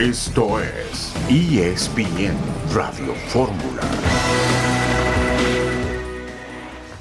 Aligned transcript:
Esto 0.00 0.60
es 0.60 1.14
ESPN 1.30 2.34
Radio 2.74 3.14
Fórmula. 3.28 3.80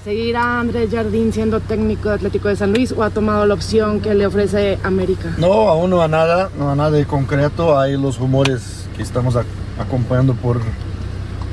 ¿Seguirá 0.06 0.62
Andrés 0.62 0.92
Jardín 0.94 1.34
siendo 1.34 1.60
técnico 1.60 2.08
de 2.08 2.16
Atlético 2.16 2.48
de 2.48 2.56
San 2.56 2.72
Luis 2.72 2.94
o 2.94 3.04
ha 3.04 3.10
tomado 3.10 3.46
la 3.46 3.54
opción 3.54 4.00
que 4.00 4.14
le 4.14 4.26
ofrece 4.26 4.80
América? 4.82 5.36
No, 5.38 5.68
aún 5.68 5.90
no 5.90 6.02
a 6.02 6.08
nada, 6.08 6.50
no 6.58 6.72
a 6.72 6.76
nada 6.76 6.92
de 6.92 7.06
concreto. 7.06 7.78
Hay 7.78 7.98
los 7.98 8.18
rumores 8.18 8.88
que 8.96 9.04
estamos 9.04 9.36
acompañando 9.78 10.34
por, 10.34 10.62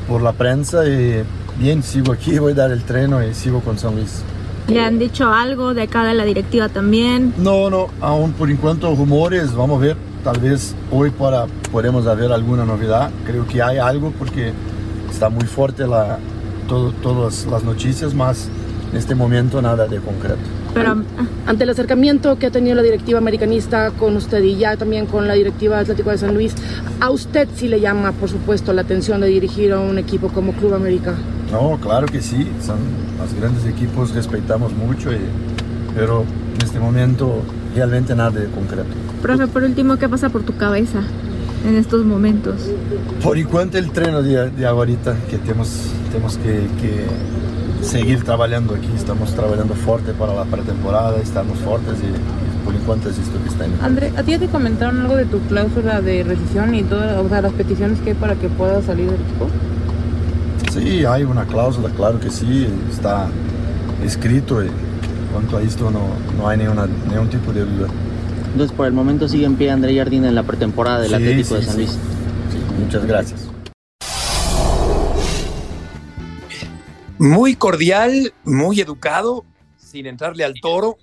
por 0.07 0.23
la 0.23 0.35
prensa 0.35 0.87
y 0.87 1.25
bien, 1.59 1.83
sigo 1.83 2.13
aquí, 2.13 2.39
voy 2.39 2.53
a 2.53 2.55
dar 2.55 2.71
el 2.71 2.85
treno 2.85 3.21
y 3.21 3.35
sigo 3.35 3.63
con 3.63 3.81
San 3.81 3.97
Luis. 3.97 4.23
¿Le 4.69 4.81
han 4.81 5.01
dicho 5.01 5.29
algo 5.29 5.75
de 5.75 5.83
acá 5.83 6.05
de 6.05 6.15
la 6.15 6.25
directiva 6.25 6.69
también? 6.69 7.35
No, 7.37 7.69
no, 7.69 7.89
aún 8.01 8.33
por 8.33 8.49
encuentro 8.49 8.95
rumores, 8.95 9.53
vamos 9.57 9.83
a 9.83 9.87
ver, 9.87 9.97
tal 10.23 10.39
vez 10.39 10.75
hoy 10.91 11.11
para, 11.11 11.47
podemos 11.71 12.07
haber 12.07 12.33
alguna 12.33 12.65
novedad. 12.65 13.11
Creo 13.27 13.47
que 13.47 13.63
hay 13.63 13.79
algo 13.79 14.13
porque 14.19 14.53
está 15.11 15.29
muy 15.29 15.45
fuerte 15.45 15.87
la, 15.87 16.19
todas 16.69 17.47
las 17.47 17.65
noticias, 17.65 18.15
más 18.15 18.49
en 18.93 18.99
este 18.99 19.15
momento 19.15 19.61
nada 19.61 19.87
de 19.87 19.99
concreto. 19.99 20.41
Pero 20.75 21.03
ante 21.47 21.65
el 21.65 21.71
acercamiento 21.71 22.39
que 22.39 22.47
ha 22.47 22.51
tenido 22.51 22.77
la 22.77 22.83
directiva 22.83 23.19
americanista 23.19 23.91
con 23.91 24.17
usted 24.17 24.43
y 24.43 24.57
ya 24.57 24.77
también 24.77 25.07
con 25.07 25.29
la 25.29 25.35
directiva 25.35 25.79
Atlético 25.79 26.11
de 26.11 26.19
San 26.19 26.35
Luis, 26.35 26.55
¿a 27.01 27.11
usted 27.11 27.49
sí 27.55 27.69
le 27.69 27.81
llama, 27.81 28.13
por 28.13 28.31
supuesto, 28.31 28.73
la 28.73 28.83
atención 28.83 29.21
de 29.21 29.27
dirigir 29.27 29.73
a 29.73 29.81
un 29.81 29.99
equipo 29.99 30.29
como 30.29 30.53
Club 30.53 30.75
América? 30.75 31.15
No, 31.51 31.79
claro 31.79 32.07
que 32.07 32.23
sí, 32.23 32.49
son 32.65 32.79
los 33.19 33.35
grandes 33.39 33.67
equipos, 33.67 34.15
respetamos 34.15 34.73
mucho, 34.73 35.11
pero 35.95 36.25
en 36.55 36.63
este 36.65 36.81
momento 36.81 37.43
realmente 37.75 38.15
nada 38.15 38.31
de 38.31 38.47
concreto. 38.47 39.12
Profe, 39.23 39.47
por 39.47 39.63
último, 39.63 39.97
¿qué 39.97 40.09
pasa 40.09 40.29
por 40.29 40.43
tu 40.43 40.57
cabeza? 40.57 41.01
en 41.65 41.77
estos 41.77 42.05
momentos? 42.05 42.57
Por 43.23 43.39
enquanto 43.39 43.79
el 43.79 43.91
tren 43.91 44.23
de, 44.25 44.51
de 44.51 44.67
ahorita 44.67 45.17
que 45.31 45.39
tenemos, 45.39 45.93
tenemos 46.11 46.37
que, 46.39 46.67
que, 46.81 47.07
seguir 47.83 48.23
trabajando 48.23 48.75
aquí, 48.75 48.89
estamos 48.97 49.35
trabajando 49.35 49.75
fuerte 49.75 50.13
para 50.13 50.35
la 50.35 50.45
pretemporada, 50.45 51.19
estamos 51.21 51.59
fuertes 51.59 51.95
y, 52.01 52.65
por 52.65 52.75
enquanto 52.75 53.11
es 53.11 53.19
esto 53.19 53.43
que 53.43 53.49
está 53.49 53.65
en 53.65 53.73
André, 53.83 54.13
¿a 54.17 54.23
ti 54.23 54.39
te 54.39 54.47
comentaron 54.47 55.01
algo 55.01 55.17
de 55.17 55.25
tu 55.25 55.41
cláusula 55.41 56.01
de 56.01 56.23
rescisión 56.23 56.75
y 56.75 56.85
todas 56.85 57.19
o 57.19 57.29
sea, 57.29 57.43
las 57.43 57.53
peticiones 57.53 57.99
que 58.01 58.11
hay 58.11 58.17
para 58.17 58.37
que 58.37 58.49
puedas 58.49 58.85
salir 58.85 59.07
del 59.07 59.21
equipo? 59.21 59.49
Sí, 60.73 61.05
hay 61.05 61.25
una 61.25 61.45
cláusula, 61.45 61.91
claro 61.91 62.21
que 62.21 62.31
sí, 62.31 62.69
está 62.91 63.27
escrito 64.05 64.65
y 64.65 64.71
cuanto 65.33 65.57
a 65.57 65.63
esto 65.63 65.91
no, 65.91 66.07
no 66.39 66.49
hay 66.49 66.59
ninguna, 66.59 66.87
ningún 67.09 67.29
tipo 67.29 67.53
de 67.53 67.65
duda. 67.65 67.89
Entonces, 68.53 68.77
por 68.77 68.87
el 68.87 68.93
momento 68.93 69.29
sigue 69.29 69.47
en 69.47 69.57
pie 69.57 69.71
André 69.71 69.97
Jardín 69.97 70.27
en 70.27 70.35
la 70.35 70.43
pretemporada 70.43 71.01
del 71.01 71.15
Atlético 71.15 71.55
de 71.55 71.63
San 71.63 71.77
Luis. 71.77 71.91
Sí, 71.91 72.59
muchas 72.79 73.07
gracias. 73.07 73.49
Muy 77.19 77.57
cordial, 77.57 78.35
muy 78.45 78.79
educado, 78.79 79.47
sin 79.79 80.05
entrarle 80.05 80.45
al 80.45 80.61
toro, 80.61 80.99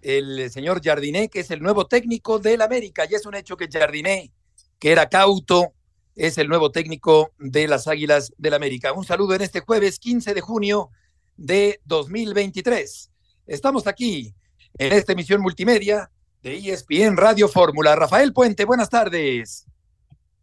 el 0.00 0.50
señor 0.50 0.82
Jardiné, 0.82 1.28
que 1.28 1.40
es 1.40 1.52
el 1.52 1.62
nuevo 1.62 1.86
técnico 1.86 2.40
del 2.40 2.60
América. 2.62 3.06
Y 3.08 3.14
es 3.14 3.26
un 3.26 3.36
hecho 3.36 3.56
que 3.56 3.68
Jardiné, 3.70 4.32
que 4.80 4.90
era 4.90 5.08
cauto, 5.08 5.74
es 6.16 6.36
el 6.36 6.48
nuevo 6.48 6.72
técnico 6.72 7.30
de 7.38 7.68
las 7.68 7.86
Águilas 7.86 8.32
del 8.38 8.54
América. 8.54 8.92
Un 8.92 9.04
saludo 9.04 9.36
en 9.36 9.42
este 9.42 9.60
jueves 9.60 10.00
15 10.00 10.34
de 10.34 10.40
junio 10.40 10.90
de 11.36 11.80
2023. 11.84 13.10
Estamos 13.46 13.86
aquí 13.86 14.34
en 14.78 14.92
esta 14.92 15.12
emisión 15.12 15.40
multimedia 15.40 16.10
de 16.42 16.56
ESPN 16.56 17.16
Radio 17.16 17.46
Fórmula. 17.46 17.94
Rafael 17.94 18.32
Puente, 18.32 18.64
buenas 18.64 18.90
tardes. 18.90 19.64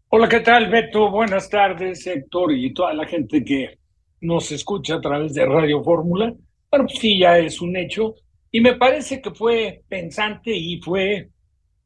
Hola, 0.08 0.30
¿qué 0.30 0.40
tal, 0.40 0.70
Beto? 0.70 1.12
Buenas 1.12 1.50
tardes, 1.50 2.08
Héctor, 2.08 2.54
y 2.54 2.74
toda 2.74 2.94
la 2.94 3.06
gente 3.06 3.44
que 3.44 3.78
nos 4.22 4.52
escucha 4.52 4.96
a 4.96 5.02
través 5.02 5.34
de 5.34 5.46
Radio 5.46 5.84
Fórmula. 5.84 6.34
Bueno, 6.72 6.86
pues 6.86 7.00
sí, 7.00 7.20
ya 7.20 7.38
es 7.38 7.62
un 7.62 7.76
hecho. 7.76 8.16
Y 8.50 8.62
me 8.62 8.76
parece 8.76 9.22
que 9.22 9.32
fue 9.32 9.84
pensante 9.90 10.56
y 10.56 10.82
fue 10.82 11.30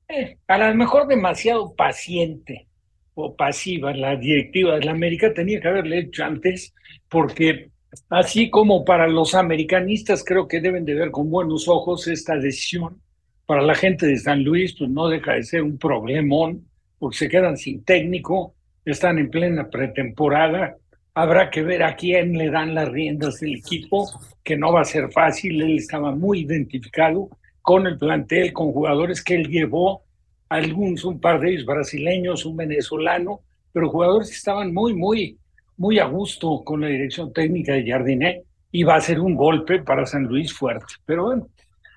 eh, 0.07 0.37
a 0.47 0.57
lo 0.59 0.75
mejor 0.75 1.07
demasiado 1.07 1.73
paciente 1.75 2.67
o 3.15 3.35
pasiva. 3.35 3.93
La 3.93 4.15
directiva 4.15 4.75
de 4.75 4.85
la 4.85 4.91
América 4.91 5.33
tenía 5.33 5.59
que 5.59 5.67
haberle 5.67 5.99
hecho 5.99 6.23
antes, 6.23 6.73
porque 7.09 7.71
así 8.09 8.49
como 8.51 8.85
para 8.85 9.07
los 9.07 9.33
americanistas 9.33 10.23
creo 10.23 10.47
que 10.47 10.61
deben 10.61 10.85
de 10.85 10.93
ver 10.93 11.11
con 11.11 11.29
buenos 11.29 11.67
ojos 11.67 12.07
esta 12.07 12.37
decisión, 12.37 13.02
para 13.45 13.61
la 13.61 13.75
gente 13.75 14.07
de 14.07 14.17
San 14.17 14.43
Luis, 14.43 14.75
pues 14.77 14.89
no 14.89 15.07
deja 15.07 15.33
de 15.33 15.43
ser 15.43 15.63
un 15.63 15.77
problemón, 15.77 16.65
porque 16.99 17.17
se 17.17 17.29
quedan 17.29 17.57
sin 17.57 17.83
técnico, 17.83 18.55
están 18.85 19.19
en 19.19 19.29
plena 19.29 19.69
pretemporada. 19.69 20.77
Habrá 21.13 21.49
que 21.49 21.61
ver 21.61 21.83
a 21.83 21.95
quién 21.95 22.37
le 22.37 22.49
dan 22.49 22.73
las 22.73 22.89
riendas 22.89 23.39
del 23.39 23.55
equipo, 23.55 24.09
que 24.43 24.57
no 24.57 24.71
va 24.71 24.81
a 24.81 24.85
ser 24.85 25.11
fácil. 25.11 25.61
Él 25.61 25.77
estaba 25.77 26.15
muy 26.15 26.41
identificado 26.41 27.29
con 27.61 27.87
el 27.87 27.97
plantel, 27.97 28.51
con 28.53 28.71
jugadores 28.71 29.23
que 29.23 29.35
él 29.35 29.47
llevó, 29.47 30.03
algunos, 30.49 31.03
un 31.05 31.19
par 31.19 31.39
de 31.39 31.51
ellos 31.51 31.65
brasileños, 31.65 32.45
un 32.45 32.57
venezolano, 32.57 33.41
pero 33.71 33.89
jugadores 33.89 34.29
que 34.29 34.35
estaban 34.35 34.73
muy, 34.73 34.93
muy, 34.93 35.37
muy 35.77 35.99
a 35.99 36.05
gusto 36.05 36.63
con 36.63 36.81
la 36.81 36.87
dirección 36.87 37.33
técnica 37.33 37.73
de 37.73 37.89
Jardinet 37.89 38.43
y 38.71 38.83
va 38.83 38.95
a 38.95 39.01
ser 39.01 39.19
un 39.19 39.35
golpe 39.35 39.81
para 39.81 40.05
San 40.05 40.23
Luis 40.23 40.53
fuerte. 40.53 40.93
Pero 41.05 41.23
bueno, 41.23 41.47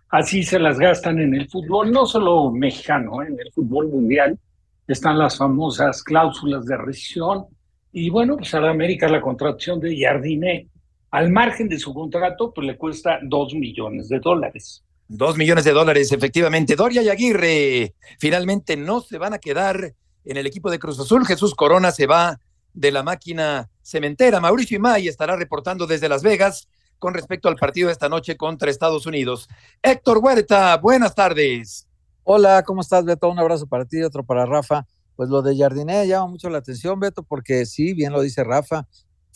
Así 0.09 0.43
se 0.45 0.59
las 0.59 0.79
gastan 0.79 1.19
en 1.19 1.35
el 1.35 1.49
fútbol, 1.49 1.91
no 1.91 2.07
solo 2.07 2.51
mexicano, 2.51 3.23
¿eh? 3.23 3.27
en 3.29 3.41
el 3.41 3.53
fútbol 3.53 3.89
mundial. 3.89 4.39
Están 4.87 5.19
las 5.19 5.37
famosas 5.37 6.03
cláusulas 6.03 6.65
de 6.65 6.77
rescisión. 6.77 7.47
Y 7.93 8.09
bueno, 8.11 8.37
pues 8.37 8.55
a 8.55 8.61
la 8.61 8.71
América 8.71 9.09
la 9.09 9.21
contratación 9.21 9.81
de 9.81 9.99
Jardine, 9.99 10.69
al 11.11 11.31
margen 11.31 11.69
de 11.69 11.79
su 11.79 11.93
contrato, 11.93 12.53
pues 12.55 12.67
le 12.67 12.77
cuesta 12.77 13.19
dos 13.23 13.55
millones 13.55 14.09
de 14.09 14.21
dólares. 14.21 14.85
Dos 15.09 15.37
millones 15.37 15.65
de 15.65 15.73
dólares, 15.73 16.13
efectivamente. 16.13 16.77
Doria 16.77 17.03
y 17.03 17.09
Aguirre 17.09 17.95
finalmente 18.19 18.77
no 18.77 19.01
se 19.01 19.19
van 19.19 19.35
a 19.35 19.39
quedar 19.39 19.95
en 20.25 20.37
el 20.37 20.47
equipo 20.47 20.71
de 20.71 20.79
Cruz 20.79 21.01
Azul. 21.01 21.27
Jesús 21.27 21.55
Corona 21.55 21.91
se 21.91 22.07
va 22.07 22.39
de 22.75 22.93
la 22.93 23.03
máquina 23.03 23.71
cementera. 23.83 24.41
Mauricio 24.41 24.77
Imay 24.77 25.09
estará 25.09 25.37
reportando 25.37 25.87
desde 25.87 26.09
Las 26.09 26.23
Vegas 26.23 26.69
con 26.99 27.15
respecto 27.15 27.49
al 27.49 27.57
partido 27.57 27.89
de 27.89 27.93
esta 27.93 28.09
noche 28.09 28.37
contra 28.37 28.71
Estados 28.71 29.07
Unidos. 29.07 29.49
Héctor 29.83 30.19
Huerta, 30.19 30.77
buenas 30.79 31.15
tardes. 31.15 31.87
Hola, 32.25 32.63
¿cómo 32.65 32.81
estás, 32.81 33.05
Beto? 33.05 33.29
Un 33.29 33.39
abrazo 33.39 33.67
para 33.67 33.85
ti, 33.85 34.03
otro 34.03 34.25
para 34.25 34.47
Rafa. 34.47 34.87
Pues 35.15 35.29
lo 35.29 35.43
de 35.43 35.57
Jardiné 35.57 36.07
llama 36.07 36.27
mucho 36.27 36.51
la 36.51 36.59
atención, 36.59 37.01
Beto, 37.01 37.23
porque 37.23 37.65
sí, 37.67 37.95
bien 37.95 38.13
lo 38.13 38.21
dice 38.21 38.45
Rafa, 38.45 38.87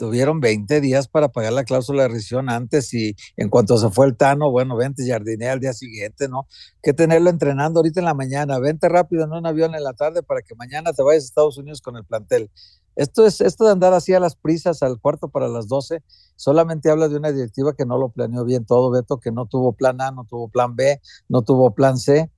tuvieron 0.00 0.40
20 0.40 0.80
días 0.80 1.08
para 1.08 1.28
pagar 1.28 1.52
la 1.52 1.62
cláusula 1.62 2.04
de 2.04 2.08
rescisión 2.08 2.48
antes 2.48 2.94
y 2.94 3.14
en 3.36 3.50
cuanto 3.50 3.76
se 3.76 3.90
fue 3.90 4.06
el 4.06 4.16
Tano, 4.16 4.50
bueno, 4.50 4.74
vente 4.74 5.06
Jardiné 5.06 5.50
al 5.50 5.60
día 5.60 5.74
siguiente, 5.74 6.26
¿no? 6.26 6.46
Que 6.82 6.94
tenerlo 6.94 7.28
entrenando 7.28 7.80
ahorita 7.80 8.00
en 8.00 8.06
la 8.06 8.14
mañana, 8.14 8.58
vente 8.58 8.88
rápido 8.88 9.24
en 9.24 9.32
un 9.32 9.46
avión 9.46 9.74
en 9.74 9.84
la 9.84 9.92
tarde 9.92 10.22
para 10.22 10.40
que 10.40 10.54
mañana 10.54 10.94
te 10.94 11.02
vayas 11.02 11.24
a 11.24 11.26
Estados 11.26 11.58
Unidos 11.58 11.82
con 11.82 11.98
el 11.98 12.06
plantel. 12.06 12.50
Esto, 12.96 13.26
es, 13.26 13.42
esto 13.42 13.66
de 13.66 13.72
andar 13.72 13.92
así 13.92 14.14
a 14.14 14.20
las 14.20 14.36
prisas 14.36 14.82
al 14.82 14.98
cuarto 14.98 15.28
para 15.28 15.48
las 15.48 15.68
12, 15.68 16.02
solamente 16.34 16.88
habla 16.88 17.10
de 17.10 17.18
una 17.18 17.30
directiva 17.30 17.74
que 17.74 17.84
no 17.84 17.98
lo 17.98 18.08
planeó 18.08 18.46
bien 18.46 18.64
todo, 18.64 18.90
Beto, 18.90 19.18
que 19.18 19.32
no 19.32 19.44
tuvo 19.44 19.74
plan 19.74 20.00
A, 20.00 20.12
no 20.12 20.24
tuvo 20.24 20.48
plan 20.48 20.76
B, 20.76 20.98
no 21.28 21.42
tuvo 21.42 21.74
plan 21.74 21.98
C. 21.98 22.30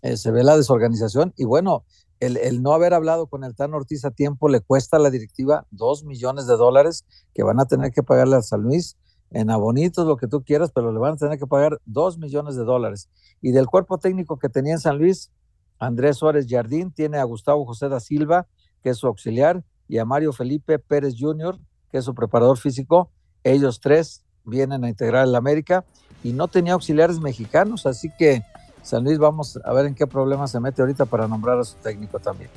Eh, 0.00 0.16
se 0.16 0.30
ve 0.30 0.42
la 0.42 0.56
desorganización 0.56 1.34
y 1.36 1.44
bueno, 1.44 1.84
el, 2.20 2.62
no 2.62 2.72
haber 2.72 2.94
hablado 2.94 3.26
con 3.26 3.44
el 3.44 3.54
Tan 3.54 3.74
Ortiz 3.74 4.04
a 4.04 4.10
tiempo 4.10 4.48
le 4.48 4.60
cuesta 4.60 4.98
a 4.98 5.00
la 5.00 5.10
directiva 5.10 5.66
dos 5.70 6.04
millones 6.04 6.46
de 6.46 6.56
dólares 6.56 7.06
que 7.34 7.42
van 7.42 7.58
a 7.60 7.64
tener 7.64 7.92
que 7.92 8.02
pagarle 8.02 8.36
a 8.36 8.42
San 8.42 8.62
Luis 8.62 8.96
en 9.30 9.50
abonitos, 9.50 10.06
lo 10.06 10.16
que 10.16 10.26
tú 10.26 10.42
quieras, 10.42 10.70
pero 10.74 10.92
le 10.92 10.98
van 10.98 11.14
a 11.14 11.16
tener 11.16 11.38
que 11.38 11.46
pagar 11.46 11.80
dos 11.86 12.18
millones 12.18 12.56
de 12.56 12.64
dólares. 12.64 13.08
Y 13.40 13.52
del 13.52 13.66
cuerpo 13.66 13.98
técnico 13.98 14.38
que 14.38 14.48
tenía 14.48 14.74
en 14.74 14.80
San 14.80 14.98
Luis, 14.98 15.30
Andrés 15.78 16.18
Suárez 16.18 16.46
Jardín 16.48 16.92
tiene 16.92 17.18
a 17.18 17.24
Gustavo 17.24 17.64
José 17.64 17.88
da 17.88 18.00
Silva, 18.00 18.46
que 18.82 18.90
es 18.90 18.98
su 18.98 19.06
auxiliar, 19.06 19.64
y 19.88 19.98
a 19.98 20.04
Mario 20.04 20.32
Felipe 20.32 20.78
Pérez 20.78 21.14
Jr., 21.18 21.58
que 21.90 21.98
es 21.98 22.04
su 22.04 22.14
preparador 22.14 22.58
físico. 22.58 23.10
Ellos 23.44 23.80
tres 23.80 24.24
vienen 24.44 24.84
a 24.84 24.88
integrar 24.88 25.26
el 25.26 25.34
América 25.34 25.84
y 26.22 26.32
no 26.32 26.48
tenía 26.48 26.74
auxiliares 26.74 27.20
mexicanos, 27.20 27.86
así 27.86 28.10
que 28.18 28.42
San 28.82 29.04
Luis 29.04 29.18
vamos 29.18 29.58
a 29.64 29.72
ver 29.72 29.86
en 29.86 29.94
qué 29.94 30.06
problema 30.06 30.46
se 30.46 30.60
mete 30.60 30.82
ahorita 30.82 31.06
para 31.06 31.28
nombrar 31.28 31.58
a 31.58 31.64
su 31.64 31.76
técnico 31.76 32.18
también. 32.18 32.50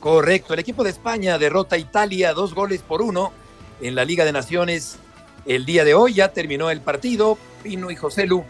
Correcto, 0.00 0.52
el 0.52 0.60
equipo 0.60 0.84
de 0.84 0.90
España 0.90 1.38
derrota 1.38 1.76
a 1.76 1.78
Italia 1.78 2.34
dos 2.34 2.54
goles 2.54 2.82
por 2.82 3.00
uno 3.00 3.32
en 3.80 3.94
la 3.94 4.04
Liga 4.04 4.24
de 4.24 4.32
Naciones 4.32 4.98
el 5.46 5.64
día 5.64 5.84
de 5.84 5.94
hoy. 5.94 6.14
Ya 6.14 6.28
terminó 6.28 6.70
el 6.70 6.80
partido. 6.80 7.38
Pino 7.62 7.90
y 7.90 7.96
José 7.96 8.26
Lu 8.26 8.44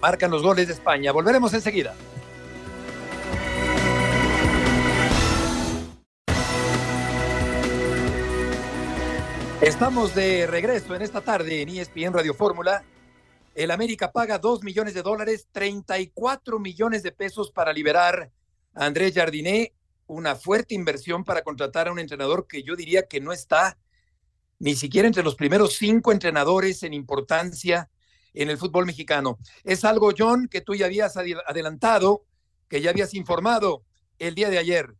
marcan 0.00 0.30
los 0.30 0.42
goles 0.42 0.68
de 0.68 0.72
España. 0.72 1.12
Volveremos 1.12 1.52
enseguida. 1.52 1.94
Estamos 9.60 10.14
de 10.14 10.46
regreso 10.46 10.94
en 10.94 11.02
esta 11.02 11.20
tarde 11.20 11.60
en 11.60 11.68
ESPN 11.68 12.12
Radio 12.12 12.32
Fórmula. 12.32 12.82
El 13.58 13.72
América 13.72 14.12
paga 14.12 14.38
2 14.38 14.62
millones 14.62 14.94
de 14.94 15.02
dólares, 15.02 15.48
34 15.50 16.60
millones 16.60 17.02
de 17.02 17.10
pesos 17.10 17.50
para 17.50 17.72
liberar 17.72 18.30
a 18.72 18.86
Andrés 18.86 19.14
Jardiné. 19.16 19.74
una 20.06 20.36
fuerte 20.36 20.76
inversión 20.76 21.24
para 21.24 21.42
contratar 21.42 21.88
a 21.88 21.92
un 21.92 21.98
entrenador 21.98 22.46
que 22.46 22.62
yo 22.62 22.76
diría 22.76 23.08
que 23.08 23.20
no 23.20 23.32
está 23.32 23.76
ni 24.60 24.76
siquiera 24.76 25.08
entre 25.08 25.24
los 25.24 25.34
primeros 25.34 25.74
cinco 25.74 26.12
entrenadores 26.12 26.84
en 26.84 26.94
importancia 26.94 27.90
en 28.32 28.48
el 28.48 28.58
fútbol 28.58 28.86
mexicano. 28.86 29.38
Es 29.64 29.84
algo, 29.84 30.12
John, 30.16 30.46
que 30.48 30.60
tú 30.60 30.76
ya 30.76 30.86
habías 30.86 31.16
adelantado, 31.16 32.22
que 32.68 32.80
ya 32.80 32.90
habías 32.90 33.12
informado 33.12 33.82
el 34.20 34.36
día 34.36 34.50
de 34.50 34.58
ayer. 34.58 34.94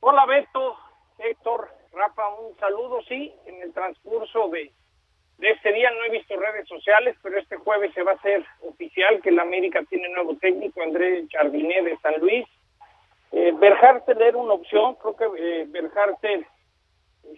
Hola 0.00 0.26
Beto, 0.26 0.74
Héctor, 1.18 1.70
Rafa, 1.92 2.28
un 2.30 2.58
saludo, 2.58 2.98
sí, 3.06 3.32
en 3.46 3.62
el 3.62 3.72
transcurso 3.72 4.48
de, 4.48 4.74
de 5.42 5.50
este 5.50 5.72
día 5.72 5.90
no 5.90 6.04
he 6.04 6.10
visto 6.10 6.36
redes 6.36 6.68
sociales, 6.68 7.16
pero 7.20 7.36
este 7.36 7.56
jueves 7.56 7.92
se 7.94 8.04
va 8.04 8.12
a 8.12 8.14
hacer 8.14 8.44
oficial 8.60 9.20
que 9.20 9.30
el 9.30 9.40
América 9.40 9.82
tiene 9.90 10.08
nuevo 10.10 10.36
técnico, 10.36 10.80
Andrés 10.80 11.26
Jardiné 11.32 11.82
de 11.82 11.98
San 11.98 12.14
Luis. 12.20 12.46
Eh, 13.32 13.52
era 13.60 14.36
una 14.38 14.54
opción, 14.54 14.94
creo 14.94 15.16
que 15.16 15.26
eh, 15.64 16.46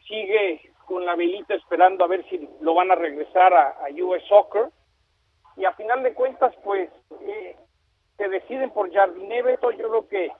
sigue 0.06 0.70
con 0.84 1.06
la 1.06 1.16
velita 1.16 1.54
esperando 1.54 2.04
a 2.04 2.08
ver 2.08 2.28
si 2.28 2.46
lo 2.60 2.74
van 2.74 2.90
a 2.90 2.94
regresar 2.94 3.54
a, 3.54 3.86
US 4.02 4.22
Soccer. 4.28 4.68
Y 5.56 5.64
a 5.64 5.72
final 5.72 6.02
de 6.02 6.12
cuentas, 6.12 6.54
pues, 6.62 6.90
eh, 7.22 7.56
se 8.18 8.28
deciden 8.28 8.68
por 8.68 8.92
Jardiné, 8.92 9.40
Beto, 9.40 9.70
yo 9.70 9.88
creo 9.88 10.08
que 10.08 10.30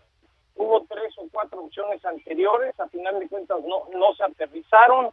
hubo 0.57 0.85
tres 0.85 1.15
o 1.17 1.27
cuatro 1.33 1.63
opciones 1.63 2.05
anteriores, 2.05 2.79
a 2.79 2.89
final 2.89 3.19
de 3.19 3.29
cuentas 3.29 3.59
no, 3.65 3.89
no 3.99 4.15
se 4.17 4.25
aterrizaron, 4.25 5.09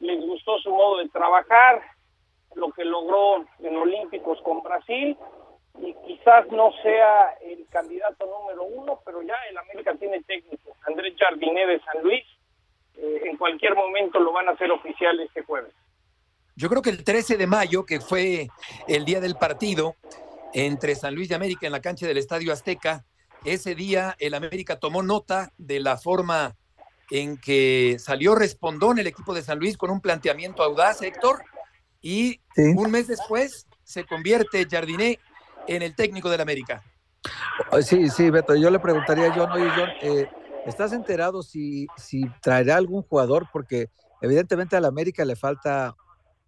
les 0.00 0.20
gustó 0.20 0.58
su 0.58 0.70
modo 0.70 0.98
de 0.98 1.08
trabajar, 1.08 1.93
lo 2.56 2.70
que 2.72 2.84
logró 2.84 3.44
en 3.60 3.76
Olímpicos 3.76 4.40
con 4.42 4.62
Brasil, 4.62 5.16
y 5.80 5.92
quizás 6.06 6.46
no 6.52 6.70
sea 6.82 7.32
el 7.42 7.66
candidato 7.68 8.26
número 8.26 8.64
uno, 8.64 9.00
pero 9.04 9.22
ya 9.22 9.34
el 9.50 9.58
América 9.58 9.94
tiene 9.98 10.22
técnico, 10.22 10.76
Andrés 10.86 11.14
Jardiné 11.18 11.66
de 11.66 11.80
San 11.80 12.02
Luis, 12.02 12.24
eh, 12.96 13.22
en 13.24 13.36
cualquier 13.36 13.74
momento 13.74 14.20
lo 14.20 14.32
van 14.32 14.48
a 14.48 14.52
hacer 14.52 14.70
oficial 14.70 15.18
este 15.20 15.42
jueves. 15.42 15.72
Yo 16.56 16.68
creo 16.68 16.82
que 16.82 16.90
el 16.90 17.02
13 17.02 17.36
de 17.36 17.46
mayo, 17.48 17.84
que 17.84 18.00
fue 18.00 18.48
el 18.86 19.04
día 19.04 19.20
del 19.20 19.34
partido 19.34 19.96
entre 20.52 20.94
San 20.94 21.14
Luis 21.14 21.28
de 21.28 21.34
América 21.34 21.66
en 21.66 21.72
la 21.72 21.80
cancha 21.80 22.06
del 22.06 22.18
Estadio 22.18 22.52
Azteca, 22.52 23.04
ese 23.44 23.74
día 23.74 24.14
el 24.20 24.34
América 24.34 24.78
tomó 24.78 25.02
nota 25.02 25.50
de 25.58 25.80
la 25.80 25.96
forma 25.96 26.54
en 27.10 27.36
que 27.36 27.96
salió 27.98 28.36
respondón 28.36 28.98
el 28.98 29.08
equipo 29.08 29.34
de 29.34 29.42
San 29.42 29.58
Luis 29.58 29.76
con 29.76 29.90
un 29.90 30.00
planteamiento 30.00 30.62
audaz, 30.62 31.02
Héctor, 31.02 31.42
y 32.04 32.38
un 32.58 32.90
mes 32.90 33.06
después 33.06 33.66
se 33.82 34.04
convierte 34.04 34.66
Jardiné 34.70 35.18
en 35.66 35.80
el 35.80 35.96
técnico 35.96 36.28
del 36.28 36.42
América. 36.42 36.84
Sí, 37.80 38.10
sí, 38.10 38.28
Beto, 38.28 38.54
yo 38.54 38.70
le 38.70 38.78
preguntaría 38.78 39.28
a 39.28 39.34
John, 39.34 39.50
oye 39.52 39.70
John, 39.74 39.88
eh, 40.02 40.28
¿estás 40.66 40.92
enterado 40.92 41.42
si, 41.42 41.86
si 41.96 42.28
traerá 42.42 42.76
algún 42.76 43.02
jugador? 43.02 43.48
Porque 43.50 43.88
evidentemente 44.20 44.76
al 44.76 44.84
América 44.84 45.24
le 45.24 45.34
falta 45.34 45.96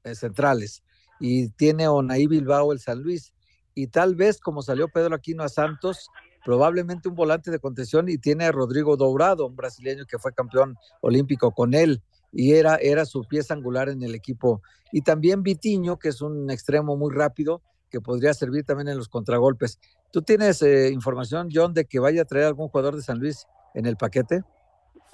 eh, 0.05 0.15
centrales 0.15 0.83
y 1.19 1.49
tiene 1.49 1.89
Onaí 1.89 2.27
Bilbao 2.27 2.73
el 2.73 2.81
San 2.81 3.01
Luis 3.01 3.33
y 3.75 3.87
tal 3.87 4.15
vez 4.15 4.39
como 4.39 4.61
salió 4.61 4.89
Pedro 4.89 5.15
Aquino 5.15 5.43
a 5.43 5.49
Santos, 5.49 6.11
probablemente 6.45 7.09
un 7.09 7.15
volante 7.15 7.51
de 7.51 7.61
contención 7.61 8.11
y 8.11 8.19
tiene 8.19 8.45
a 8.45 8.53
Rodrigo 8.53 8.99
Dourado, 8.99 9.47
un 9.47 9.57
brasileño 9.57 10.05
que 10.05 10.19
fue 10.19 10.35
campeón 10.35 10.77
olímpico 11.01 11.53
con 11.53 11.73
él 11.73 12.03
y 12.37 12.55
era, 12.55 12.77
era 12.77 13.07
su 13.07 13.25
pieza 13.25 13.55
angular 13.55 13.89
en 13.89 14.03
el 14.03 14.15
equipo. 14.15 14.61
Y 14.93 15.01
también 15.01 15.43
Vitiño, 15.43 15.99
que 15.99 16.09
es 16.09 16.21
un 16.21 16.51
extremo 16.51 16.97
muy 16.97 17.13
rápido, 17.15 17.63
que 17.91 18.01
podría 18.01 18.35
servir 18.35 18.65
también 18.65 18.89
en 18.89 18.99
los 18.99 19.09
contragolpes. 19.09 19.81
¿Tú 20.13 20.21
tienes 20.21 20.61
eh, 20.61 20.91
información, 20.93 21.49
John, 21.53 21.73
de 21.73 21.87
que 21.87 21.99
vaya 21.99 22.23
a 22.23 22.25
traer 22.27 22.47
algún 22.47 22.69
jugador 22.69 22.95
de 22.95 23.03
San 23.03 23.19
Luis 23.19 23.47
en 23.75 23.87
el 23.87 23.97
paquete? 23.97 24.43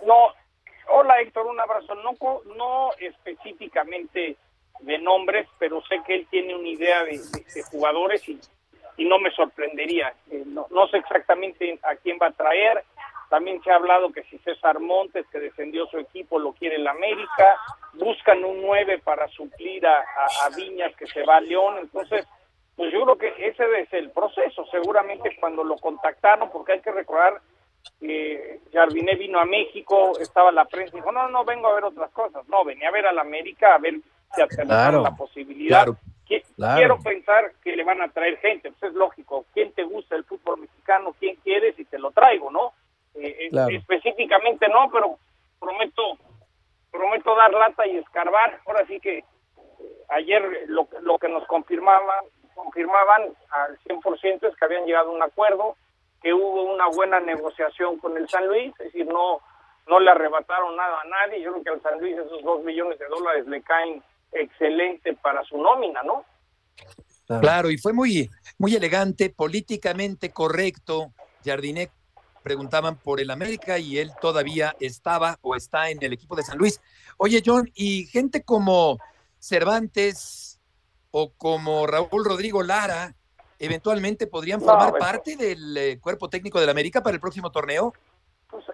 No. 0.04 0.32
Hola, 0.94 1.20
Héctor, 1.20 1.46
un 1.46 1.60
abrazo. 1.60 1.94
No, 1.94 2.12
no 2.56 2.90
específicamente 2.98 4.36
de 4.80 4.98
nombres, 4.98 5.46
pero 5.60 5.80
sé 5.82 6.02
que 6.04 6.16
él 6.16 6.26
tiene 6.28 6.56
una 6.56 6.68
idea 6.68 7.04
de 7.04 7.20
jugadores 7.70 8.28
y 8.28 8.40
y 8.96 9.04
no 9.04 9.18
me 9.18 9.30
sorprendería. 9.30 10.14
Eh, 10.30 10.44
no, 10.46 10.66
no, 10.70 10.86
sé 10.88 10.98
exactamente 10.98 11.78
a 11.82 11.96
quién 11.96 12.18
va 12.20 12.28
a 12.28 12.32
traer. 12.32 12.84
También 13.32 13.62
se 13.62 13.70
ha 13.70 13.76
hablado 13.76 14.12
que 14.12 14.24
si 14.24 14.36
César 14.40 14.78
Montes, 14.78 15.24
que 15.32 15.40
defendió 15.40 15.86
su 15.86 15.96
equipo, 15.96 16.38
lo 16.38 16.52
quiere 16.52 16.76
el 16.76 16.86
América. 16.86 17.56
Buscan 17.94 18.44
un 18.44 18.60
9 18.60 18.98
para 18.98 19.26
suplir 19.28 19.86
a, 19.86 20.00
a, 20.00 20.50
Viñas, 20.54 20.94
que 20.96 21.06
se 21.06 21.24
va 21.24 21.36
a 21.36 21.40
León. 21.40 21.78
Entonces, 21.80 22.28
pues 22.76 22.92
yo 22.92 23.02
creo 23.04 23.16
que 23.16 23.28
ese 23.48 23.64
es 23.80 23.90
el 23.94 24.10
proceso. 24.10 24.66
Seguramente 24.70 25.34
cuando 25.40 25.64
lo 25.64 25.78
contactaron, 25.78 26.50
porque 26.50 26.72
hay 26.72 26.80
que 26.80 26.92
recordar 26.92 27.40
que 27.98 28.60
Jardiné 28.70 29.14
vino 29.14 29.40
a 29.40 29.46
México, 29.46 30.12
estaba 30.20 30.52
la 30.52 30.66
prensa 30.66 30.94
y 30.94 31.00
dijo, 31.00 31.10
no, 31.10 31.26
no, 31.30 31.42
vengo 31.46 31.68
a 31.68 31.74
ver 31.74 31.84
otras 31.84 32.10
cosas. 32.10 32.46
No, 32.48 32.66
venía 32.66 32.88
a 32.88 32.92
ver 32.92 33.06
a 33.06 33.12
la 33.12 33.22
América, 33.22 33.76
a 33.76 33.78
ver 33.78 33.94
si 34.34 34.42
aterrizaron 34.42 35.04
la 35.04 35.16
posibilidad. 35.16 35.86
Quiero 36.26 36.98
pensar 37.02 37.54
que 37.64 37.74
le 37.74 37.82
van 37.82 38.02
a 38.02 38.08
traer 38.08 38.36
gente, 38.40 38.70
pues 38.72 38.92
es 38.92 38.94
lógico. 38.94 39.46
¿Quién 39.54 39.72
te 39.72 39.84
gusta 39.84 40.16
el 40.16 40.24
fútbol 40.24 40.60
mexicano? 40.60 41.16
¿Quién 41.18 41.36
quieres? 41.36 41.78
Y 41.78 41.86
te 41.86 41.98
lo 41.98 42.10
traigo, 42.10 42.50
¿no? 42.50 42.74
Eh, 43.14 43.50
específicamente 43.70 44.68
no, 44.68 44.90
pero 44.90 45.18
prometo 45.60 46.18
prometo 46.90 47.34
dar 47.34 47.52
lata 47.52 47.86
y 47.86 47.96
escarbar. 47.96 48.60
Ahora 48.66 48.86
sí 48.86 49.00
que 49.00 49.18
eh, 49.18 49.24
ayer 50.10 50.64
lo, 50.68 50.88
lo 51.00 51.18
que 51.18 51.28
nos 51.28 51.46
confirmaban, 51.46 52.24
confirmaban 52.54 53.34
al 53.50 53.78
100% 53.80 54.48
es 54.48 54.56
que 54.56 54.64
habían 54.64 54.84
llegado 54.84 55.10
a 55.10 55.14
un 55.14 55.22
acuerdo, 55.22 55.76
que 56.22 56.34
hubo 56.34 56.72
una 56.72 56.88
buena 56.88 57.20
negociación 57.20 57.98
con 57.98 58.16
el 58.16 58.28
San 58.28 58.46
Luis, 58.46 58.72
es 58.78 58.92
decir, 58.92 59.06
no 59.06 59.40
no 59.88 60.00
le 60.00 60.10
arrebataron 60.10 60.76
nada 60.76 61.00
a 61.00 61.04
nadie. 61.04 61.42
Yo 61.42 61.52
creo 61.52 61.64
que 61.64 61.70
al 61.70 61.82
San 61.82 62.00
Luis 62.00 62.16
esos 62.16 62.42
dos 62.42 62.62
millones 62.64 62.98
de 62.98 63.06
dólares 63.06 63.46
le 63.46 63.62
caen 63.62 64.02
excelente 64.32 65.14
para 65.14 65.42
su 65.44 65.58
nómina, 65.58 66.02
¿no? 66.02 66.24
Claro, 67.40 67.70
y 67.70 67.78
fue 67.78 67.92
muy, 67.92 68.28
muy 68.58 68.74
elegante, 68.74 69.30
políticamente 69.30 70.32
correcto. 70.32 71.12
Jardinet 71.44 71.90
preguntaban 72.42 72.96
por 72.96 73.20
el 73.20 73.30
América 73.30 73.78
y 73.78 73.98
él 73.98 74.10
todavía 74.20 74.74
estaba 74.80 75.38
o 75.42 75.54
está 75.54 75.90
en 75.90 75.98
el 76.02 76.12
equipo 76.12 76.36
de 76.36 76.42
San 76.42 76.58
Luis. 76.58 76.80
Oye, 77.16 77.42
John, 77.44 77.70
y 77.74 78.06
gente 78.06 78.42
como 78.42 78.98
Cervantes 79.38 80.60
o 81.10 81.32
como 81.32 81.86
Raúl 81.86 82.24
Rodrigo 82.24 82.62
Lara, 82.62 83.14
eventualmente 83.58 84.26
podrían 84.26 84.60
formar 84.60 84.94
parte 84.98 85.36
del 85.36 85.76
eh, 85.76 86.00
cuerpo 86.00 86.28
técnico 86.28 86.60
del 86.60 86.70
América 86.70 87.02
para 87.02 87.14
el 87.14 87.20
próximo 87.20 87.50
torneo. 87.50 87.92
Pues, 88.50 88.64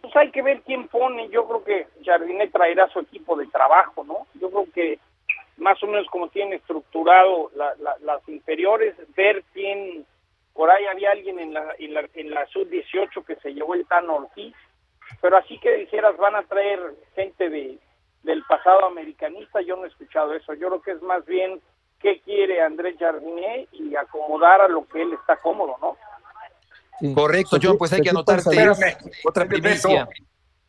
pues, 0.00 0.16
hay 0.16 0.30
que 0.30 0.42
ver 0.42 0.62
quién 0.62 0.88
pone. 0.88 1.28
Yo 1.28 1.46
creo 1.46 1.64
que 1.64 1.86
Jardinet 2.04 2.50
traerá 2.52 2.88
su 2.88 3.00
equipo 3.00 3.36
de 3.36 3.46
trabajo, 3.46 4.04
¿no? 4.04 4.26
Yo 4.40 4.50
creo 4.50 4.66
que 4.74 4.98
más 5.56 5.80
o 5.82 5.86
menos 5.86 6.06
como 6.08 6.28
tienen 6.28 6.54
estructurado 6.54 7.50
las 7.54 8.28
inferiores, 8.28 8.96
ver 9.16 9.44
quién, 9.52 10.04
por 10.54 10.70
ahí 10.70 10.84
había 10.86 11.10
alguien 11.10 11.38
en 11.38 11.52
la, 11.52 11.74
en 11.78 11.94
la, 11.94 12.08
en 12.14 12.30
la 12.30 12.46
sub-18 12.46 13.24
que 13.26 13.36
se 13.36 13.52
llevó 13.52 13.74
el 13.74 13.86
Tano 13.86 14.16
Ortiz, 14.16 14.54
pero 15.20 15.36
así 15.36 15.58
que 15.58 15.76
dijeras 15.76 16.16
van 16.16 16.36
a 16.36 16.44
traer 16.44 16.80
gente 17.14 17.50
de, 17.50 17.78
del 18.22 18.42
pasado 18.44 18.86
americanista, 18.86 19.60
yo 19.60 19.76
no 19.76 19.84
he 19.84 19.88
escuchado 19.88 20.32
eso, 20.32 20.54
yo 20.54 20.68
creo 20.68 20.82
que 20.82 20.92
es 20.92 21.02
más 21.02 21.24
bien 21.26 21.60
qué 22.00 22.20
quiere 22.20 22.62
Andrés 22.62 22.96
Jardiné 22.98 23.68
y 23.72 23.96
acomodar 23.96 24.60
a 24.60 24.68
lo 24.68 24.86
que 24.86 25.02
él 25.02 25.12
está 25.12 25.36
cómodo, 25.36 25.76
¿no? 25.80 25.96
Correcto, 27.14 27.58
John, 27.60 27.76
pues 27.76 27.92
hay 27.92 28.02
que 28.02 28.10
anotarte 28.10 28.50
otra 29.24 29.46
primicia. 29.46 30.08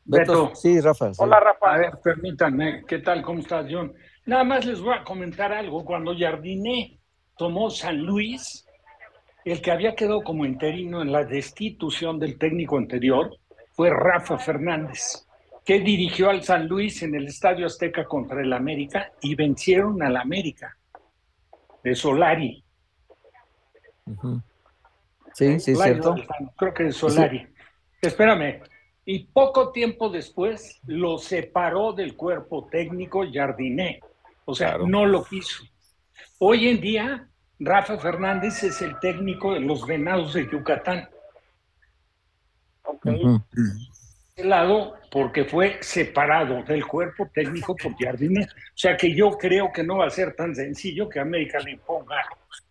Beto, 0.04 0.54
sí, 0.54 0.80
Rafa. 0.82 1.12
Hola, 1.18 1.40
Rafa. 1.40 1.74
A 1.74 1.78
ver, 1.78 1.92
permítanme, 2.04 2.84
¿qué 2.88 3.00
tal? 3.00 3.22
¿Cómo 3.22 3.40
estás, 3.40 3.66
John? 3.70 3.94
Nada 4.26 4.44
más 4.44 4.66
les 4.66 4.82
voy 4.82 4.94
a 4.96 5.04
comentar 5.04 5.52
algo. 5.52 5.84
Cuando 5.84 6.16
Jardiné 6.18 7.00
tomó 7.38 7.70
San 7.70 7.98
Luis, 7.98 8.65
el 9.46 9.62
que 9.62 9.72
había 9.72 9.96
quedado 9.96 10.24
como 10.24 10.44
interino 10.44 11.04
en 11.04 11.12
la 11.12 11.24
destitución 11.24 12.20
del 12.20 12.38
técnico 12.38 12.78
anterior 12.78 13.38
fue 13.74 13.92
Rafa 13.92 14.40
Fernández, 14.40 15.28
que 15.64 15.80
dirigió 15.80 16.32
al 16.32 16.44
San 16.44 16.68
Luis 16.68 17.04
en 17.04 17.14
el 17.14 17.28
Estadio 17.28 17.68
Azteca 17.68 18.06
contra 18.06 18.42
el 18.42 18.52
América 18.52 19.12
y 19.22 19.36
vencieron 19.36 20.02
al 20.02 20.18
América 20.18 20.76
de 21.84 21.96
Solari. 21.96 22.64
Sí, 25.34 25.60
sí, 25.60 25.76
cierto. 25.76 26.16
Creo 26.56 26.74
que 26.74 26.84
de 26.86 26.92
Solari. 26.92 27.48
Espérame. 28.02 28.62
Y 29.06 29.26
poco 29.26 29.72
tiempo 29.72 30.10
después 30.10 30.80
lo 30.88 31.20
separó 31.20 31.94
del 31.94 32.16
cuerpo 32.16 32.68
técnico 32.72 33.24
Jardiné. 33.32 34.00
O 34.46 34.56
sea, 34.56 34.80
no 34.80 35.06
lo 35.06 35.24
quiso. 35.24 35.64
Hoy 36.40 36.70
en 36.70 36.82
día, 36.82 37.30
Rafa 37.60 37.98
Fernández 37.98 38.64
es 38.64 38.82
el 38.82 39.00
técnico 39.00 39.54
de 39.54 39.62
los 39.62 39.86
Venados 39.86 40.34
de 40.34 40.50
Yucatán. 40.50 41.10
Ok. 42.84 43.08
lado 44.38 44.96
porque 45.12 45.46
fue 45.46 45.78
separado 45.82 46.62
del 46.64 46.86
cuerpo 46.86 47.30
técnico 47.34 47.76
por 47.76 47.96
Jardiné. 47.98 48.44
O 48.44 48.78
sea 48.78 48.98
que 48.98 49.16
yo 49.16 49.32
creo 49.38 49.72
que 49.74 49.82
no 49.82 49.98
va 49.98 50.08
a 50.08 50.10
ser 50.10 50.36
tan 50.36 50.54
sencillo 50.54 51.08
que 51.08 51.22
América 51.22 51.60
le 51.60 51.78
ponga 51.78 52.18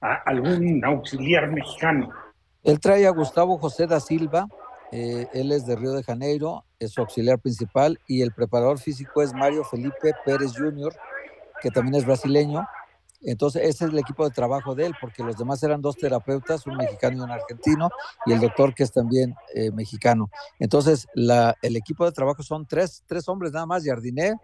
a 0.00 0.14
algún 0.26 0.84
auxiliar 0.84 1.50
mexicano. 1.50 2.10
Él 2.62 2.78
trae 2.80 3.06
a 3.06 3.10
Gustavo 3.10 3.56
José 3.58 3.86
da 3.86 3.98
Silva, 3.98 4.46
eh, 4.92 5.26
él 5.32 5.52
es 5.52 5.66
de 5.66 5.74
Río 5.76 5.92
de 5.92 6.02
Janeiro, 6.02 6.64
es 6.78 6.92
su 6.92 7.00
auxiliar 7.00 7.38
principal, 7.38 7.98
y 8.06 8.22
el 8.22 8.32
preparador 8.32 8.78
físico 8.78 9.22
es 9.22 9.32
Mario 9.32 9.64
Felipe 9.64 10.12
Pérez 10.24 10.52
Jr., 10.56 10.94
que 11.60 11.70
también 11.70 11.94
es 11.94 12.04
brasileño. 12.04 12.66
Entonces, 13.24 13.62
ese 13.62 13.86
es 13.86 13.90
el 13.90 13.98
equipo 13.98 14.24
de 14.24 14.30
trabajo 14.30 14.74
de 14.74 14.86
él, 14.86 14.94
porque 15.00 15.22
los 15.22 15.36
demás 15.36 15.62
eran 15.62 15.80
dos 15.80 15.96
terapeutas, 15.96 16.66
un 16.66 16.76
mexicano 16.76 17.18
y 17.18 17.20
un 17.20 17.30
argentino, 17.30 17.90
y 18.26 18.32
el 18.32 18.40
doctor 18.40 18.74
que 18.74 18.82
es 18.82 18.92
también 18.92 19.34
eh, 19.54 19.70
mexicano. 19.70 20.30
Entonces, 20.58 21.06
la, 21.14 21.54
el 21.62 21.76
equipo 21.76 22.04
de 22.04 22.12
trabajo 22.12 22.42
son 22.42 22.66
tres, 22.66 23.02
tres 23.06 23.28
hombres 23.28 23.52
nada 23.52 23.66
más, 23.66 23.84
Jardiné, 23.84 24.34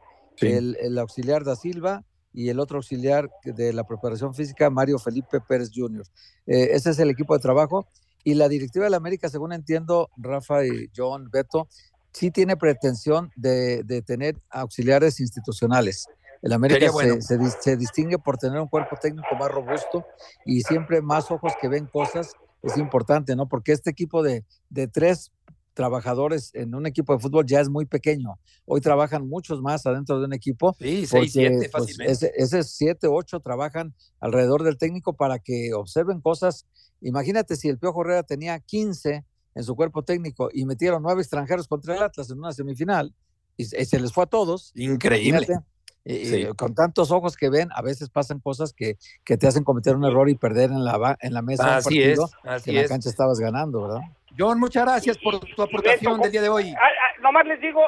el, 0.40 0.76
el 0.80 0.98
auxiliar 0.98 1.44
da 1.44 1.54
Silva 1.54 2.02
y 2.32 2.48
el 2.48 2.60
otro 2.60 2.78
auxiliar 2.78 3.28
de 3.44 3.72
la 3.72 3.84
preparación 3.84 4.34
física, 4.34 4.70
Mario 4.70 4.98
Felipe 4.98 5.40
Pérez 5.40 5.70
Jr. 5.74 6.04
Eh, 6.46 6.70
ese 6.72 6.90
es 6.90 6.98
el 6.98 7.10
equipo 7.10 7.34
de 7.34 7.40
trabajo. 7.40 7.86
Y 8.22 8.34
la 8.34 8.48
directiva 8.48 8.84
de 8.84 8.90
la 8.90 8.98
América, 8.98 9.28
según 9.28 9.52
entiendo, 9.52 10.10
Rafa 10.16 10.64
y 10.64 10.90
John, 10.94 11.30
Beto, 11.30 11.68
sí 12.12 12.30
tiene 12.30 12.56
pretensión 12.56 13.30
de, 13.34 13.82
de 13.84 14.02
tener 14.02 14.36
auxiliares 14.50 15.20
institucionales. 15.20 16.06
El 16.42 16.52
América 16.52 16.90
bueno. 16.90 17.14
se, 17.16 17.22
se 17.22 17.38
dis- 17.38 17.56
se 17.60 17.76
distingue 17.76 18.18
por 18.18 18.38
tener 18.38 18.60
un 18.60 18.68
cuerpo 18.68 18.96
técnico 19.00 19.34
más 19.38 19.50
robusto 19.50 20.04
y 20.44 20.62
siempre 20.62 21.02
más 21.02 21.30
ojos 21.30 21.52
que 21.60 21.68
ven 21.68 21.86
cosas. 21.86 22.32
Es 22.62 22.76
importante, 22.76 23.36
¿no? 23.36 23.48
Porque 23.48 23.72
este 23.72 23.90
equipo 23.90 24.22
de, 24.22 24.44
de 24.68 24.86
tres 24.88 25.30
trabajadores 25.74 26.50
en 26.54 26.74
un 26.74 26.86
equipo 26.86 27.14
de 27.14 27.20
fútbol 27.20 27.46
ya 27.46 27.60
es 27.60 27.68
muy 27.68 27.86
pequeño. 27.86 28.38
Hoy 28.66 28.80
trabajan 28.80 29.26
muchos 29.28 29.62
más 29.62 29.86
adentro 29.86 30.18
de 30.18 30.26
un 30.26 30.32
equipo. 30.34 30.74
Sí, 30.78 31.06
seis, 31.06 31.32
siete 31.32 31.56
pues, 31.56 31.70
fácilmente. 31.70 32.12
ese, 32.12 32.32
ese 32.36 32.62
siete, 32.64 33.06
ocho 33.06 33.40
trabajan 33.40 33.94
alrededor 34.20 34.62
del 34.62 34.76
técnico 34.76 35.14
para 35.14 35.38
que 35.38 35.72
observen 35.74 36.20
cosas. 36.20 36.66
Imagínate 37.00 37.56
si 37.56 37.68
el 37.68 37.78
Piojo 37.78 38.02
Herrera 38.02 38.22
tenía 38.24 38.58
15 38.60 39.24
en 39.54 39.64
su 39.64 39.74
cuerpo 39.74 40.02
técnico 40.02 40.50
y 40.52 40.64
metieron 40.66 41.02
nueve 41.02 41.22
extranjeros 41.22 41.66
contra 41.66 41.96
el 41.96 42.02
Atlas 42.02 42.30
en 42.30 42.38
una 42.38 42.52
semifinal 42.52 43.14
y, 43.56 43.64
se- 43.64 43.98
les 44.00 44.12
fue 44.12 44.24
a 44.24 44.26
todos. 44.26 44.72
Increíble. 44.74 45.28
Imagínate, 45.38 45.64
Sí. 46.06 46.42
eh, 46.44 46.52
con 46.56 46.74
tantos 46.74 47.10
ojos 47.10 47.36
que 47.36 47.50
ven, 47.50 47.68
a 47.74 47.82
veces 47.82 48.08
pasan 48.08 48.40
cosas 48.40 48.72
que, 48.72 48.96
que 49.24 49.36
te 49.36 49.46
hacen 49.46 49.64
cometer 49.64 49.94
un 49.96 50.04
error 50.04 50.28
y 50.30 50.34
perder 50.34 50.70
en 50.70 50.84
la, 50.84 51.16
en 51.20 51.34
la 51.34 51.42
mesa 51.42 51.62
un 51.64 51.68
Así 51.70 52.02
es, 52.02 52.18
partido 52.18 52.40
que 52.42 52.48
así 52.48 52.70
en 52.70 52.76
la 52.76 52.82
es. 52.82 52.88
cancha 52.88 53.08
estabas 53.10 53.38
ganando, 53.38 53.82
¿verdad? 53.82 54.00
John, 54.38 54.58
muchas 54.58 54.84
gracias 54.84 55.18
por 55.18 55.38
tu 55.40 55.62
aportación 55.62 56.12
Beto, 56.14 56.22
del 56.22 56.32
día 56.32 56.42
de 56.42 56.48
hoy. 56.48 56.72
Ah, 56.72 56.78
ah, 56.84 57.20
nomás 57.20 57.46
les 57.46 57.60
digo, 57.60 57.82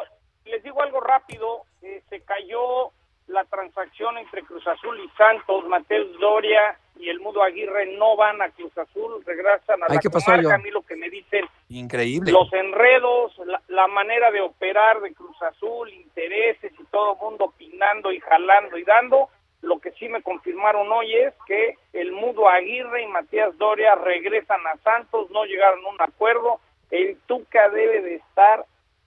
les 0.44 0.62
digo 0.62 0.82
algo 0.82 1.00
rápido. 1.00 1.62
eh, 1.82 2.02
se 2.10 2.20
cayó 2.20 2.90
la 3.28 3.44
transacción 3.46 4.18
entre 4.18 4.42
Cruz 4.42 4.66
Azul 4.66 4.98
y 5.00 5.08
Santos. 5.16 5.64
Mateus 5.68 6.08
Doria 6.20 6.78
y 7.02 7.08
el 7.10 7.20
Mudo 7.20 7.42
Aguirre 7.42 7.96
no 7.96 8.16
van 8.16 8.40
a 8.40 8.50
Cruz 8.50 8.76
Azul, 8.78 9.22
regresan 9.26 9.82
a 9.82 9.86
Ay, 9.88 9.96
la 9.96 10.00
¿qué 10.00 10.08
pasó, 10.10 10.26
comarca. 10.26 10.54
A 10.54 10.58
mí 10.58 10.70
lo 10.70 10.82
que 10.82 10.96
me 10.96 11.10
dicen 11.10 11.44
Increíble. 11.68 12.30
los 12.32 12.52
enredos, 12.52 13.36
la, 13.44 13.60
la 13.68 13.86
manera 13.88 14.30
de 14.30 14.40
operar 14.40 15.00
de 15.00 15.12
Cruz 15.12 15.36
Azul, 15.42 15.92
intereses 15.92 16.72
y 16.78 16.84
todo 16.84 17.14
el 17.14 17.18
mundo 17.18 17.46
opinando 17.46 18.12
y 18.12 18.20
jalando 18.20 18.78
y 18.78 18.84
dando. 18.84 19.28
Lo 19.62 19.78
que 19.78 19.92
sí 19.92 20.08
me 20.08 20.22
confirmaron 20.22 20.90
hoy 20.90 21.14
es 21.14 21.34
que 21.46 21.76
el 21.92 22.12
Mudo 22.12 22.48
Aguirre 22.48 23.02
y 23.02 23.06
Matías 23.06 23.56
Doria 23.58 23.94
regresan 23.94 24.60
a 24.66 24.76
Santos, 24.82 25.30
no 25.30 25.44
llegaron 25.44 25.84
a 25.84 25.88
un 25.88 26.00
acuerdo. 26.02 26.60
El 26.90 27.16
Tuca 27.26 27.68
debe 27.70 28.02
de 28.02 28.14
estar 28.16 28.64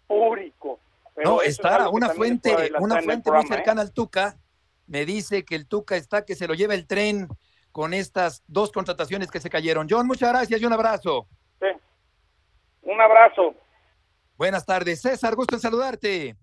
púrico. 0.08 0.80
Pero 1.14 1.30
No, 1.30 1.36
eso 1.42 1.44
es 1.44 1.50
está 1.58 1.76
algo 1.76 1.92
que 1.92 1.96
una 1.98 2.10
fuente, 2.10 2.56
una 2.80 2.96
fuente 2.96 3.14
muy 3.16 3.22
programa, 3.22 3.46
¿eh? 3.46 3.48
cercana 3.58 3.82
al 3.82 3.94
Tuca 3.94 4.36
me 4.88 5.06
dice 5.06 5.44
que 5.46 5.56
el 5.56 5.68
Tuca 5.68 5.96
está 5.96 6.26
que 6.26 6.36
se 6.36 6.48
lo 6.48 6.54
lleva 6.54 6.74
el 6.74 6.88
tren 6.88 7.28
con 7.76 7.94
estas 7.94 8.42
dos 8.48 8.72
contrataciones 8.72 9.30
que 9.30 9.42
se 9.42 9.50
cayeron. 9.50 9.88
John, 9.90 10.08
muchas 10.08 10.30
gracias 10.30 10.62
y 10.62 10.66
un 10.66 10.72
abrazo. 10.72 11.28
Sí. 11.60 11.68
Un 12.84 13.02
abrazo. 13.02 13.54
Buenas 14.38 14.66
tardes, 14.66 15.02
César, 15.02 15.36
gusto 15.36 15.56
en 15.56 15.60
saludarte. 15.60 16.36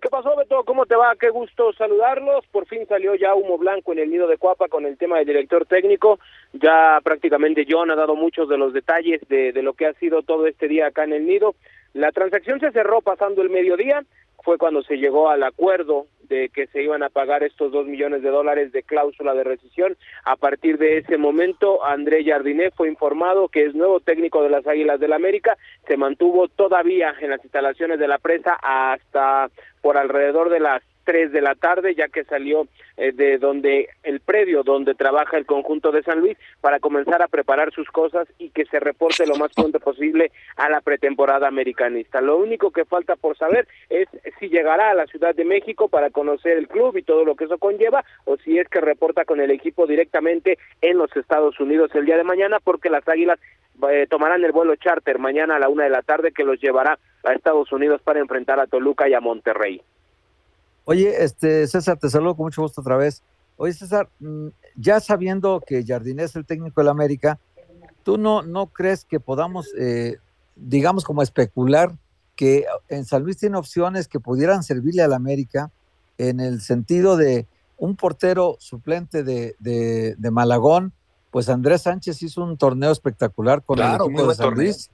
¿Qué 0.00 0.08
pasó, 0.08 0.34
Beto? 0.34 0.64
¿Cómo 0.64 0.86
te 0.86 0.96
va? 0.96 1.14
Qué 1.20 1.28
gusto 1.28 1.74
saludarlos. 1.74 2.46
Por 2.46 2.66
fin 2.68 2.86
salió 2.88 3.16
ya 3.16 3.34
humo 3.34 3.58
blanco 3.58 3.92
en 3.92 3.98
el 3.98 4.10
nido 4.10 4.28
de 4.28 4.38
Cuapa 4.38 4.66
con 4.68 4.86
el 4.86 4.96
tema 4.96 5.18
del 5.18 5.26
director 5.26 5.66
técnico. 5.66 6.18
Ya 6.54 6.98
prácticamente 7.04 7.66
John 7.68 7.90
ha 7.90 7.96
dado 7.96 8.14
muchos 8.14 8.48
de 8.48 8.56
los 8.56 8.72
detalles 8.72 9.20
de, 9.28 9.52
de 9.52 9.62
lo 9.62 9.74
que 9.74 9.88
ha 9.88 9.92
sido 9.94 10.22
todo 10.22 10.46
este 10.46 10.68
día 10.68 10.86
acá 10.86 11.04
en 11.04 11.12
el 11.12 11.26
nido. 11.26 11.54
La 11.92 12.12
transacción 12.12 12.60
se 12.60 12.72
cerró 12.72 13.02
pasando 13.02 13.42
el 13.42 13.50
mediodía. 13.50 14.06
Fue 14.48 14.56
cuando 14.56 14.82
se 14.82 14.96
llegó 14.96 15.28
al 15.28 15.42
acuerdo 15.42 16.06
de 16.22 16.48
que 16.48 16.68
se 16.68 16.82
iban 16.82 17.02
a 17.02 17.10
pagar 17.10 17.42
estos 17.42 17.70
dos 17.70 17.86
millones 17.86 18.22
de 18.22 18.30
dólares 18.30 18.72
de 18.72 18.82
cláusula 18.82 19.34
de 19.34 19.44
rescisión. 19.44 19.98
A 20.24 20.36
partir 20.36 20.78
de 20.78 20.96
ese 20.96 21.18
momento, 21.18 21.84
André 21.84 22.24
Jardiné 22.24 22.70
fue 22.70 22.88
informado 22.88 23.48
que 23.48 23.66
es 23.66 23.74
nuevo 23.74 24.00
técnico 24.00 24.42
de 24.42 24.48
las 24.48 24.66
Águilas 24.66 25.00
del 25.00 25.12
América. 25.12 25.58
Se 25.86 25.98
mantuvo 25.98 26.48
todavía 26.48 27.14
en 27.20 27.28
las 27.28 27.44
instalaciones 27.44 27.98
de 27.98 28.08
la 28.08 28.16
presa 28.16 28.56
hasta 28.62 29.50
por 29.82 29.98
alrededor 29.98 30.48
de 30.48 30.60
las 30.60 30.82
3 31.08 31.32
de 31.32 31.40
la 31.40 31.54
tarde, 31.54 31.94
ya 31.94 32.08
que 32.08 32.24
salió 32.24 32.68
eh, 32.98 33.12
de 33.12 33.38
donde 33.38 33.88
el 34.02 34.20
predio 34.20 34.62
donde 34.62 34.94
trabaja 34.94 35.38
el 35.38 35.46
conjunto 35.46 35.90
de 35.90 36.02
San 36.02 36.20
Luis 36.20 36.36
para 36.60 36.80
comenzar 36.80 37.22
a 37.22 37.28
preparar 37.28 37.72
sus 37.72 37.88
cosas 37.88 38.28
y 38.36 38.50
que 38.50 38.66
se 38.66 38.78
reporte 38.78 39.26
lo 39.26 39.36
más 39.36 39.50
pronto 39.54 39.80
posible 39.80 40.30
a 40.56 40.68
la 40.68 40.82
pretemporada 40.82 41.48
americanista. 41.48 42.20
Lo 42.20 42.36
único 42.36 42.72
que 42.72 42.84
falta 42.84 43.16
por 43.16 43.38
saber 43.38 43.66
es 43.88 44.06
si 44.38 44.50
llegará 44.50 44.90
a 44.90 44.94
la 44.94 45.06
Ciudad 45.06 45.34
de 45.34 45.46
México 45.46 45.88
para 45.88 46.10
conocer 46.10 46.58
el 46.58 46.68
club 46.68 46.94
y 46.98 47.02
todo 47.02 47.24
lo 47.24 47.36
que 47.36 47.44
eso 47.44 47.56
conlleva 47.56 48.04
o 48.26 48.36
si 48.36 48.58
es 48.58 48.68
que 48.68 48.82
reporta 48.82 49.24
con 49.24 49.40
el 49.40 49.50
equipo 49.50 49.86
directamente 49.86 50.58
en 50.82 50.98
los 50.98 51.16
Estados 51.16 51.58
Unidos 51.58 51.90
el 51.94 52.04
día 52.04 52.18
de 52.18 52.24
mañana 52.24 52.58
porque 52.62 52.90
las 52.90 53.08
Águilas 53.08 53.40
eh, 53.90 54.06
tomarán 54.10 54.44
el 54.44 54.52
vuelo 54.52 54.76
charter 54.76 55.18
mañana 55.18 55.56
a 55.56 55.58
la 55.58 55.70
una 55.70 55.84
de 55.84 55.90
la 55.90 56.02
tarde 56.02 56.32
que 56.32 56.44
los 56.44 56.60
llevará 56.60 56.98
a 57.24 57.32
Estados 57.32 57.72
Unidos 57.72 58.02
para 58.02 58.20
enfrentar 58.20 58.60
a 58.60 58.66
Toluca 58.66 59.08
y 59.08 59.14
a 59.14 59.20
Monterrey. 59.20 59.80
Oye, 60.90 61.22
este 61.22 61.66
César, 61.66 61.98
te 61.98 62.08
saludo 62.08 62.34
con 62.34 62.44
mucho 62.44 62.62
gusto 62.62 62.80
otra 62.80 62.96
vez. 62.96 63.22
Oye, 63.58 63.74
César, 63.74 64.08
mm, 64.20 64.46
ya 64.74 65.00
sabiendo 65.00 65.60
que 65.60 65.84
Jardine 65.84 66.22
es 66.22 66.34
el 66.34 66.46
técnico 66.46 66.80
del 66.80 66.88
América, 66.88 67.38
¿tú 68.04 68.16
no, 68.16 68.40
no 68.40 68.68
crees 68.68 69.04
que 69.04 69.20
podamos, 69.20 69.68
eh, 69.78 70.16
digamos, 70.56 71.04
como 71.04 71.20
especular 71.20 71.94
que 72.36 72.64
en 72.88 73.04
San 73.04 73.22
Luis 73.22 73.36
tiene 73.36 73.58
opciones 73.58 74.08
que 74.08 74.18
pudieran 74.18 74.62
servirle 74.62 75.02
al 75.02 75.12
América 75.12 75.70
en 76.16 76.40
el 76.40 76.62
sentido 76.62 77.18
de 77.18 77.46
un 77.76 77.94
portero 77.94 78.56
suplente 78.58 79.22
de, 79.24 79.56
de, 79.58 80.14
de 80.16 80.30
Malagón? 80.30 80.94
Pues 81.30 81.50
Andrés 81.50 81.82
Sánchez 81.82 82.22
hizo 82.22 82.42
un 82.42 82.56
torneo 82.56 82.92
espectacular 82.92 83.62
con 83.62 83.76
Claro, 83.76 84.06
el 84.06 84.12
equipo 84.12 84.26
de 84.26 84.34
San 84.34 84.46
torneo. 84.46 84.64
Luis. 84.64 84.90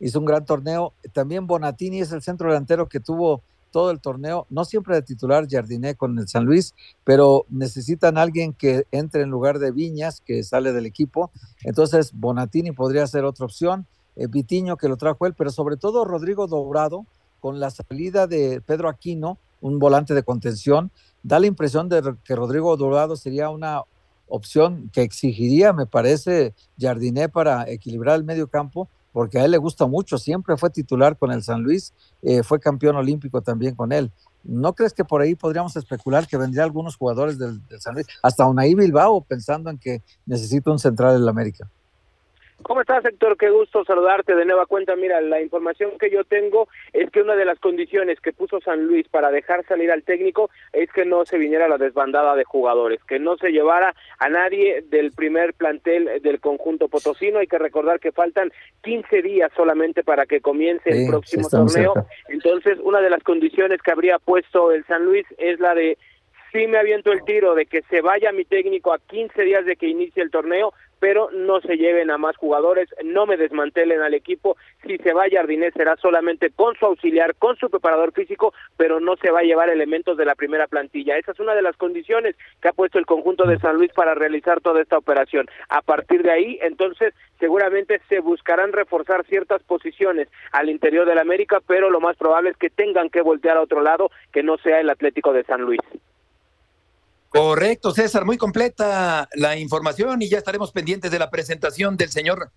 Hizo 0.00 0.18
un 0.18 0.24
gran 0.24 0.44
torneo. 0.44 0.92
También 1.12 1.46
Bonatini 1.46 2.00
es 2.00 2.10
el 2.10 2.20
centro 2.20 2.48
delantero 2.48 2.88
que 2.88 2.98
tuvo 2.98 3.42
todo 3.70 3.90
el 3.90 4.00
torneo, 4.00 4.46
no 4.50 4.64
siempre 4.64 4.94
de 4.94 5.02
titular 5.02 5.46
Jardiné 5.48 5.94
con 5.94 6.18
el 6.18 6.28
San 6.28 6.44
Luis, 6.44 6.74
pero 7.04 7.46
necesitan 7.48 8.18
alguien 8.18 8.52
que 8.52 8.86
entre 8.90 9.22
en 9.22 9.30
lugar 9.30 9.58
de 9.58 9.70
Viñas, 9.70 10.20
que 10.20 10.42
sale 10.42 10.72
del 10.72 10.86
equipo. 10.86 11.30
Entonces, 11.62 12.12
Bonatini 12.14 12.72
podría 12.72 13.06
ser 13.06 13.24
otra 13.24 13.44
opción, 13.44 13.86
eh, 14.16 14.26
Vitiño, 14.28 14.76
que 14.76 14.88
lo 14.88 14.96
trajo 14.96 15.26
él, 15.26 15.34
pero 15.34 15.50
sobre 15.50 15.76
todo 15.76 16.04
Rodrigo 16.04 16.46
Dourado, 16.46 17.06
con 17.40 17.60
la 17.60 17.70
salida 17.70 18.26
de 18.26 18.60
Pedro 18.60 18.88
Aquino, 18.88 19.38
un 19.60 19.78
volante 19.78 20.14
de 20.14 20.22
contención, 20.22 20.90
da 21.22 21.38
la 21.38 21.46
impresión 21.46 21.88
de 21.88 22.14
que 22.24 22.34
Rodrigo 22.34 22.76
Dourado 22.76 23.16
sería 23.16 23.50
una 23.50 23.82
opción 24.28 24.90
que 24.92 25.02
exigiría, 25.02 25.72
me 25.72 25.86
parece, 25.86 26.54
Jardiné 26.78 27.28
para 27.28 27.68
equilibrar 27.70 28.16
el 28.16 28.24
medio 28.24 28.48
campo, 28.48 28.88
porque 29.16 29.38
a 29.38 29.46
él 29.46 29.52
le 29.52 29.56
gusta 29.56 29.86
mucho, 29.86 30.18
siempre 30.18 30.58
fue 30.58 30.68
titular 30.68 31.16
con 31.16 31.32
el 31.32 31.42
San 31.42 31.62
Luis, 31.62 31.94
eh, 32.20 32.42
fue 32.42 32.60
campeón 32.60 32.96
olímpico 32.96 33.40
también 33.40 33.74
con 33.74 33.90
él. 33.90 34.12
¿No 34.44 34.74
crees 34.74 34.92
que 34.92 35.06
por 35.06 35.22
ahí 35.22 35.34
podríamos 35.34 35.74
especular 35.74 36.26
que 36.26 36.36
vendría 36.36 36.64
algunos 36.64 36.96
jugadores 36.96 37.38
del, 37.38 37.62
San 37.78 37.94
Luis, 37.94 38.06
hasta 38.22 38.44
Unai 38.44 38.74
Bilbao, 38.74 39.22
pensando 39.22 39.70
en 39.70 39.78
que 39.78 40.02
necesita 40.26 40.70
un 40.70 40.78
central 40.78 41.16
en 41.16 41.24
la 41.24 41.30
América? 41.30 41.66
¿Cómo 42.62 42.80
estás, 42.80 43.04
Héctor? 43.04 43.36
Qué 43.36 43.50
gusto 43.50 43.84
saludarte 43.84 44.34
de 44.34 44.44
nueva 44.44 44.66
cuenta. 44.66 44.96
Mira, 44.96 45.20
la 45.20 45.40
información 45.40 45.92
que 46.00 46.10
yo 46.10 46.24
tengo 46.24 46.68
es 46.92 47.10
que 47.10 47.20
una 47.20 47.36
de 47.36 47.44
las 47.44 47.60
condiciones 47.60 48.18
que 48.20 48.32
puso 48.32 48.60
San 48.60 48.86
Luis 48.86 49.06
para 49.08 49.30
dejar 49.30 49.64
salir 49.66 49.92
al 49.92 50.02
técnico 50.02 50.50
es 50.72 50.90
que 50.90 51.04
no 51.04 51.24
se 51.26 51.38
viniera 51.38 51.68
la 51.68 51.76
desbandada 51.78 52.34
de 52.34 52.44
jugadores, 52.44 53.04
que 53.04 53.18
no 53.18 53.36
se 53.36 53.50
llevara 53.50 53.94
a 54.18 54.28
nadie 54.30 54.82
del 54.88 55.12
primer 55.12 55.52
plantel 55.54 56.20
del 56.22 56.40
conjunto 56.40 56.88
potosino. 56.88 57.38
Hay 57.38 57.46
que 57.46 57.58
recordar 57.58 58.00
que 58.00 58.10
faltan 58.10 58.50
15 58.82 59.22
días 59.22 59.52
solamente 59.54 60.02
para 60.02 60.26
que 60.26 60.40
comience 60.40 60.90
Sí, 60.90 61.04
el 61.04 61.10
próximo 61.10 61.48
torneo. 61.48 61.92
cerca. 61.94 62.08
Entonces, 62.28 62.78
una 62.82 63.00
de 63.00 63.10
las 63.10 63.22
condiciones 63.22 63.80
que 63.82 63.92
habría 63.92 64.18
puesto 64.18 64.72
el 64.72 64.84
San 64.86 65.04
Luis 65.04 65.26
es 65.38 65.60
la 65.60 65.74
de 65.74 65.98
sí 66.52 66.66
me 66.68 66.78
aviento 66.78 67.12
el 67.12 67.22
tiro 67.24 67.54
de 67.54 67.66
que 67.66 67.82
se 67.82 68.00
vaya 68.00 68.32
mi 68.32 68.44
técnico 68.46 68.92
a 68.94 68.98
15 68.98 69.42
días 69.42 69.66
de 69.66 69.76
que 69.76 69.88
inicie 69.88 70.22
el 70.22 70.30
torneo, 70.30 70.72
pero 70.98 71.30
no 71.32 71.60
se 71.60 71.76
lleven 71.76 72.10
a 72.10 72.18
más 72.18 72.36
jugadores, 72.36 72.88
no 73.04 73.26
me 73.26 73.36
desmantelen 73.36 74.00
al 74.00 74.14
equipo. 74.14 74.56
Si 74.86 74.98
se 74.98 75.12
va 75.12 75.26
Jardinés 75.30 75.74
será 75.74 75.96
solamente 75.96 76.50
con 76.50 76.74
su 76.76 76.86
auxiliar, 76.86 77.34
con 77.36 77.56
su 77.56 77.68
preparador 77.68 78.12
físico, 78.12 78.54
pero 78.76 79.00
no 79.00 79.16
se 79.16 79.30
va 79.30 79.40
a 79.40 79.44
llevar 79.44 79.68
elementos 79.68 80.16
de 80.16 80.24
la 80.24 80.34
primera 80.34 80.66
plantilla. 80.66 81.16
Esa 81.16 81.32
es 81.32 81.40
una 81.40 81.54
de 81.54 81.62
las 81.62 81.76
condiciones 81.76 82.36
que 82.60 82.68
ha 82.68 82.72
puesto 82.72 82.98
el 82.98 83.06
conjunto 83.06 83.44
de 83.44 83.58
San 83.58 83.76
Luis 83.76 83.92
para 83.92 84.14
realizar 84.14 84.60
toda 84.60 84.80
esta 84.80 84.98
operación. 84.98 85.46
A 85.68 85.82
partir 85.82 86.22
de 86.22 86.30
ahí, 86.30 86.58
entonces, 86.62 87.14
seguramente 87.38 88.00
se 88.08 88.20
buscarán 88.20 88.72
reforzar 88.72 89.24
ciertas 89.26 89.62
posiciones 89.62 90.28
al 90.52 90.70
interior 90.70 91.06
del 91.06 91.18
América, 91.18 91.60
pero 91.66 91.90
lo 91.90 92.00
más 92.00 92.16
probable 92.16 92.50
es 92.50 92.56
que 92.56 92.70
tengan 92.70 93.10
que 93.10 93.20
voltear 93.20 93.56
a 93.56 93.62
otro 93.62 93.82
lado 93.82 94.10
que 94.32 94.42
no 94.42 94.58
sea 94.58 94.80
el 94.80 94.90
Atlético 94.90 95.32
de 95.32 95.44
San 95.44 95.62
Luis. 95.62 95.80
Correcto, 97.28 97.92
César, 97.92 98.24
muy 98.24 98.38
completa 98.38 99.28
la 99.34 99.56
información 99.56 100.22
y 100.22 100.28
ya 100.28 100.38
estaremos 100.38 100.72
pendientes 100.72 101.10
de 101.10 101.18
la 101.18 101.30
presentación 101.30 101.96
del 101.96 102.08
señor 102.08 102.50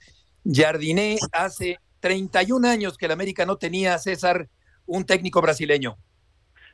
Jardiné. 0.46 1.18
Hace 1.32 1.80
31 2.00 2.68
años 2.68 2.98
que 2.98 3.06
el 3.06 3.12
América 3.12 3.46
no 3.46 3.58
tenía, 3.58 3.98
César, 3.98 4.48
un 4.86 5.06
técnico 5.06 5.42
brasileño. 5.42 5.98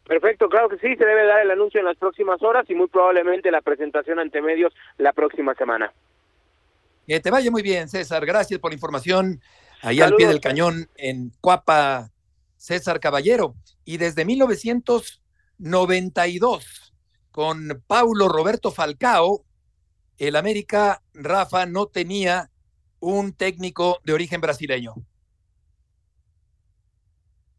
Perfecto, 0.06 0.50
claro 0.50 0.70
que 0.70 0.78
sí, 0.78 0.96
se 0.96 1.06
debe 1.06 1.26
dar 1.26 1.42
el 1.42 1.50
anuncio 1.50 1.80
en 1.80 1.88
las 1.88 1.98
próximas 1.98 2.40
horas 2.44 2.70
y 2.70 2.76
muy 2.76 2.88
probablemente 2.88 3.50
la 3.50 3.62
presentación 3.62 4.20
ante 4.20 4.40
medios 4.40 4.72
la 4.98 5.14
próxima 5.14 5.56
semana. 5.56 5.92
Que 7.08 7.20
te 7.20 7.32
vaya 7.32 7.50
muy 7.50 7.64
bien, 7.64 7.90
César. 7.90 8.24
Gracias 8.26 8.60
por 8.60 8.72
la 8.72 8.76
información. 8.76 9.42
Ahí 9.82 10.00
al 10.02 10.16
pie 10.16 10.28
del 10.28 10.42
cañón 10.42 10.90
en 10.96 11.32
Cuapa, 11.42 12.12
César 12.58 13.00
Caballero. 13.00 13.56
Y 13.84 13.98
desde 13.98 14.26
1992 14.26 16.85
con 17.36 17.84
Paulo 17.86 18.30
Roberto 18.30 18.72
Falcao, 18.72 19.42
el 20.18 20.38
América, 20.38 21.02
Rafa, 21.14 21.66
no 21.66 21.88
tenía 21.88 22.50
un 23.02 23.34
técnico 23.34 24.00
de 24.06 24.14
origen 24.14 24.40
brasileño. 24.40 24.94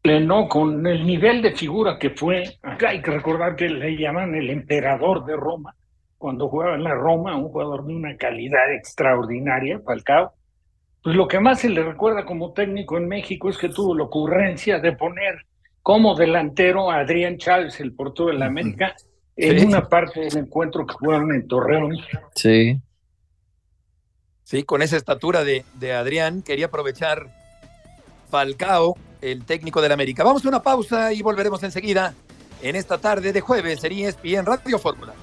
No, 0.03 0.49
con 0.49 0.87
el 0.87 1.05
nivel 1.05 1.43
de 1.43 1.55
figura 1.55 1.99
que 1.99 2.09
fue, 2.09 2.57
acá 2.63 2.89
hay 2.89 3.03
que 3.03 3.11
recordar 3.11 3.55
que 3.55 3.69
le 3.69 3.95
llaman 3.95 4.33
el 4.33 4.49
emperador 4.49 5.23
de 5.25 5.35
Roma, 5.35 5.75
cuando 6.17 6.49
jugaba 6.49 6.73
en 6.73 6.83
la 6.83 6.95
Roma, 6.95 7.37
un 7.37 7.49
jugador 7.49 7.85
de 7.85 7.93
una 7.93 8.17
calidad 8.17 8.73
extraordinaria, 8.73 9.79
Falcao. 9.85 10.33
Pues 11.03 11.15
lo 11.15 11.27
que 11.27 11.39
más 11.39 11.59
se 11.59 11.69
le 11.69 11.83
recuerda 11.83 12.25
como 12.25 12.51
técnico 12.51 12.97
en 12.97 13.07
México 13.07 13.47
es 13.47 13.59
que 13.59 13.69
tuvo 13.69 13.93
la 13.93 14.05
ocurrencia 14.05 14.79
de 14.79 14.93
poner 14.93 15.45
como 15.83 16.15
delantero 16.15 16.89
a 16.89 17.01
Adrián 17.01 17.37
Chávez, 17.37 17.79
el 17.79 17.93
portero 17.93 18.29
de 18.29 18.39
la 18.39 18.47
América, 18.47 18.95
en 19.37 19.67
una 19.67 19.87
parte 19.87 20.19
del 20.21 20.37
encuentro 20.37 20.85
que 20.85 20.93
jugaron 20.93 21.33
en 21.33 21.47
Torreón. 21.47 21.97
Sí. 22.35 22.79
Sí, 24.43 24.63
con 24.63 24.81
esa 24.81 24.97
estatura 24.97 25.43
de, 25.43 25.65
de 25.75 25.93
Adrián, 25.93 26.41
quería 26.41 26.67
aprovechar 26.67 27.27
Falcao, 28.29 28.95
el 29.21 29.45
técnico 29.45 29.81
del 29.81 29.91
América. 29.91 30.23
Vamos 30.23 30.45
a 30.45 30.49
una 30.49 30.63
pausa 30.63 31.13
y 31.13 31.21
volveremos 31.21 31.61
enseguida 31.63 32.13
en 32.61 32.75
esta 32.75 32.97
tarde 32.97 33.33
de 33.33 33.41
jueves 33.41 33.83
en 33.83 33.91
ESPN 33.91 34.45
Radio 34.45 34.79
Fórmula. 34.79 35.13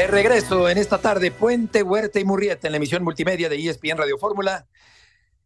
De 0.00 0.06
regreso 0.06 0.70
en 0.70 0.78
esta 0.78 0.96
tarde, 0.96 1.30
Puente, 1.30 1.82
Huerta 1.82 2.18
y 2.18 2.24
Murrieta 2.24 2.66
en 2.66 2.72
la 2.72 2.78
emisión 2.78 3.04
multimedia 3.04 3.50
de 3.50 3.56
ESPN 3.56 3.98
Radio 3.98 4.16
Fórmula. 4.16 4.66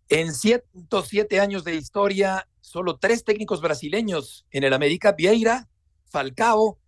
En 0.08 0.32
107 0.32 1.40
años 1.40 1.64
de 1.64 1.74
historia, 1.74 2.46
solo 2.60 2.96
tres 2.96 3.24
técnicos 3.24 3.60
brasileños 3.60 4.46
en 4.52 4.62
el 4.62 4.72
América, 4.72 5.10
Vieira, 5.10 5.66
Falcao 6.08 6.78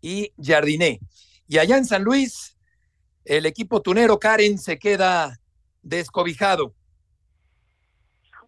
y 0.00 0.32
Jardiné. 0.36 0.98
Y 1.46 1.58
allá 1.58 1.76
en 1.76 1.84
San 1.84 2.02
Luis, 2.02 2.58
el 3.24 3.46
equipo 3.46 3.82
tunero 3.82 4.18
Karen 4.18 4.58
se 4.58 4.80
queda 4.80 5.38
descobijado. 5.80 6.74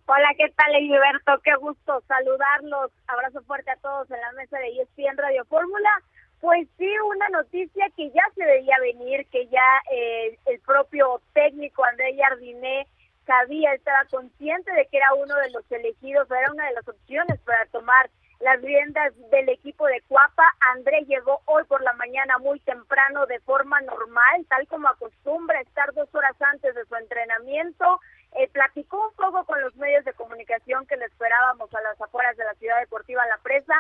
Hola, 0.07 0.31
¿qué 0.37 0.53
tal, 0.57 0.75
Heriberto? 0.75 1.41
Qué 1.45 1.55
gusto 1.61 2.03
saludarlos. 2.09 2.91
Abrazo 3.07 3.41
fuerte 3.45 3.71
a 3.71 3.77
todos 3.77 4.11
en 4.11 4.21
la 4.21 4.33
mesa 4.33 4.59
de 4.59 4.83
ESPN 4.83 5.17
Radio 5.17 5.45
Fórmula. 5.45 5.91
Pues 6.45 6.69
sí, 6.77 6.87
una 7.11 7.27
noticia 7.31 7.87
que 7.97 8.11
ya 8.11 8.23
se 8.35 8.45
veía 8.45 8.77
venir, 8.79 9.27
que 9.33 9.47
ya 9.47 9.81
eh, 9.91 10.39
el 10.45 10.61
propio 10.61 11.23
técnico 11.33 11.83
André 11.87 12.15
Jardiné 12.19 12.87
sabía, 13.25 13.73
estaba 13.73 14.05
consciente 14.11 14.71
de 14.73 14.87
que 14.89 14.99
era 14.99 15.15
uno 15.15 15.35
de 15.37 15.51
los 15.53 15.65
elegidos, 15.73 16.31
era 16.31 16.53
una 16.53 16.67
de 16.67 16.75
las 16.75 16.87
opciones 16.87 17.41
para 17.47 17.65
tomar 17.73 18.11
las 18.41 18.61
riendas 18.61 19.15
del 19.31 19.49
equipo 19.49 19.87
de 19.87 20.03
Cuapa. 20.03 20.45
André 20.75 21.07
llegó 21.07 21.41
hoy 21.47 21.65
por 21.65 21.81
la 21.81 21.95
mañana 21.95 22.37
muy 22.37 22.61
temprano 22.61 23.25
de 23.25 23.41
forma 23.41 23.81
normal, 23.81 24.45
tal 24.51 24.69
como 24.69 24.89
acostumbra 24.89 25.63
estar 25.63 25.95
dos 25.95 26.15
horas 26.15 26.37
antes 26.41 26.75
de 26.75 26.85
su 26.85 26.95
entrenamiento. 26.95 28.03
Eh, 28.33 28.49
platicó 28.49 29.09
un 29.09 29.15
poco 29.15 29.47
con 29.47 29.63
los 29.63 29.75
medios 29.77 30.05
de 30.05 30.13
comunicación 30.13 30.87
que 30.89 30.99
le 30.99 31.07
esperábamos 31.07 31.73
a 31.73 31.81
las 31.81 31.99
afueras 32.03 32.37
de 32.37 32.45
la 32.45 32.55
ciudad 32.57 32.81
deportiva 32.81 33.25
La 33.29 33.39
Presa 33.39 33.75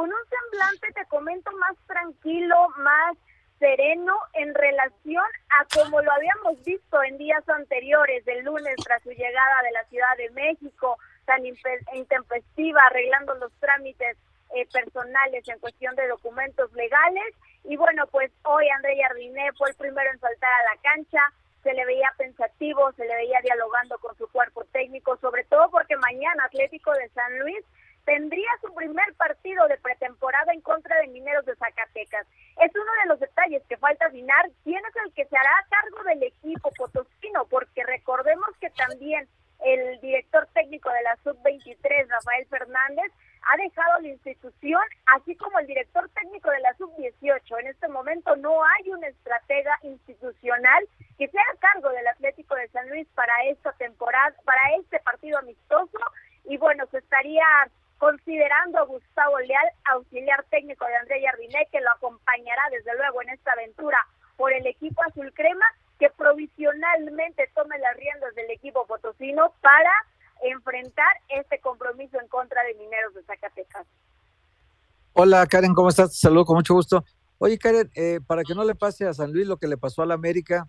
con 0.00 0.08
un 0.08 0.24
semblante, 0.30 0.92
te 0.94 1.04
comento, 1.08 1.52
más 1.58 1.76
tranquilo, 1.86 2.56
más 2.78 3.18
sereno 3.58 4.16
en 4.32 4.54
relación 4.54 5.26
a 5.50 5.66
como 5.74 6.00
lo 6.00 6.10
habíamos 6.10 6.64
visto 6.64 7.02
en 7.02 7.18
días 7.18 7.46
anteriores, 7.46 8.24
del 8.24 8.42
lunes 8.42 8.76
tras 8.82 9.02
su 9.02 9.10
llegada 9.10 9.62
de 9.62 9.72
la 9.72 9.84
Ciudad 9.90 10.16
de 10.16 10.30
México, 10.30 10.96
tan 11.26 11.44
intempestiva, 11.44 12.80
arreglando 12.86 13.34
los 13.34 13.52
trámites 13.60 14.16
eh, 14.56 14.66
personales 14.72 15.46
en 15.46 15.58
cuestión 15.58 15.94
de 15.96 16.08
documentos 16.08 16.72
legales. 16.72 17.34
Y 17.64 17.76
bueno, 17.76 18.06
pues 18.06 18.32
hoy 18.44 18.70
André 18.70 18.96
Jardiné 19.02 19.52
fue 19.58 19.68
el 19.68 19.76
primero 19.76 20.10
en 20.10 20.18
saltar 20.18 20.50
a 20.50 20.74
la 20.74 20.80
cancha, 20.80 21.20
se 21.62 21.74
le 21.74 21.84
veía 21.84 22.10
pensativo, 22.16 22.90
se 22.92 23.04
le 23.04 23.14
veía 23.16 23.42
dialogando 23.42 23.98
con 23.98 24.16
su 24.16 24.26
cuerpo 24.28 24.64
técnico, 24.72 25.18
sobre 25.18 25.44
todo 25.44 25.70
porque 25.70 25.94
mañana 25.98 26.46
Atlético 26.46 26.90
de 26.94 27.10
San 27.10 27.38
Luis 27.40 27.62
tendría 28.10 28.50
su 28.60 28.74
primer 28.74 29.14
partido 29.14 29.68
de 29.68 29.78
pretemporada 29.78 30.52
en 30.52 30.60
contra 30.62 30.98
de 30.98 31.06
Mineros 31.06 31.46
de 31.46 31.54
Zacatecas. 31.54 32.26
Es 32.60 32.72
uno 32.74 32.92
de 33.02 33.08
los 33.08 33.20
detalles 33.20 33.62
que 33.68 33.76
falta 33.76 34.06
afinar 34.06 34.50
quién 34.64 34.82
es 34.84 34.96
el 35.04 35.14
que 35.14 35.26
se 35.26 35.36
hará 35.36 35.64
cargo 35.70 36.02
del 36.02 36.24
equipo 36.24 36.72
potosino, 36.76 37.44
porque 37.44 37.84
recordemos 37.84 38.48
que 38.60 38.68
también 38.70 39.28
el 39.64 40.00
director 40.00 40.48
técnico 40.54 40.90
de 40.90 41.02
la 41.02 41.16
Sub-23, 41.22 42.08
Rafael 42.08 42.46
Fernández, 42.48 43.12
ha 43.42 43.56
dejado 43.58 44.00
la 44.00 44.08
institución, 44.08 44.82
así 45.14 45.36
como 45.36 45.60
el 45.60 45.68
director 45.68 46.10
técnico 46.10 46.50
de 46.50 46.60
la 46.60 46.74
Sub-18. 46.78 47.60
En 47.60 47.68
este 47.68 47.86
momento 47.86 48.34
no 48.34 48.64
hay 48.64 48.90
una 48.90 49.06
estratega 49.06 49.78
institucional 49.84 50.88
que 51.16 51.28
sea 51.28 51.44
a 51.54 51.58
cargo 51.58 51.90
del 51.90 52.08
Atlético 52.08 52.56
de 52.56 52.66
San 52.70 52.88
Luis 52.88 53.06
para 53.14 53.34
esta 53.44 53.70
temporada, 53.74 54.34
para 54.44 54.74
este 54.80 54.98
partido 54.98 55.38
amistoso. 55.38 55.98
Y 56.46 56.56
bueno, 56.56 56.86
se 56.90 56.98
estaría 56.98 57.44
considerando 58.00 58.78
a 58.78 58.86
Gustavo 58.86 59.38
Leal, 59.40 59.68
auxiliar 59.92 60.42
técnico 60.50 60.86
de 60.86 60.96
André 60.96 61.20
Jardiné, 61.22 61.68
que 61.70 61.82
lo 61.82 61.90
acompañará 61.90 62.62
desde 62.72 62.96
luego 62.96 63.20
en 63.20 63.28
esta 63.28 63.52
aventura 63.52 63.98
por 64.38 64.50
el 64.54 64.66
equipo 64.66 65.02
azul 65.04 65.30
crema, 65.34 65.66
que 65.98 66.08
provisionalmente 66.16 67.50
tome 67.54 67.78
las 67.78 67.94
riendas 67.98 68.34
del 68.34 68.50
equipo 68.50 68.86
potosino 68.86 69.52
para 69.60 69.92
enfrentar 70.42 71.12
este 71.28 71.60
compromiso 71.60 72.18
en 72.18 72.26
contra 72.28 72.62
de 72.64 72.74
Mineros 72.74 73.12
de 73.14 73.22
Zacatecas. 73.24 73.86
Hola 75.12 75.46
Karen, 75.46 75.74
¿cómo 75.74 75.90
estás? 75.90 76.12
Te 76.12 76.16
saludo 76.16 76.46
con 76.46 76.56
mucho 76.56 76.72
gusto. 76.72 77.04
Oye 77.36 77.58
Karen, 77.58 77.90
eh, 77.94 78.20
para 78.26 78.44
que 78.44 78.54
no 78.54 78.64
le 78.64 78.74
pase 78.74 79.06
a 79.06 79.12
San 79.12 79.30
Luis 79.30 79.46
lo 79.46 79.58
que 79.58 79.68
le 79.68 79.76
pasó 79.76 80.00
a 80.00 80.06
la 80.06 80.14
América, 80.14 80.66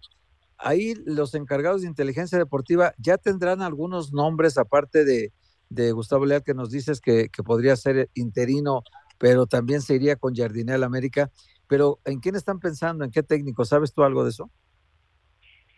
ahí 0.57 0.95
los 1.05 1.33
encargados 1.33 1.83
de 1.83 1.87
inteligencia 1.87 2.37
deportiva 2.37 2.93
ya 2.97 3.17
tendrán 3.17 3.61
algunos 3.61 4.11
nombres 4.11 4.57
aparte 4.57 5.05
de, 5.05 5.31
de 5.71 5.93
Gustavo 5.93 6.25
Leal 6.25 6.43
que 6.43 6.53
nos 6.53 6.69
dices 6.69 6.99
que, 6.99 7.29
que, 7.29 7.43
podría 7.43 7.75
ser 7.75 8.09
interino, 8.13 8.83
pero 9.17 9.47
también 9.47 9.81
se 9.81 9.95
iría 9.95 10.17
con 10.17 10.35
Jardinel 10.35 10.83
América. 10.83 11.31
Pero 11.67 11.99
¿en 12.05 12.19
quién 12.19 12.35
están 12.35 12.59
pensando? 12.59 13.05
¿En 13.05 13.11
qué 13.11 13.23
técnico? 13.23 13.63
¿Sabes 13.63 13.93
tú 13.93 14.03
algo 14.03 14.23
de 14.23 14.31
eso? 14.31 14.51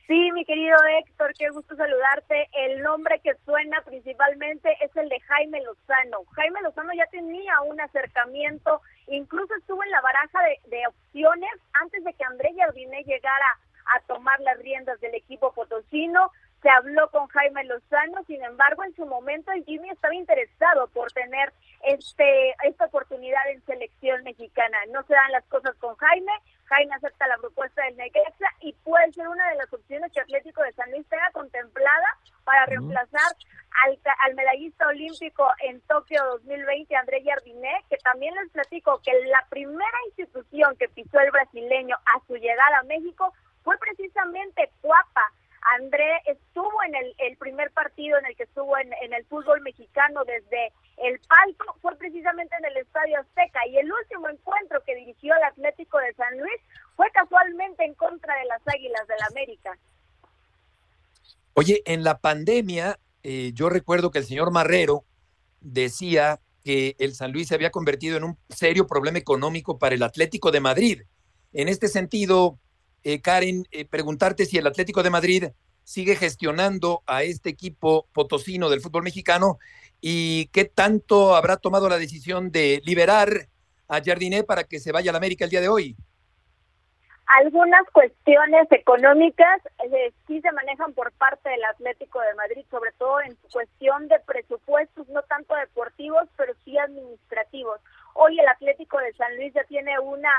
Sí, 0.07 0.31
mi 0.33 0.43
querido 0.45 0.75
Héctor, 0.99 1.31
qué 1.37 1.49
gusto 1.49 1.75
saludarte. 1.75 2.49
El 2.53 2.81
nombre 2.81 3.21
que 3.23 3.35
suena 3.45 3.81
principalmente 3.85 4.69
es 4.81 4.95
el 4.97 5.07
de 5.09 5.19
Jaime 5.21 5.61
Lozano. 5.61 6.25
Jaime 6.31 6.61
Lozano 6.61 6.91
ya 6.93 7.05
tenía 7.11 7.61
un 7.61 7.79
acercamiento, 7.79 8.81
incluso 9.07 9.53
estuvo 9.55 9.83
en 9.83 9.91
la 9.91 10.01
baraja 10.01 10.39
de, 10.43 10.75
de 10.75 10.87
opciones 10.87 11.51
antes 11.81 12.03
de 12.03 12.13
que 12.13 12.25
André 12.25 12.49
Jardiné 12.57 13.03
llegara 13.03 13.59
a 13.95 14.01
tomar 14.07 14.39
las 14.41 14.57
riendas 14.59 14.99
del 14.99 15.15
equipo 15.15 15.53
potosino 15.53 16.31
se 16.63 16.69
habló 16.69 17.09
con 17.11 17.27
Jaime 17.27 17.65
Lozano, 17.65 18.23
sin 18.25 18.41
embargo, 18.41 18.85
en 18.85 18.95
su 18.95 19.05
momento 19.05 19.51
el 19.51 19.65
Jimmy 19.65 19.89
estaba 19.89 20.15
interesado 20.15 20.87
por 20.87 21.11
tener 21.11 21.53
este 21.83 22.55
esta 22.63 22.85
oportunidad 22.85 23.41
en 23.49 23.63
selección 23.65 24.23
mexicana. 24.23 24.77
No 24.91 25.03
se 25.03 25.13
dan 25.13 25.31
las 25.33 25.43
cosas 25.45 25.75
con 25.75 25.95
Jaime, 25.97 26.31
Jaime 26.65 26.95
acepta 26.95 27.27
la 27.27 27.37
propuesta 27.37 27.83
del 27.83 27.97
Necaxa 27.97 28.47
y 28.61 28.71
puede 28.85 29.11
ser 29.11 29.27
una 29.27 29.47
de 29.49 29.55
las 29.55 29.73
opciones 29.73 30.11
que 30.13 30.21
Atlético 30.21 30.63
de 30.63 30.71
San 30.71 30.89
Luis 30.91 31.05
tenga 31.09 31.29
contemplada 31.31 32.17
para 32.45 32.65
reemplazar 32.65 33.35
al, 33.83 33.99
al 34.25 34.35
medallista 34.35 34.87
olímpico 34.87 35.45
en 35.59 35.81
Tokio 35.81 36.23
2020, 36.37 36.95
André 36.95 37.23
Jardiné, 37.25 37.83
que 37.89 37.97
también 37.97 38.33
les 38.35 38.49
platico 38.51 39.01
que 39.03 39.11
la 39.25 39.45
primera 39.49 39.97
institución 40.07 40.77
que 40.77 40.87
pisó 40.87 41.19
el 41.19 41.31
brasileño 41.31 41.97
a 41.97 42.25
su 42.25 42.35
llegada 42.35 42.79
a 42.79 42.83
México 42.83 43.33
fue 43.63 43.77
precisamente 43.79 44.71
Cuapa. 44.81 45.33
André 45.75 46.21
estuvo 46.25 46.83
en 46.87 46.95
el, 46.95 47.15
el 47.19 47.37
primer 47.37 47.71
partido 47.71 48.17
en 48.17 48.25
el 48.25 48.35
que 48.35 48.43
estuvo 48.43 48.77
en, 48.77 48.91
el 49.13 49.25
fútbol 49.25 49.61
mexicano 49.61 50.23
desde 50.25 50.71
el 50.97 51.19
palco, 51.19 51.77
fue 51.81 51.95
precisamente 51.97 52.55
en 52.57 52.65
el 52.65 52.77
Estadio 52.77 53.19
Azteca 53.19 53.65
y 53.67 53.77
el 53.77 53.91
último 53.91 54.29
encuentro 54.29 54.83
que 54.85 54.95
dirigió 54.95 55.35
el 55.35 55.43
Atlético 55.43 55.97
de 55.99 56.13
San 56.13 56.37
Luis 56.37 56.61
fue 56.95 57.09
casualmente 57.11 57.83
en 57.85 57.93
contra 57.95 58.35
de 58.37 58.45
las 58.45 58.61
Águilas 58.67 59.07
del 59.07 59.17
la 59.19 59.25
América. 59.27 59.77
Oye, 61.53 61.81
en 61.85 62.03
la 62.03 62.19
pandemia, 62.19 62.99
eh, 63.23 63.51
yo 63.53 63.69
recuerdo 63.69 64.11
que 64.11 64.19
el 64.19 64.25
señor 64.25 64.51
Marrero 64.51 65.05
decía 65.61 66.39
que 66.63 66.95
el 66.99 67.13
San 67.13 67.31
Luis 67.31 67.47
se 67.47 67.55
había 67.55 67.71
convertido 67.71 68.17
en 68.17 68.23
un 68.23 68.37
serio 68.49 68.87
problema 68.87 69.17
económico 69.17 69.77
para 69.77 69.95
el 69.95 70.03
Atlético 70.03 70.51
de 70.51 70.61
Madrid. 70.61 71.01
En 71.51 71.67
este 71.67 71.87
sentido, 71.87 72.59
eh, 73.03 73.21
Karen, 73.21 73.65
eh, 73.71 73.85
preguntarte 73.85 74.45
si 74.45 74.57
el 74.57 74.67
Atlético 74.67 75.03
de 75.03 75.09
Madrid 75.09 75.43
sigue 75.83 76.15
gestionando 76.15 77.03
a 77.05 77.23
este 77.23 77.49
equipo 77.49 78.07
potosino 78.13 78.69
del 78.69 78.81
fútbol 78.81 79.03
mexicano 79.03 79.59
y 79.99 80.47
qué 80.47 80.65
tanto 80.65 81.35
habrá 81.35 81.57
tomado 81.57 81.89
la 81.89 81.97
decisión 81.97 82.51
de 82.51 82.81
liberar 82.85 83.47
a 83.87 84.01
Jardiné 84.03 84.43
para 84.43 84.63
que 84.63 84.79
se 84.79 84.91
vaya 84.91 85.11
a 85.11 85.13
la 85.13 85.17
América 85.17 85.45
el 85.45 85.51
día 85.51 85.61
de 85.61 85.69
hoy. 85.69 85.95
Algunas 87.25 87.89
cuestiones 87.91 88.67
económicas 88.71 89.61
eh, 89.91 90.13
sí 90.27 90.41
se 90.41 90.51
manejan 90.51 90.93
por 90.93 91.11
parte 91.13 91.49
del 91.49 91.63
Atlético 91.63 92.19
de 92.19 92.33
Madrid, 92.35 92.65
sobre 92.69 92.91
todo 92.93 93.21
en 93.21 93.35
cuestión 93.51 94.07
de 94.07 94.19
presupuestos, 94.19 95.07
no 95.09 95.21
tanto 95.23 95.55
deportivos, 95.55 96.27
pero 96.37 96.53
sí 96.65 96.77
administrativos. 96.77 97.79
Hoy 98.13 98.39
el 98.39 98.47
Atlético 98.47 98.99
de 98.99 99.13
San 99.13 99.35
Luis 99.37 99.53
ya 99.53 99.63
tiene 99.63 99.97
una 99.99 100.29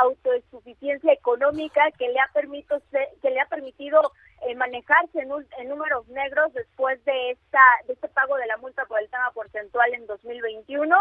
autosuficiencia 0.00 1.12
económica 1.12 1.90
que 1.98 2.08
le 2.08 2.20
ha 2.20 2.28
permitido 2.32 2.80
que 3.22 3.30
le 3.30 3.40
ha 3.40 3.46
permitido 3.46 4.12
eh, 4.46 4.54
manejarse 4.54 5.20
en, 5.20 5.30
en, 5.58 5.68
números 5.68 6.06
negros 6.08 6.52
después 6.52 7.02
de 7.04 7.30
esta 7.32 7.60
de 7.86 7.94
este 7.94 8.08
pago 8.08 8.36
de 8.36 8.46
la 8.46 8.56
multa 8.58 8.84
por 8.86 9.00
el 9.00 9.08
tema 9.08 9.30
porcentual 9.32 9.92
en 9.94 10.06
2021 10.06 10.96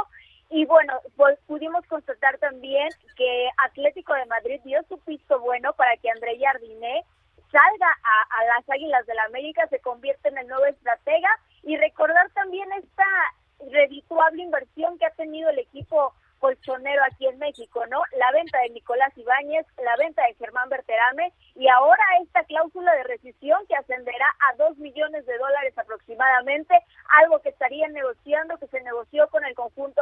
y 0.50 0.66
bueno 0.66 1.00
pues 1.16 1.40
pudimos 1.48 1.86
constatar 1.88 2.38
también 2.38 2.90
que 3.18 3.50
Atlético 3.66 4.14
de 4.14 4.26
Madrid 4.26 4.62
dio 4.64 4.82
su 4.90 5.00
piso 5.00 5.40
bueno 5.40 5.74
para 5.74 5.98
que 5.98 6.10
André 6.10 6.38
Jardiné 6.40 7.04
salga 7.54 7.88
a, 7.88 8.42
a 8.42 8.46
las 8.46 8.70
Águilas 8.70 9.06
del 9.06 9.16
la 9.16 9.26
América 9.26 9.68
se 9.68 9.80
convierte 9.80 10.30
en 10.30 10.40
el 10.40 10.48
nuevo 10.48 10.66
estratega. 10.66 11.30
Y 11.62 11.78
recordar 11.78 12.30
también 12.32 12.70
esta 12.74 13.06
redituable 13.72 14.42
inversión 14.42 14.98
que 14.98 15.06
ha 15.06 15.12
tenido 15.12 15.50
el 15.52 15.60
equipo 15.60 16.14
colchonero 16.44 17.02
aquí 17.06 17.26
en 17.26 17.40
México, 17.40 17.86
¿no? 17.88 18.02
La 18.18 18.30
venta 18.34 18.60
de 18.60 18.72
Nicolás 18.72 19.18
Ibáñez, 19.18 19.66
la 19.82 19.96
venta 19.96 20.24
de 20.26 20.34
Germán 20.34 20.68
Berterame 20.68 21.32
y 21.56 21.70
ahora 21.70 22.04
esta 22.22 22.44
cláusula 22.44 22.94
de 22.96 23.04
rescisión 23.04 23.66
que 23.68 23.76
ascenderá 23.76 24.28
a 24.52 24.56
dos 24.58 24.78
millones 24.78 25.26
de 25.26 25.38
dólares 25.38 25.74
aproximadamente, 25.78 26.76
algo 27.22 27.40
que 27.40 27.48
estarían 27.48 27.94
negociando, 27.94 28.58
que 28.58 28.68
se 28.68 28.82
negoció 28.82 29.30
con 29.30 29.46
el 29.46 29.56
conjunto 29.56 30.02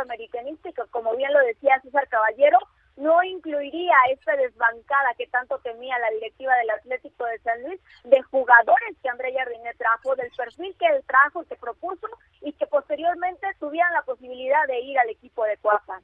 que, 0.64 0.74
como 0.90 1.16
bien 1.16 1.32
lo 1.32 1.40
decía 1.42 1.80
César 1.82 2.08
Caballero, 2.08 2.58
no 2.98 3.22
incluiría 3.24 3.96
esta 4.12 4.36
desbancada 4.36 5.14
que 5.18 5.28
tanto 5.28 5.60
temía 5.60 5.98
la 6.00 6.10
directiva 6.10 6.56
del 6.56 6.72
Atlético 6.72 7.26
de 7.26 7.40
San 7.40 7.62
Luis 7.64 7.80
de 8.04 8.22
jugadores 8.24 8.98
que 9.02 9.10
André 9.10 9.34
Jardine 9.34 9.74
trajo, 9.76 10.16
del 10.16 10.32
perfil 10.32 10.76
que 10.80 10.88
él 10.88 11.04
trajo, 11.06 11.44
que 11.46 11.56
propuso 11.56 12.08
y 12.42 12.54
que 12.54 12.66
posteriormente 12.66 13.48
tuvieran 13.60 13.94
la 13.94 14.02
posibilidad 14.02 14.66
de 14.68 14.80
ir 14.80 14.98
al 14.98 15.10
equipo 15.10 15.46
de 15.46 15.58
Coapa. 15.58 16.02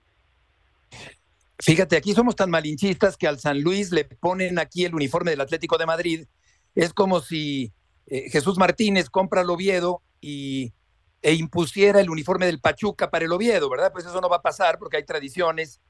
Fíjate, 1.59 1.97
aquí 1.97 2.13
somos 2.13 2.35
tan 2.35 2.49
malinchistas 2.49 3.17
que 3.17 3.27
al 3.27 3.39
San 3.39 3.61
Luis 3.61 3.91
le 3.91 4.05
ponen 4.05 4.59
aquí 4.59 4.85
el 4.85 4.93
uniforme 4.93 5.31
del 5.31 5.41
Atlético 5.41 5.77
de 5.77 5.87
Madrid. 5.87 6.27
Es 6.75 6.93
como 6.93 7.19
si 7.19 7.73
eh, 8.05 8.29
Jesús 8.29 8.57
Martínez 8.57 9.09
compra 9.09 9.41
el 9.41 9.49
Oviedo 9.49 10.03
y, 10.21 10.73
e 11.21 11.33
impusiera 11.33 11.99
el 11.99 12.09
uniforme 12.09 12.45
del 12.45 12.61
Pachuca 12.61 13.09
para 13.09 13.25
el 13.25 13.31
Oviedo, 13.31 13.69
¿verdad? 13.69 13.91
Pues 13.91 14.05
eso 14.05 14.21
no 14.21 14.29
va 14.29 14.37
a 14.37 14.41
pasar 14.41 14.77
porque 14.77 14.97
hay 14.97 15.03
tradiciones, 15.03 15.81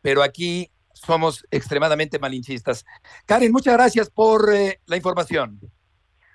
pero 0.00 0.22
aquí 0.22 0.70
somos 0.92 1.46
extremadamente 1.50 2.18
malinchistas. 2.18 2.84
Karen, 3.24 3.52
muchas 3.52 3.74
gracias 3.74 4.10
por 4.10 4.52
eh, 4.52 4.80
la 4.86 4.96
información. 4.96 5.60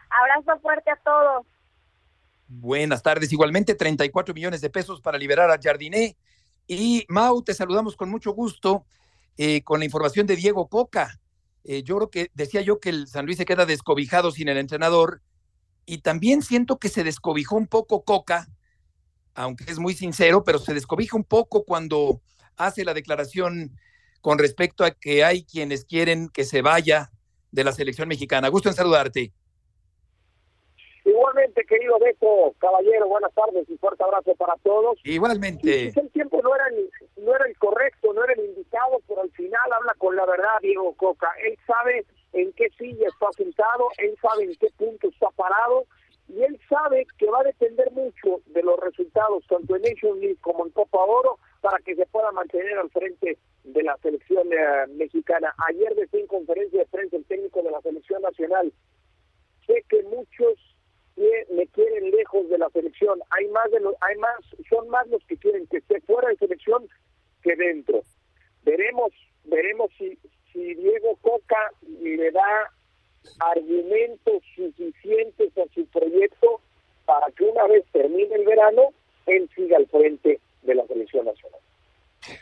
Abrazo 0.10 0.60
fuerte 0.62 0.90
a 0.90 0.96
todos. 1.04 1.46
Buenas 2.48 3.04
tardes. 3.04 3.32
Igualmente, 3.34 3.76
34 3.76 4.34
millones 4.34 4.62
de 4.62 4.70
pesos 4.70 5.02
para 5.02 5.18
liberar 5.18 5.52
a 5.52 5.60
Jardiné 5.62 6.16
y 6.68 7.06
Mau, 7.08 7.42
te 7.42 7.54
saludamos 7.54 7.96
con 7.96 8.10
mucho 8.10 8.32
gusto 8.32 8.86
eh, 9.38 9.64
con 9.64 9.80
la 9.80 9.86
información 9.86 10.28
de 10.28 10.36
Diego 10.36 10.68
Coca. 10.68 11.20
Eh, 11.64 11.84
yo 11.84 11.98
creo 11.98 12.10
que 12.10 12.32
decía 12.34 12.62
yo 12.62 12.80
que 12.80 12.90
el 12.90 13.08
San 13.08 13.26
Luis 13.26 13.38
se 13.38 13.46
queda 13.46 13.66
descobijado 13.66 14.32
sin 14.32 14.50
el 14.50 14.58
entrenador 14.58 15.22
y 15.86 16.00
también 16.00 16.42
siento 16.42 16.78
que 16.78 16.90
se 16.90 17.04
descobijó 17.04 17.56
un 17.56 17.68
poco 17.68 18.04
Coca, 18.04 18.48
aunque 19.36 19.66
es 19.72 19.80
muy 19.80 19.94
sincero, 19.94 20.44
pero 20.44 20.60
se 20.60 20.74
descobija 20.74 21.16
un 21.16 21.24
poco 21.24 21.64
cuando 21.64 22.22
hace 22.58 22.84
la 22.84 22.94
declaración 22.94 23.78
con 24.22 24.40
respecto 24.40 24.84
a 24.84 24.92
que 24.92 25.24
hay 25.24 25.44
quienes 25.44 25.86
quieren 25.86 26.30
que 26.30 26.44
se 26.44 26.62
vaya 26.62 27.12
de 27.52 27.64
la 27.64 27.72
selección 27.72 28.10
mexicana. 28.10 28.50
Gusto 28.50 28.70
en 28.70 28.76
saludarte. 28.76 29.34
Igualmente, 31.48 31.66
querido 31.66 31.98
Beto 32.00 32.54
Caballero, 32.60 33.08
buenas 33.08 33.34
tardes 33.34 33.70
y 33.70 33.78
fuerte 33.78 34.04
abrazo 34.04 34.36
para 34.36 34.56
todos. 34.64 35.00
Igualmente. 35.06 35.94
el 35.96 36.10
tiempo 36.12 36.42
no 36.44 36.54
era, 36.54 36.66
no 37.16 37.36
era 37.36 37.46
el 37.46 37.58
correcto, 37.58 38.12
no 38.12 38.22
era 38.24 38.34
el 38.34 38.50
indicado, 38.50 39.00
pero 39.08 39.22
al 39.22 39.32
final 39.32 39.72
habla 39.72 39.94
con 39.98 40.16
la 40.18 40.26
verdad 40.26 40.60
Diego 40.62 40.94
Coca. 40.96 41.30
Él 41.46 41.58
sabe 41.66 42.06
en 42.34 42.52
qué 42.54 42.70
silla 42.78 43.08
está 43.08 43.32
sentado, 43.32 43.88
él 44.00 44.18
sabe 44.22 44.44
en 44.44 44.56
qué 44.56 44.68
punto 44.78 45.08
está 45.08 45.30
parado 45.38 45.86
y 46.28 46.44
él 46.44 46.60
sabe 46.68 47.08
que 47.18 47.28
va 47.28 47.40
a 47.40 47.44
depender 47.44 47.90
mucho 47.94 48.42
de 48.48 48.64
los 48.64 48.78
resultados, 48.82 49.46
tanto 49.48 49.78
en 49.78 49.84
Nation 49.84 50.20
League 50.20 50.40
como 50.42 50.66
en 50.66 50.72
Copa 50.74 50.98
Oro, 50.98 51.40
para 51.62 51.80
que 51.80 51.96
se 51.96 52.06
pueda 52.08 52.30
mantener 52.34 52.78
al 52.78 52.90
frente 52.90 53.38
de 53.64 53.84
la 53.84 53.96
selección 54.04 54.52
eh, 54.52 54.88
mexicana. 54.98 55.54
Ayer 55.70 55.96
decía 55.96 56.20
en 56.20 56.28
conferencia 56.28 56.80
de 56.80 56.88
prensa 56.88 57.16
el 57.16 57.24
técnico 57.24 57.62
de 57.62 57.72
la 57.72 57.82
selección 57.82 58.22
nacional, 58.22 58.74
sé 59.66 59.86
que 59.88 60.04
muchos 60.04 60.77
me 61.50 61.66
quieren 61.68 62.12
lejos 62.12 62.48
de 62.50 62.58
la 62.58 62.70
selección. 62.70 63.20
Hay 63.32 63.48
más 63.48 63.72
de 63.72 63.80
los, 63.80 63.96
hay 64.02 64.16
más, 64.18 64.38
son 64.70 64.88
más 64.90 65.08
los 65.08 65.24
que 65.26 65.38
quieren 65.38 65.66
que 65.68 65.78
esté 65.78 66.00
fuera 66.02 66.30
de 66.30 66.38
selección 66.38 66.88
que 67.42 67.56
dentro. 67.56 68.04
Veremos, 68.64 69.12
veremos 69.46 69.90
si, 69.98 70.18
si 70.52 70.76
Diego 70.76 71.18
Coca 71.22 71.72
le 72.00 72.32
da 72.32 72.72
argumentos 73.40 74.44
suficientes 74.56 75.58
a 75.58 75.74
su 75.74 75.86
proyecto 75.88 76.62
para 77.06 77.32
que 77.32 77.46
una 77.46 77.66
vez 77.68 77.86
termine 77.92 78.36
el 78.36 78.46
verano, 78.46 78.94
él 79.26 79.50
siga 79.56 79.78
al 79.78 79.88
frente 79.88 80.40
de 80.62 80.76
la 80.76 80.86
selección 80.86 81.26
nacional. 81.26 81.60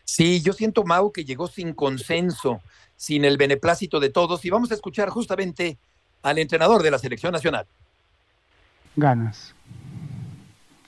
Sí, 0.03 0.41
yo 0.41 0.53
siento, 0.53 0.83
Mau, 0.83 1.11
que 1.11 1.23
llegó 1.23 1.47
sin 1.47 1.73
consenso, 1.73 2.61
sin 2.95 3.23
el 3.23 3.37
beneplácito 3.37 3.99
de 3.99 4.09
todos, 4.09 4.43
y 4.43 4.49
vamos 4.49 4.71
a 4.71 4.73
escuchar 4.73 5.09
justamente 5.09 5.77
al 6.23 6.39
entrenador 6.39 6.81
de 6.81 6.91
la 6.91 6.97
selección 6.97 7.31
nacional 7.31 7.67
ganas, 8.95 9.53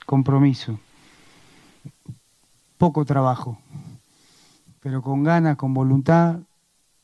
compromiso, 0.06 0.78
poco 2.78 3.04
trabajo, 3.04 3.58
pero 4.80 5.02
con 5.02 5.24
ganas, 5.24 5.56
con 5.56 5.74
voluntad, 5.74 6.40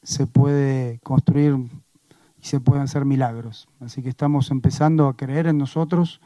se 0.02 0.26
puede 0.26 1.00
construir 1.00 1.56
y 2.40 2.46
se 2.46 2.60
pueden 2.60 2.82
hacer 2.82 3.04
milagros. 3.04 3.68
Así 3.80 4.02
que 4.02 4.08
estamos 4.08 4.50
empezando 4.50 5.08
a 5.08 5.16
creer 5.16 5.46
en 5.46 5.58
nosotros 5.58 6.20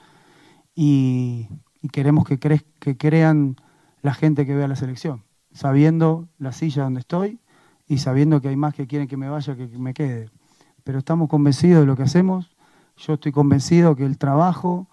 y, 0.74 1.48
queremos 1.92 2.24
que, 2.24 2.38
que 2.38 2.96
crean 2.96 3.56
la 4.02 4.14
gente 4.14 4.46
que 4.46 4.54
vea 4.54 4.68
la 4.68 4.76
selección, 4.76 5.24
sabiendo 5.52 6.28
la 6.38 6.52
silla 6.52 6.84
donde 6.84 7.00
estoy 7.00 7.40
y 7.86 7.98
sabiendo 7.98 8.40
que 8.40 8.48
hay 8.48 8.56
más 8.56 8.74
que 8.74 8.86
quieren 8.86 9.08
que 9.08 9.16
me 9.16 9.28
vaya 9.28 9.56
que 9.56 9.66
me 9.66 9.94
quede. 9.94 10.30
Pero 10.84 10.98
estamos 10.98 11.28
convencidos 11.28 11.80
de 11.80 11.86
lo 11.86 11.96
que 11.96 12.02
hacemos 12.02 12.50
yo 12.98 13.14
estoy 13.14 13.32
convencido 13.32 13.96
que 13.96 14.04
el 14.04 14.18
trabajo, 14.18 14.88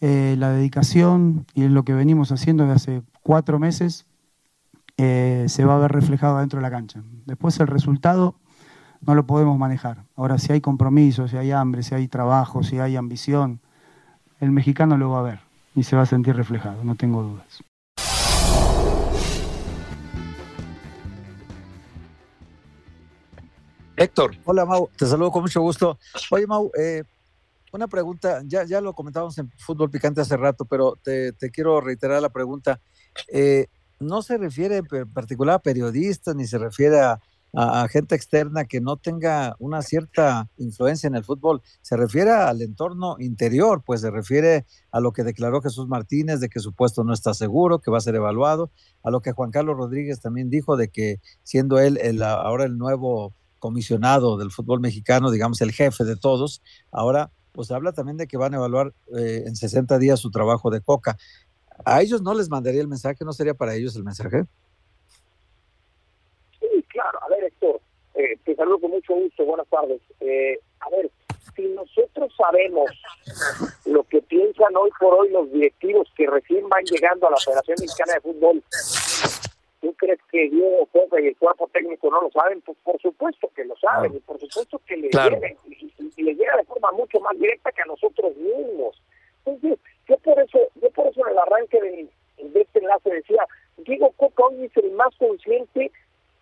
eh, 0.00 0.34
la 0.38 0.50
dedicación 0.50 1.46
y 1.54 1.68
lo 1.68 1.84
que 1.84 1.94
venimos 1.94 2.32
haciendo 2.32 2.64
desde 2.64 2.74
hace 2.74 3.02
cuatro 3.22 3.58
meses 3.58 4.06
eh, 4.96 5.46
se 5.48 5.64
va 5.64 5.76
a 5.76 5.78
ver 5.78 5.92
reflejado 5.92 6.38
dentro 6.38 6.58
de 6.58 6.62
la 6.62 6.70
cancha. 6.70 7.02
Después 7.24 7.58
el 7.60 7.68
resultado 7.68 8.34
no 9.00 9.14
lo 9.14 9.26
podemos 9.26 9.58
manejar. 9.58 10.04
Ahora, 10.16 10.38
si 10.38 10.52
hay 10.52 10.60
compromiso, 10.60 11.28
si 11.28 11.36
hay 11.36 11.52
hambre, 11.52 11.82
si 11.82 11.94
hay 11.94 12.08
trabajo, 12.08 12.62
si 12.62 12.78
hay 12.78 12.96
ambición, 12.96 13.60
el 14.40 14.50
mexicano 14.50 14.96
lo 14.96 15.10
va 15.10 15.20
a 15.20 15.22
ver 15.22 15.40
y 15.74 15.84
se 15.84 15.96
va 15.96 16.02
a 16.02 16.06
sentir 16.06 16.34
reflejado, 16.34 16.82
no 16.82 16.94
tengo 16.94 17.22
dudas. 17.22 17.62
Héctor. 23.96 24.36
Hola, 24.44 24.66
Mau. 24.66 24.90
Te 24.94 25.06
saludo 25.06 25.30
con 25.30 25.42
mucho 25.42 25.62
gusto. 25.62 25.98
Oye, 26.30 26.46
Mau, 26.46 26.70
eh, 26.78 27.02
una 27.72 27.88
pregunta. 27.88 28.42
Ya, 28.46 28.64
ya 28.64 28.80
lo 28.80 28.94
comentábamos 28.94 29.36
en 29.38 29.50
Fútbol 29.58 29.90
Picante 29.90 30.20
hace 30.20 30.36
rato, 30.36 30.64
pero 30.64 30.94
te, 31.02 31.32
te 31.32 31.50
quiero 31.50 31.80
reiterar 31.80 32.22
la 32.22 32.30
pregunta. 32.30 32.80
Eh, 33.28 33.66
no 33.98 34.22
se 34.22 34.36
refiere 34.38 34.82
en 34.90 35.12
particular 35.12 35.56
a 35.56 35.58
periodistas, 35.58 36.34
ni 36.34 36.46
se 36.46 36.58
refiere 36.58 37.00
a, 37.00 37.20
a, 37.54 37.82
a, 37.82 37.88
gente 37.88 38.14
externa 38.14 38.66
que 38.66 38.80
no 38.80 38.98
tenga 38.98 39.56
una 39.58 39.80
cierta 39.80 40.50
influencia 40.58 41.06
en 41.06 41.14
el 41.14 41.24
fútbol, 41.24 41.62
se 41.80 41.96
refiere 41.96 42.30
al 42.30 42.60
entorno 42.60 43.16
interior, 43.18 43.82
pues 43.84 44.02
se 44.02 44.10
refiere 44.10 44.66
a 44.90 45.00
lo 45.00 45.12
que 45.12 45.24
declaró 45.24 45.62
Jesús 45.62 45.88
Martínez 45.88 46.40
de 46.40 46.50
que 46.50 46.60
su 46.60 46.74
puesto 46.74 47.04
no 47.04 47.14
está 47.14 47.32
seguro, 47.32 47.78
que 47.78 47.90
va 47.90 47.98
a 47.98 48.02
ser 48.02 48.16
evaluado, 48.16 48.70
a 49.02 49.10
lo 49.10 49.22
que 49.22 49.32
Juan 49.32 49.50
Carlos 49.50 49.76
Rodríguez 49.76 50.20
también 50.20 50.50
dijo 50.50 50.76
de 50.76 50.88
que 50.88 51.20
siendo 51.42 51.78
él 51.78 51.98
el, 52.02 52.22
ahora 52.22 52.64
el 52.64 52.76
nuevo 52.76 53.32
comisionado 53.58 54.36
del 54.36 54.50
fútbol 54.50 54.80
mexicano, 54.80 55.30
digamos 55.30 55.60
el 55.62 55.72
jefe 55.72 56.04
de 56.04 56.16
todos, 56.16 56.62
ahora 56.92 57.30
pues 57.56 57.70
habla 57.70 57.92
también 57.92 58.18
de 58.18 58.28
que 58.28 58.36
van 58.36 58.52
a 58.52 58.58
evaluar 58.58 58.92
eh, 59.16 59.44
en 59.46 59.56
60 59.56 59.98
días 59.98 60.20
su 60.20 60.30
trabajo 60.30 60.70
de 60.70 60.82
Coca. 60.82 61.16
¿A 61.84 62.02
ellos 62.02 62.22
no 62.22 62.34
les 62.34 62.50
mandaría 62.50 62.82
el 62.82 62.88
mensaje? 62.88 63.24
¿No 63.24 63.32
sería 63.32 63.54
para 63.54 63.74
ellos 63.74 63.96
el 63.96 64.04
mensaje? 64.04 64.44
Sí, 66.60 66.84
claro. 66.88 67.18
A 67.22 67.28
ver, 67.30 67.44
Héctor, 67.44 67.80
eh, 68.14 68.38
te 68.44 68.54
saludo 68.54 68.80
con 68.80 68.90
mucho 68.90 69.14
gusto. 69.14 69.44
Buenas 69.44 69.66
tardes. 69.68 70.00
Eh, 70.20 70.58
a 70.80 70.90
ver, 70.90 71.10
si 71.54 71.62
nosotros 71.68 72.32
sabemos 72.36 72.90
lo 73.86 74.04
que 74.04 74.20
piensan 74.20 74.76
hoy 74.76 74.90
por 75.00 75.14
hoy 75.14 75.30
los 75.30 75.50
directivos 75.50 76.08
que 76.14 76.26
recién 76.26 76.68
van 76.68 76.84
llegando 76.84 77.26
a 77.26 77.30
la 77.30 77.38
Federación 77.38 77.76
Mexicana 77.80 78.12
de 78.14 78.20
Fútbol, 78.20 78.62
¿tú 79.86 79.94
crees 79.94 80.18
que 80.32 80.48
Diego 80.50 80.86
Coca 80.86 81.20
y 81.20 81.28
el 81.28 81.36
cuerpo 81.36 81.68
técnico 81.72 82.10
no 82.10 82.22
lo 82.22 82.30
saben? 82.32 82.60
Pues 82.62 82.76
por 82.82 83.00
supuesto 83.00 83.48
que 83.54 83.64
lo 83.64 83.76
saben 83.76 84.14
y 84.16 84.18
por 84.18 84.40
supuesto 84.40 84.80
que 84.84 84.96
le 84.96 85.10
Claro. 85.10 85.36
llega 85.36 85.54
y, 85.68 85.74
y- 85.98 86.12
y 86.16 86.22
le 86.24 86.34
llega 86.34 86.56
de 86.56 86.64
forma 86.64 86.90
mucho 86.92 87.20
más 87.20 87.38
directa 87.38 87.70
que 87.70 87.82
a 87.82 87.86
nosotros 87.86 88.34
mismos. 88.36 89.00
Entonces, 89.44 89.78
yo 90.08 90.16
por 90.18 90.40
eso, 90.40 90.58
yo 90.82 90.90
por 90.90 91.06
eso 91.06 91.20
en 91.24 91.32
el 91.32 91.38
arranque 91.38 91.80
de, 91.80 92.08
de 92.48 92.60
este 92.62 92.78
enlace 92.80 93.10
decía, 93.10 93.46
Diego 93.76 94.10
Coca 94.16 94.44
hoy 94.46 94.64
es 94.64 94.76
el 94.76 94.90
más 94.92 95.14
consciente 95.16 95.92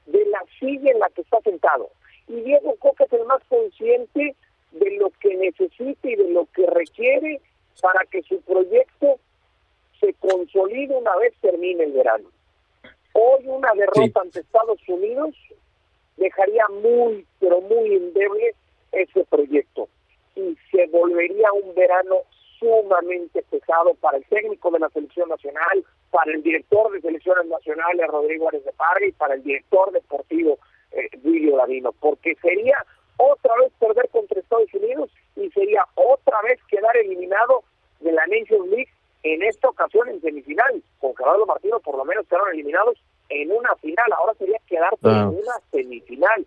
de 0.07 0.24
la 0.26 0.42
silla 0.59 0.90
en 0.92 0.98
la 1.00 1.11
que 1.11 1.20
está 1.20 1.40
sentado. 1.42 1.90
Y 2.28 2.40
Diego 2.40 2.74
Coca 2.76 3.04
es 3.04 3.12
el 3.12 3.26
más 3.26 3.42
consciente 3.44 4.35
de 4.72 4.90
lo 4.96 5.11
que 5.20 5.35
necesita 5.35 6.09
y 6.09 6.16
de 6.16 6.30
lo 6.30 6.46
que 6.54 6.64
requiere 6.66 7.40
para 7.83 8.04
que 8.07 8.22
su 8.22 8.40
proyecto 8.42 9.18
se 10.00 10.14
consolide 10.14 10.96
una 10.96 11.14
vez 11.16 11.35
termine 11.42 11.85
el 11.85 11.92
verano. 11.92 12.28
Hoy 13.14 13.46
una 13.46 13.72
derrota 13.74 14.20
ante 14.20 14.40
Estados 14.40 14.81
Unidos 14.88 15.35
dejaría 16.16 16.66
muy, 16.68 17.24
pero 17.38 17.61
muy 17.61 17.94
endeble 17.94 18.55
ese 18.92 19.24
proyecto. 19.24 19.88
Y 20.35 20.57
se 20.70 20.87
volvería 20.88 21.53
un 21.53 21.74
verano 21.74 22.16
sumamente 22.59 23.42
pesado 23.50 23.94
para 23.94 24.18
el 24.18 24.24
técnico 24.24 24.70
de 24.72 24.81
la 24.81 24.88
selección 24.90 25.29
nacional, 25.29 25.85
para 26.11 26.33
el 26.33 26.42
director 26.42 26.90
de 26.92 27.00
selecciones 27.00 27.46
nacionales 27.46 28.07
Rodrigo 28.09 28.48
Ares 28.48 28.64
de 28.64 28.72
Parga 28.72 29.07
y 29.07 29.12
para 29.12 29.35
el 29.35 29.44
director 29.44 29.92
deportivo 29.92 30.59
eh, 30.92 31.09
Willy 31.22 31.50
Lavino, 31.50 31.92
porque 31.92 32.35
sería 32.42 32.85
otra 33.16 33.55
vez 33.61 33.72
perder 33.79 34.09
contra 34.11 34.40
Estados 34.40 34.72
Unidos 34.74 35.11
y 35.37 35.50
sería 35.50 35.87
otra 35.94 36.40
vez 36.42 36.59
quedar 36.68 36.96
eliminado 36.96 37.62
de 38.00 38.12
la 38.12 38.27
Nations 38.27 38.68
League 38.70 38.90
en 39.24 39.42
esta 39.42 39.68
ocasión 39.68 40.08
en 40.08 40.20
semifinal. 40.20 40.82
Con 41.00 41.14
Gerardo 41.16 41.44
Martino 41.46 41.80
por 41.80 41.96
lo 41.98 42.04
menos 42.04 42.24
quedaron 42.28 42.50
eliminados 42.52 42.96
en 43.28 43.50
una 43.50 43.74
final, 43.76 44.06
ahora 44.16 44.34
sería 44.38 44.58
quedarse 44.66 44.98
Ah. 45.02 45.22
en 45.22 45.28
una 45.28 45.54
semifinal. 45.72 46.46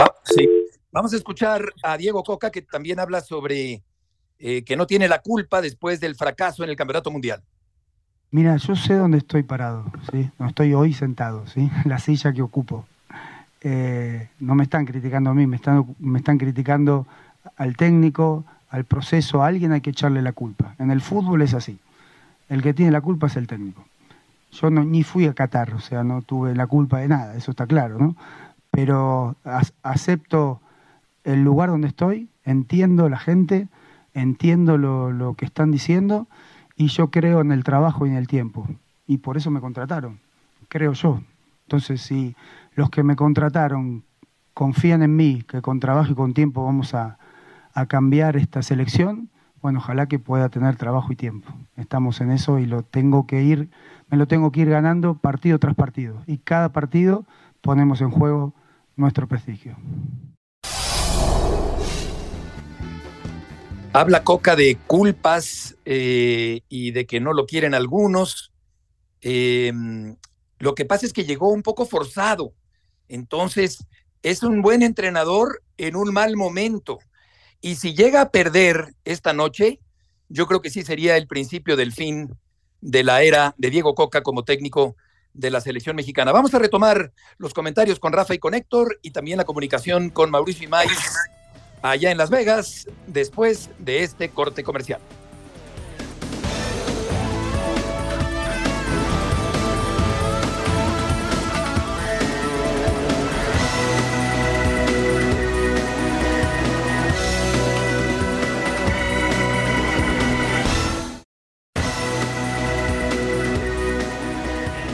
Va- 0.00 0.14
sí. 0.24 0.48
Vamos 0.90 1.12
a 1.12 1.16
escuchar 1.16 1.62
a 1.82 1.96
Diego 1.96 2.22
Coca, 2.22 2.50
que 2.50 2.62
también 2.62 2.98
habla 3.00 3.20
sobre 3.20 3.82
eh, 4.38 4.64
que 4.64 4.76
no 4.76 4.86
tiene 4.86 5.06
la 5.08 5.20
culpa 5.20 5.60
después 5.60 6.00
del 6.00 6.16
fracaso 6.16 6.64
en 6.64 6.70
el 6.70 6.76
Campeonato 6.76 7.10
Mundial. 7.12 7.42
Mira, 8.32 8.56
yo 8.56 8.74
sé 8.74 8.94
dónde 8.94 9.18
estoy 9.18 9.42
parado, 9.44 9.84
¿sí? 10.10 10.28
No 10.38 10.48
estoy 10.48 10.74
hoy 10.74 10.92
sentado, 10.94 11.46
¿sí? 11.46 11.68
La 11.86 11.98
silla 11.98 12.32
que 12.32 12.42
ocupo. 12.42 12.86
Eh, 13.60 14.28
no 14.40 14.54
me 14.56 14.64
están 14.64 14.84
criticando 14.84 15.30
a 15.30 15.34
mí, 15.34 15.46
me 15.46 15.56
están, 15.56 15.94
me 16.00 16.18
están 16.18 16.38
criticando 16.38 17.06
al 17.56 17.76
técnico, 17.76 18.44
al 18.72 18.84
proceso, 18.84 19.42
a 19.42 19.48
alguien 19.48 19.72
hay 19.72 19.82
que 19.82 19.90
echarle 19.90 20.22
la 20.22 20.32
culpa. 20.32 20.74
En 20.78 20.90
el 20.90 21.02
fútbol 21.02 21.42
es 21.42 21.52
así. 21.52 21.78
El 22.48 22.62
que 22.62 22.72
tiene 22.72 22.90
la 22.90 23.02
culpa 23.02 23.26
es 23.26 23.36
el 23.36 23.46
técnico. 23.46 23.84
Yo 24.50 24.70
no, 24.70 24.82
ni 24.82 25.02
fui 25.02 25.26
a 25.26 25.34
Qatar, 25.34 25.74
o 25.74 25.80
sea, 25.80 26.02
no 26.04 26.22
tuve 26.22 26.54
la 26.54 26.66
culpa 26.66 26.98
de 26.98 27.08
nada, 27.08 27.36
eso 27.36 27.50
está 27.50 27.66
claro, 27.66 27.98
¿no? 27.98 28.16
Pero 28.70 29.36
acepto 29.82 30.60
el 31.22 31.44
lugar 31.44 31.68
donde 31.68 31.88
estoy, 31.88 32.28
entiendo 32.44 33.10
la 33.10 33.18
gente, 33.18 33.68
entiendo 34.14 34.78
lo, 34.78 35.12
lo 35.12 35.34
que 35.34 35.44
están 35.44 35.70
diciendo 35.70 36.26
y 36.74 36.86
yo 36.86 37.10
creo 37.10 37.42
en 37.42 37.52
el 37.52 37.64
trabajo 37.64 38.06
y 38.06 38.10
en 38.10 38.16
el 38.16 38.26
tiempo. 38.26 38.66
Y 39.06 39.18
por 39.18 39.36
eso 39.36 39.50
me 39.50 39.60
contrataron, 39.60 40.18
creo 40.68 40.94
yo. 40.94 41.20
Entonces, 41.66 42.00
si 42.00 42.34
los 42.74 42.88
que 42.88 43.02
me 43.02 43.16
contrataron 43.16 44.02
confían 44.54 45.02
en 45.02 45.14
mí, 45.14 45.42
que 45.46 45.60
con 45.60 45.78
trabajo 45.78 46.12
y 46.12 46.14
con 46.14 46.32
tiempo 46.32 46.64
vamos 46.64 46.94
a, 46.94 47.18
a 47.74 47.86
cambiar 47.86 48.36
esta 48.36 48.62
selección, 48.62 49.30
bueno, 49.60 49.78
ojalá 49.78 50.06
que 50.06 50.18
pueda 50.18 50.48
tener 50.48 50.76
trabajo 50.76 51.12
y 51.12 51.16
tiempo. 51.16 51.52
Estamos 51.76 52.20
en 52.20 52.30
eso 52.32 52.58
y 52.58 52.66
lo 52.66 52.82
tengo 52.82 53.26
que 53.26 53.42
ir, 53.42 53.70
me 54.08 54.16
lo 54.16 54.26
tengo 54.26 54.50
que 54.50 54.60
ir 54.60 54.70
ganando 54.70 55.14
partido 55.14 55.58
tras 55.58 55.74
partido. 55.74 56.22
Y 56.26 56.38
cada 56.38 56.72
partido 56.72 57.24
ponemos 57.60 58.00
en 58.00 58.10
juego 58.10 58.54
nuestro 58.96 59.28
prestigio. 59.28 59.76
Habla 63.94 64.24
Coca 64.24 64.56
de 64.56 64.78
culpas 64.86 65.76
eh, 65.84 66.62
y 66.68 66.90
de 66.92 67.06
que 67.06 67.20
no 67.20 67.32
lo 67.32 67.46
quieren 67.46 67.74
algunos. 67.74 68.52
Eh, 69.20 69.72
lo 70.58 70.74
que 70.74 70.84
pasa 70.84 71.06
es 71.06 71.12
que 71.12 71.24
llegó 71.24 71.50
un 71.50 71.62
poco 71.62 71.84
forzado. 71.84 72.52
Entonces, 73.08 73.86
es 74.22 74.42
un 74.42 74.62
buen 74.62 74.82
entrenador 74.82 75.62
en 75.76 75.96
un 75.96 76.12
mal 76.12 76.36
momento. 76.36 76.98
Y 77.62 77.76
si 77.76 77.94
llega 77.94 78.20
a 78.20 78.30
perder 78.30 78.94
esta 79.04 79.32
noche, 79.32 79.78
yo 80.28 80.46
creo 80.46 80.60
que 80.60 80.68
sí 80.68 80.82
sería 80.82 81.16
el 81.16 81.28
principio 81.28 81.76
del 81.76 81.92
fin 81.92 82.36
de 82.80 83.04
la 83.04 83.22
era 83.22 83.54
de 83.56 83.70
Diego 83.70 83.94
Coca 83.94 84.22
como 84.22 84.44
técnico 84.44 84.96
de 85.32 85.50
la 85.50 85.60
selección 85.60 85.94
mexicana. 85.94 86.32
Vamos 86.32 86.52
a 86.54 86.58
retomar 86.58 87.12
los 87.38 87.54
comentarios 87.54 88.00
con 88.00 88.12
Rafa 88.12 88.34
y 88.34 88.38
con 88.38 88.54
Héctor 88.54 88.98
y 89.00 89.12
también 89.12 89.38
la 89.38 89.44
comunicación 89.44 90.10
con 90.10 90.30
Mauricio 90.30 90.64
Imay 90.64 90.88
allá 91.82 92.10
en 92.10 92.18
Las 92.18 92.30
Vegas 92.30 92.88
después 93.06 93.70
de 93.78 94.02
este 94.02 94.28
corte 94.28 94.64
comercial. 94.64 95.00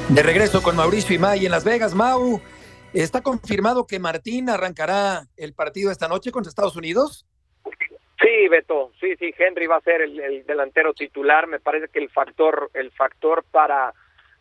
De 0.08 0.22
regreso 0.22 0.62
con 0.62 0.74
Mauricio 0.74 1.14
Imay 1.14 1.44
en 1.44 1.52
Las 1.52 1.64
Vegas. 1.64 1.94
Mau, 1.94 2.40
¿está 2.94 3.20
confirmado 3.20 3.86
que 3.86 3.98
Martín 3.98 4.48
arrancará 4.48 5.24
el 5.36 5.52
partido 5.52 5.90
esta 5.90 6.08
noche 6.08 6.32
contra 6.32 6.48
Estados 6.48 6.76
Unidos? 6.76 7.26
Sí, 8.20 8.48
Beto, 8.48 8.90
sí, 9.00 9.14
sí, 9.18 9.34
Henry 9.38 9.66
va 9.66 9.76
a 9.76 9.82
ser 9.82 10.00
el, 10.00 10.18
el 10.18 10.46
delantero 10.46 10.94
titular. 10.94 11.46
Me 11.46 11.60
parece 11.60 11.88
que 11.88 11.98
el 11.98 12.08
factor, 12.08 12.70
el 12.74 12.90
factor 12.92 13.44
para 13.50 13.92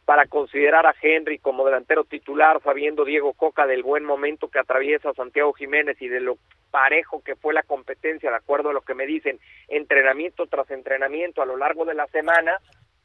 para 0.05 0.25
considerar 0.25 0.85
a 0.85 0.95
Henry 1.01 1.37
como 1.37 1.65
delantero 1.65 2.05
titular, 2.05 2.61
sabiendo 2.63 3.03
Diego 3.03 3.33
Coca 3.33 3.67
del 3.67 3.83
buen 3.83 4.05
momento 4.05 4.47
que 4.47 4.57
atraviesa 4.57 5.13
Santiago 5.13 5.51
Jiménez 5.51 6.01
y 6.01 6.07
de 6.07 6.21
lo 6.21 6.37
parejo 6.71 7.21
que 7.21 7.35
fue 7.35 7.53
la 7.53 7.61
competencia, 7.61 8.29
de 8.29 8.37
acuerdo 8.37 8.69
a 8.69 8.73
lo 8.73 8.83
que 8.83 8.93
me 8.93 9.05
dicen, 9.05 9.37
entrenamiento 9.67 10.47
tras 10.47 10.71
entrenamiento 10.71 11.41
a 11.41 11.45
lo 11.45 11.57
largo 11.57 11.83
de 11.83 11.93
la 11.93 12.07
semana, 12.07 12.57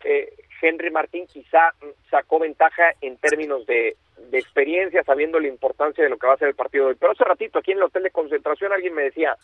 eh, 0.04 0.32
Henry 0.62 0.90
Martín 0.90 1.26
quizá 1.26 1.74
sacó 2.10 2.38
ventaja 2.38 2.92
en 3.00 3.16
términos 3.18 3.66
de, 3.66 3.96
experiencia, 4.32 5.02
sabiendo 5.02 5.40
la 5.40 5.48
importancia 5.48 6.04
de 6.04 6.08
lo 6.08 6.16
que 6.16 6.26
va 6.26 6.34
a 6.34 6.38
ser 6.38 6.48
el 6.48 6.54
partido 6.54 6.84
de 6.84 6.90
hoy. 6.90 6.96
Pero 6.98 7.12
hace 7.12 7.24
ratito 7.24 7.58
aquí 7.58 7.72
en 7.72 7.78
el 7.78 7.84
hotel 7.84 8.04
de 8.04 8.10
concentración 8.10 8.72
alguien 8.72 8.94
me 8.94 9.02
decía, 9.02 9.36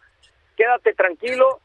quédate 0.56 0.94
tranquilo 0.94 1.60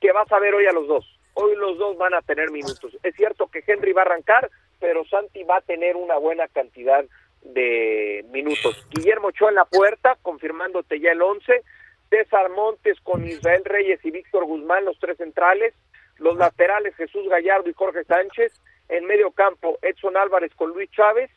que 0.00 0.12
vas 0.12 0.30
a 0.32 0.38
ver 0.38 0.54
hoy 0.54 0.66
a 0.66 0.72
los 0.72 0.88
dos. 0.88 1.18
Hoy 1.34 1.54
los 1.56 1.78
dos 1.78 1.96
van 1.96 2.14
a 2.14 2.22
tener 2.22 2.50
minutos. 2.50 2.96
Es 3.02 3.14
cierto 3.14 3.46
que 3.46 3.62
Henry 3.66 3.92
va 3.92 4.02
a 4.02 4.06
arrancar, 4.06 4.50
pero 4.80 5.04
Santi 5.04 5.44
va 5.44 5.58
a 5.58 5.62
tener 5.62 5.96
una 5.96 6.18
buena 6.18 6.48
cantidad 6.48 7.04
de 7.42 8.26
minutos. 8.30 8.86
Guillermo 8.90 9.28
Ochoa 9.28 9.50
en 9.50 9.54
la 9.54 9.64
puerta, 9.64 10.18
confirmándote 10.22 11.00
ya 11.00 11.12
el 11.12 11.22
11. 11.22 11.62
César 12.10 12.50
Montes 12.50 12.98
con 13.02 13.26
Israel 13.26 13.62
Reyes 13.64 14.04
y 14.04 14.10
Víctor 14.10 14.46
Guzmán, 14.46 14.84
los 14.84 14.98
tres 14.98 15.18
centrales. 15.18 15.74
Los 16.18 16.36
laterales, 16.36 16.94
Jesús 16.96 17.28
Gallardo 17.28 17.68
y 17.70 17.72
Jorge 17.72 18.04
Sánchez. 18.04 18.52
En 18.88 19.06
medio 19.06 19.30
campo, 19.32 19.78
Edson 19.82 20.16
Álvarez 20.16 20.52
con 20.54 20.70
Luis 20.70 20.90
Chávez. 20.90 21.30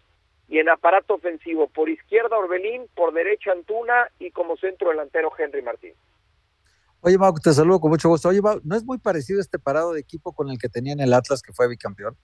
y 0.48 0.60
en 0.60 0.68
aparato 0.68 1.14
ofensivo, 1.14 1.70
por 1.70 1.88
izquierda 1.88 2.38
Orbelín, 2.38 2.86
por 2.94 3.14
derecha 3.14 3.54
Antuna 3.54 4.10
y 4.20 4.32
como 4.32 4.58
centro 4.58 4.90
delantero 4.90 5.32
Henry 5.38 5.62
Martín. 5.62 5.94
Oye, 7.00 7.18
Mau, 7.18 7.34
te 7.34 7.54
saludo 7.54 7.80
con 7.80 7.90
mucho 7.90 8.10
gusto. 8.10 8.28
Oye, 8.28 8.42
Mau, 8.42 8.60
¿no 8.66 8.76
es 8.76 8.84
muy 8.84 8.98
parecido 8.98 9.40
este 9.40 9.60
parado 9.60 9.94
de 9.94 10.02
equipo 10.02 10.34
con 10.34 10.50
el 10.50 10.58
que 10.60 10.68
tenía 10.68 10.92
en 10.92 11.00
el 11.00 11.14
Atlas, 11.14 11.42
que 11.42 11.54
fue 11.54 11.70
bicampeón? 11.70 12.18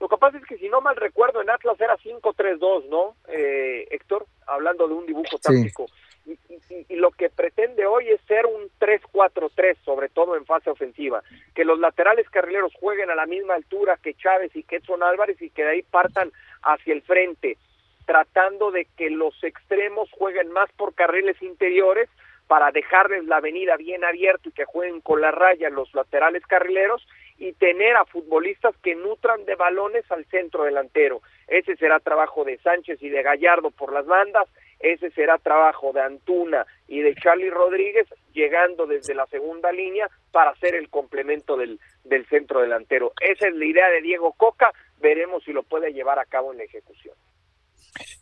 Lo 0.00 0.08
que 0.08 0.16
pasa 0.16 0.38
es 0.38 0.44
que 0.46 0.56
si 0.58 0.68
no 0.68 0.80
mal 0.80 0.96
recuerdo, 0.96 1.40
en 1.42 1.50
Atlas 1.50 1.80
era 1.80 1.96
5-3-2, 1.98 2.88
¿no, 2.88 3.16
eh, 3.28 3.86
Héctor? 3.90 4.26
Hablando 4.46 4.88
de 4.88 4.94
un 4.94 5.06
dibujo 5.06 5.38
táctico. 5.38 5.86
Y, 6.26 6.32
y, 6.48 6.86
y, 6.88 6.96
lo 6.96 7.10
que 7.10 7.28
pretende 7.28 7.86
hoy 7.86 8.08
es 8.08 8.20
ser 8.22 8.46
un 8.46 8.70
3-4-3, 8.80 9.76
sobre 9.84 10.08
todo 10.08 10.36
en 10.36 10.46
fase 10.46 10.70
ofensiva. 10.70 11.22
Que 11.54 11.64
los 11.64 11.78
laterales 11.78 12.28
carrileros 12.30 12.72
jueguen 12.80 13.10
a 13.10 13.14
la 13.14 13.26
misma 13.26 13.54
altura 13.54 13.98
que 14.02 14.14
Chávez 14.14 14.54
y 14.56 14.62
que 14.62 14.76
Edson 14.76 15.02
Álvarez 15.02 15.40
y 15.42 15.50
que 15.50 15.64
de 15.64 15.70
ahí 15.70 15.82
partan 15.82 16.32
hacia 16.62 16.94
el 16.94 17.02
frente, 17.02 17.58
tratando 18.06 18.70
de 18.70 18.86
que 18.96 19.10
los 19.10 19.34
extremos 19.44 20.10
jueguen 20.12 20.50
más 20.50 20.70
por 20.72 20.94
carriles 20.94 21.40
interiores 21.42 22.08
para 22.46 22.70
dejarles 22.70 23.24
la 23.24 23.36
avenida 23.36 23.76
bien 23.76 24.04
abierta 24.04 24.48
y 24.48 24.52
que 24.52 24.64
jueguen 24.64 25.00
con 25.00 25.20
la 25.20 25.30
raya 25.30 25.70
los 25.70 25.92
laterales 25.94 26.44
carrileros 26.46 27.06
y 27.38 27.52
tener 27.54 27.96
a 27.96 28.04
futbolistas 28.04 28.76
que 28.82 28.94
nutran 28.94 29.44
de 29.44 29.54
balones 29.56 30.04
al 30.10 30.24
centro 30.26 30.64
delantero. 30.64 31.20
Ese 31.48 31.76
será 31.76 32.00
trabajo 32.00 32.44
de 32.44 32.58
Sánchez 32.58 33.02
y 33.02 33.08
de 33.08 33.22
Gallardo 33.22 33.70
por 33.70 33.92
las 33.92 34.06
bandas, 34.06 34.48
ese 34.84 35.10
será 35.12 35.38
trabajo 35.38 35.92
de 35.92 36.02
Antuna 36.02 36.66
y 36.86 37.00
de 37.00 37.14
Charlie 37.14 37.50
Rodríguez 37.50 38.06
llegando 38.34 38.86
desde 38.86 39.14
la 39.14 39.26
segunda 39.26 39.72
línea 39.72 40.10
para 40.30 40.50
hacer 40.50 40.74
el 40.74 40.90
complemento 40.90 41.56
del, 41.56 41.80
del 42.04 42.26
centro 42.26 42.60
delantero. 42.60 43.12
Esa 43.20 43.48
es 43.48 43.54
la 43.54 43.64
idea 43.64 43.88
de 43.88 44.02
Diego 44.02 44.34
Coca, 44.34 44.72
veremos 45.00 45.42
si 45.44 45.52
lo 45.52 45.62
puede 45.62 45.92
llevar 45.92 46.18
a 46.18 46.26
cabo 46.26 46.52
en 46.52 46.58
la 46.58 46.64
ejecución. 46.64 47.14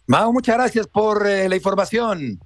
Mao, 0.06 0.32
muchas 0.32 0.56
gracias 0.56 0.86
por 0.86 1.26
eh, 1.26 1.48
la 1.48 1.56
información. 1.56 2.38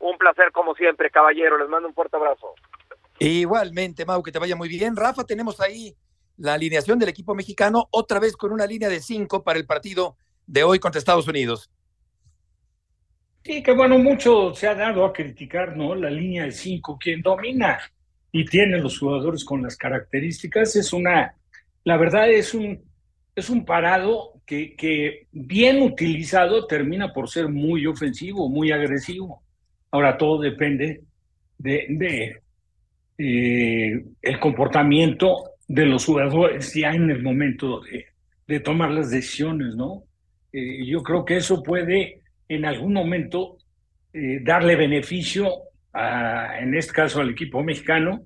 Un 0.00 0.18
placer 0.18 0.50
como 0.52 0.74
siempre, 0.74 1.10
caballero. 1.10 1.58
Les 1.58 1.68
mando 1.68 1.88
un 1.88 1.94
fuerte 1.94 2.16
abrazo. 2.16 2.54
Igualmente, 3.18 4.04
Mau, 4.04 4.22
que 4.22 4.32
te 4.32 4.38
vaya 4.38 4.56
muy 4.56 4.68
bien. 4.68 4.96
Rafa, 4.96 5.24
tenemos 5.24 5.60
ahí 5.60 5.96
la 6.36 6.54
alineación 6.54 6.98
del 6.98 7.08
equipo 7.08 7.34
mexicano, 7.34 7.86
otra 7.90 8.18
vez 8.18 8.36
con 8.36 8.52
una 8.52 8.66
línea 8.66 8.88
de 8.88 9.00
cinco 9.00 9.42
para 9.42 9.58
el 9.58 9.66
partido 9.66 10.16
de 10.46 10.64
hoy 10.64 10.78
contra 10.78 10.98
Estados 10.98 11.28
Unidos. 11.28 11.70
Sí, 13.46 13.62
que 13.62 13.70
bueno, 13.70 13.96
mucho 14.00 14.52
se 14.54 14.66
ha 14.66 14.74
dado 14.74 15.04
a 15.04 15.12
criticar, 15.12 15.76
¿no? 15.76 15.94
La 15.94 16.10
línea 16.10 16.42
de 16.46 16.50
cinco, 16.50 16.98
quien 16.98 17.22
domina 17.22 17.78
y 18.32 18.44
tiene 18.44 18.78
los 18.80 18.98
jugadores 18.98 19.44
con 19.44 19.62
las 19.62 19.76
características, 19.76 20.74
es 20.74 20.92
una, 20.92 21.32
la 21.84 21.96
verdad 21.96 22.28
es 22.28 22.54
un, 22.54 22.82
es 23.36 23.48
un 23.48 23.64
parado 23.64 24.32
que, 24.44 24.74
que 24.74 25.28
bien 25.30 25.80
utilizado 25.80 26.66
termina 26.66 27.12
por 27.12 27.28
ser 27.28 27.48
muy 27.48 27.86
ofensivo, 27.86 28.48
muy 28.48 28.72
agresivo. 28.72 29.44
Ahora 29.92 30.18
todo 30.18 30.40
depende 30.40 31.02
de, 31.56 31.86
de 31.88 32.42
eh, 33.16 34.04
el 34.22 34.40
comportamiento 34.40 35.50
de 35.68 35.86
los 35.86 36.04
jugadores 36.04 36.74
ya 36.74 36.90
en 36.90 37.10
el 37.10 37.22
momento 37.22 37.80
de, 37.82 38.06
de 38.48 38.58
tomar 38.58 38.90
las 38.90 39.12
decisiones, 39.12 39.76
¿no? 39.76 40.02
Eh, 40.52 40.84
yo 40.84 41.00
creo 41.04 41.24
que 41.24 41.36
eso 41.36 41.62
puede 41.62 42.22
en 42.48 42.64
algún 42.64 42.92
momento 42.92 43.58
eh, 44.12 44.40
darle 44.42 44.76
beneficio, 44.76 45.50
en 45.92 46.74
este 46.74 46.92
caso 46.92 47.20
al 47.20 47.30
equipo 47.30 47.62
mexicano, 47.62 48.24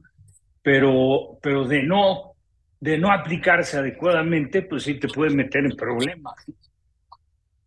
pero, 0.63 1.39
pero 1.41 1.67
de 1.67 1.85
no 1.85 2.31
de 2.81 2.97
no 2.97 3.13
aplicarse 3.13 3.77
adecuadamente, 3.77 4.63
pues 4.63 4.85
sí 4.85 4.95
te 4.95 5.09
puede 5.09 5.35
meter 5.35 5.65
en 5.65 5.77
problemas. 5.77 6.35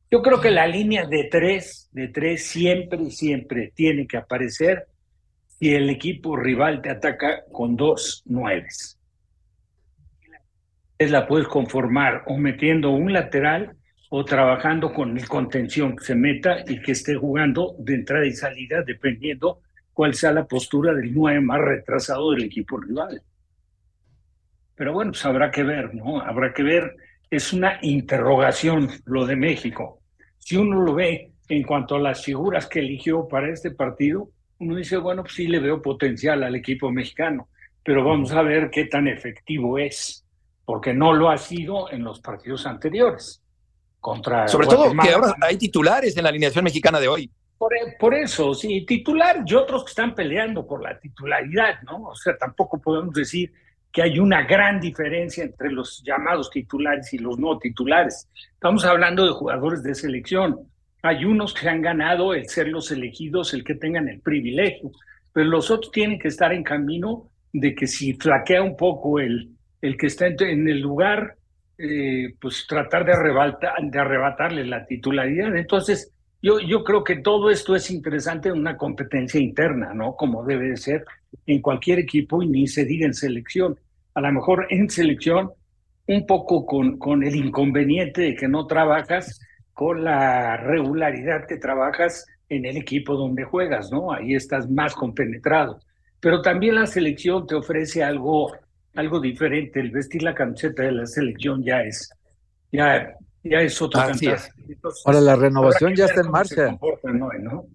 Yo 0.09 0.21
creo 0.21 0.41
que 0.41 0.51
la 0.51 0.67
línea 0.67 1.05
de 1.05 1.25
tres, 1.25 1.89
de 1.91 2.07
tres 2.07 2.45
siempre, 2.47 3.09
siempre 3.11 3.71
tiene 3.75 4.07
que 4.07 4.17
aparecer 4.17 4.87
si 5.59 5.73
el 5.73 5.89
equipo 5.89 6.35
rival 6.35 6.81
te 6.81 6.89
ataca 6.89 7.43
con 7.51 7.75
dos 7.75 8.23
nueves. 8.25 8.99
La 10.99 11.27
puedes 11.27 11.47
conformar 11.47 12.23
o 12.27 12.37
metiendo 12.37 12.91
un 12.91 13.11
lateral 13.11 13.75
o 14.15 14.23
trabajando 14.23 14.93
con 14.93 15.17
el 15.17 15.27
contención 15.27 15.95
que 15.95 16.03
se 16.03 16.13
meta 16.13 16.57
y 16.67 16.79
que 16.79 16.91
esté 16.91 17.15
jugando 17.15 17.73
de 17.79 17.95
entrada 17.95 18.27
y 18.27 18.33
salida 18.33 18.83
dependiendo 18.83 19.61
cuál 19.91 20.13
sea 20.13 20.31
la 20.31 20.45
postura 20.45 20.93
del 20.93 21.11
nueve 21.11 21.41
más 21.41 21.59
retrasado 21.59 22.29
del 22.29 22.43
equipo 22.43 22.77
rival. 22.77 23.23
Pero 24.75 24.93
bueno, 24.93 25.13
pues 25.13 25.25
habrá 25.25 25.49
que 25.49 25.63
ver, 25.63 25.95
¿no? 25.95 26.21
Habrá 26.21 26.53
que 26.53 26.61
ver. 26.61 26.95
Es 27.27 27.53
una 27.53 27.79
interrogación 27.81 28.87
lo 29.05 29.25
de 29.25 29.35
México. 29.35 29.99
Si 30.37 30.57
uno 30.57 30.79
lo 30.79 30.93
ve 30.93 31.31
en 31.49 31.63
cuanto 31.63 31.95
a 31.95 31.99
las 31.99 32.23
figuras 32.23 32.67
que 32.67 32.81
eligió 32.81 33.27
para 33.27 33.49
este 33.49 33.71
partido, 33.71 34.29
uno 34.59 34.75
dice, 34.75 34.97
bueno, 34.97 35.23
pues 35.23 35.33
sí 35.33 35.47
le 35.47 35.57
veo 35.57 35.81
potencial 35.81 36.43
al 36.43 36.53
equipo 36.53 36.91
mexicano, 36.91 37.49
pero 37.83 38.05
vamos 38.05 38.31
a 38.31 38.43
ver 38.43 38.69
qué 38.69 38.85
tan 38.85 39.07
efectivo 39.07 39.79
es, 39.79 40.23
porque 40.65 40.93
no 40.93 41.13
lo 41.13 41.31
ha 41.31 41.37
sido 41.39 41.91
en 41.91 42.03
los 42.03 42.19
partidos 42.19 42.67
anteriores. 42.67 43.42
Contra 44.03 44.49
Sobre 44.49 44.67
todo 44.67 44.91
que 45.01 45.11
ahora 45.11 45.33
hay 45.39 45.55
titulares 45.55 46.17
en 46.17 46.23
la 46.23 46.29
alineación 46.29 46.65
mexicana 46.65 46.99
de 46.99 47.07
hoy. 47.07 47.31
Por, 47.57 47.71
por, 47.97 48.13
eso, 48.13 48.53
sí, 48.53 48.85
titular 48.85 49.45
y 49.45 49.53
otros 49.53 49.85
que 49.85 49.91
están 49.91 50.13
peleando 50.13 50.67
por 50.67 50.83
la 50.83 50.99
titularidad, 50.99 51.81
¿no? 51.83 52.09
O 52.09 52.15
sea, 52.15 52.35
tampoco 52.35 52.81
podemos 52.81 53.13
decir 53.13 53.53
que 53.93 54.01
hay 54.01 54.19
una 54.19 54.41
gran 54.43 54.81
diferencia 54.81 55.45
entre 55.45 55.71
los 55.71 56.03
llamados 56.05 56.49
titulares 56.49 57.13
y 57.13 57.19
los 57.19 57.39
no 57.39 57.57
titulares. 57.57 58.27
Estamos 58.51 58.83
hablando 58.83 59.25
de 59.25 59.31
jugadores 59.31 59.83
de 59.83 59.95
selección. 59.95 60.67
Hay 61.01 61.23
unos 61.23 61.53
que 61.53 61.69
han 61.69 61.81
ganado 61.81 62.33
el 62.33 62.49
ser 62.49 62.67
los 62.67 62.91
elegidos, 62.91 63.53
el 63.53 63.63
que 63.63 63.75
tengan 63.75 64.09
el 64.09 64.19
privilegio, 64.19 64.91
pero 65.31 65.47
los 65.47 65.71
otros 65.71 65.93
tienen 65.93 66.19
que 66.19 66.27
estar 66.27 66.51
en 66.51 66.63
camino 66.63 67.29
de 67.53 67.73
que 67.73 67.87
si 67.87 68.15
flaquea 68.15 68.61
un 68.61 68.75
poco 68.75 69.21
el, 69.21 69.51
el 69.81 69.95
que 69.95 70.07
está 70.07 70.27
en 70.27 70.67
el 70.67 70.81
lugar, 70.81 71.37
eh, 71.77 72.35
pues 72.39 72.65
tratar 72.67 73.05
de, 73.05 73.13
arrebatar, 73.13 73.73
de 73.81 73.99
arrebatarle 73.99 74.65
la 74.65 74.85
titularidad. 74.85 75.55
Entonces, 75.55 76.11
yo, 76.41 76.59
yo 76.59 76.83
creo 76.83 77.03
que 77.03 77.17
todo 77.17 77.49
esto 77.49 77.75
es 77.75 77.89
interesante 77.89 78.49
en 78.49 78.59
una 78.59 78.77
competencia 78.77 79.39
interna, 79.39 79.93
¿no? 79.93 80.15
Como 80.15 80.43
debe 80.43 80.69
de 80.69 80.77
ser 80.77 81.05
en 81.45 81.61
cualquier 81.61 81.99
equipo 81.99 82.43
y 82.43 82.47
ni 82.47 82.67
se 82.67 82.85
diga 82.85 83.05
en 83.05 83.13
selección. 83.13 83.79
A 84.13 84.21
lo 84.21 84.31
mejor 84.31 84.67
en 84.69 84.89
selección, 84.89 85.51
un 86.07 86.25
poco 86.27 86.65
con, 86.65 86.97
con 86.97 87.23
el 87.23 87.35
inconveniente 87.35 88.21
de 88.21 88.35
que 88.35 88.47
no 88.47 88.67
trabajas 88.67 89.39
con 89.73 90.03
la 90.03 90.57
regularidad 90.57 91.47
que 91.47 91.57
trabajas 91.57 92.27
en 92.49 92.65
el 92.65 92.77
equipo 92.77 93.15
donde 93.15 93.43
juegas, 93.43 93.91
¿no? 93.91 94.11
Ahí 94.11 94.35
estás 94.35 94.69
más 94.69 94.93
compenetrado. 94.93 95.79
Pero 96.19 96.41
también 96.41 96.75
la 96.75 96.85
selección 96.85 97.47
te 97.47 97.55
ofrece 97.55 98.03
algo, 98.03 98.53
algo 98.95 99.19
diferente. 99.19 99.79
El 99.79 99.91
vestir 99.91 100.23
la 100.23 100.35
camiseta 100.35 100.83
de 100.83 100.91
la 100.91 101.05
selección 101.05 101.63
ya 101.63 101.81
es, 101.81 102.09
ya, 102.71 103.15
ya 103.43 103.61
es 103.61 103.81
otro 103.81 104.01
Así 104.01 104.27
es. 104.27 104.49
Ahora 105.05 105.21
la 105.21 105.35
renovación 105.35 105.95
ya 105.95 106.05
está 106.05 106.21
en 106.21 106.31
marcha. 106.31 106.77
¿no? 107.03 107.29
¿no? 107.39 107.65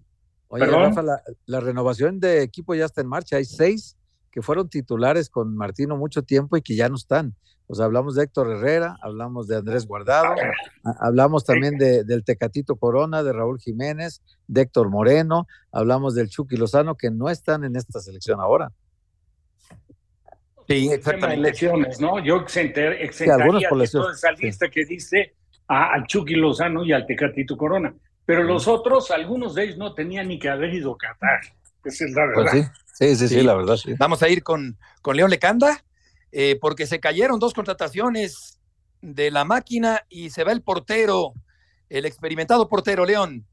Oye, 0.47 0.65
Rafa, 0.65 1.01
la, 1.01 1.21
la, 1.45 1.59
renovación 1.59 2.19
de 2.19 2.41
equipo 2.41 2.73
ya 2.73 2.85
está 2.85 3.01
en 3.01 3.07
marcha. 3.07 3.37
Hay 3.37 3.45
seis 3.45 3.97
que 4.31 4.41
fueron 4.41 4.69
titulares 4.69 5.29
con 5.29 5.55
Martino 5.55 5.97
mucho 5.97 6.23
tiempo 6.23 6.57
y 6.57 6.61
que 6.61 6.75
ya 6.75 6.89
no 6.89 6.95
están. 6.95 7.35
O 7.71 7.75
sea, 7.75 7.85
hablamos 7.85 8.15
de 8.15 8.23
Héctor 8.23 8.49
Herrera, 8.49 8.97
hablamos 8.99 9.47
de 9.47 9.57
Andrés 9.57 9.85
Guardado, 9.85 10.33
hablamos 10.99 11.45
también 11.45 11.77
de, 11.77 12.03
del 12.03 12.23
Tecatito 12.23 12.77
Corona, 12.77 13.21
de 13.21 13.31
Raúl 13.31 13.59
Jiménez, 13.59 14.23
de 14.47 14.61
Héctor 14.61 14.89
Moreno, 14.89 15.45
hablamos 15.71 16.15
del 16.15 16.29
Chucky 16.29 16.57
Lozano, 16.57 16.95
que 16.95 17.11
no 17.11 17.29
están 17.29 17.63
en 17.63 17.75
esta 17.75 17.99
selección 17.99 18.39
ahora. 18.39 18.71
Sí, 20.69 20.89
exactamente. 20.91 21.49
Lesiones, 21.49 21.99
¿no? 21.99 22.23
Yo 22.23 22.37
exenter, 22.37 23.01
exentaría 23.01 23.69
sí, 23.69 23.91
toda 23.91 24.13
esa 24.13 24.31
lista 24.33 24.67
sí. 24.67 24.71
que 24.71 24.85
dice 24.85 25.33
a, 25.67 25.93
al 25.93 26.05
Chucky 26.05 26.35
Lozano 26.35 26.85
y 26.85 26.93
al 26.93 27.07
Tecatito 27.07 27.57
Corona. 27.57 27.93
Pero 28.23 28.43
los 28.43 28.67
otros, 28.67 29.09
algunos 29.09 29.55
de 29.55 29.63
ellos 29.63 29.77
no 29.77 29.95
tenían 29.95 30.27
ni 30.27 30.37
que 30.37 30.47
haber 30.47 30.71
ido 30.73 30.93
a 30.93 30.97
Qatar. 30.97 31.39
Esa 31.83 32.05
es 32.05 32.11
la 32.11 32.27
verdad. 32.27 32.51
Pues 32.51 32.51
sí. 32.51 33.15
Sí, 33.15 33.27
sí, 33.29 33.41
la 33.41 33.55
verdad, 33.55 33.77
sí. 33.77 33.93
Vamos 33.97 34.21
a 34.21 34.27
ir 34.27 34.43
con, 34.43 34.77
con 35.01 35.15
León 35.15 35.29
Lecanda, 35.29 35.83
eh, 36.33 36.57
porque 36.59 36.85
se 36.85 36.99
cayeron 36.99 37.39
dos 37.39 37.53
contrataciones 37.53 38.59
de 39.01 39.31
la 39.31 39.45
máquina 39.45 40.01
y 40.09 40.31
se 40.31 40.43
va 40.43 40.51
el 40.51 40.61
portero, 40.61 41.33
el 41.87 42.05
experimentado 42.05 42.67
portero 42.67 43.05
León. 43.05 43.47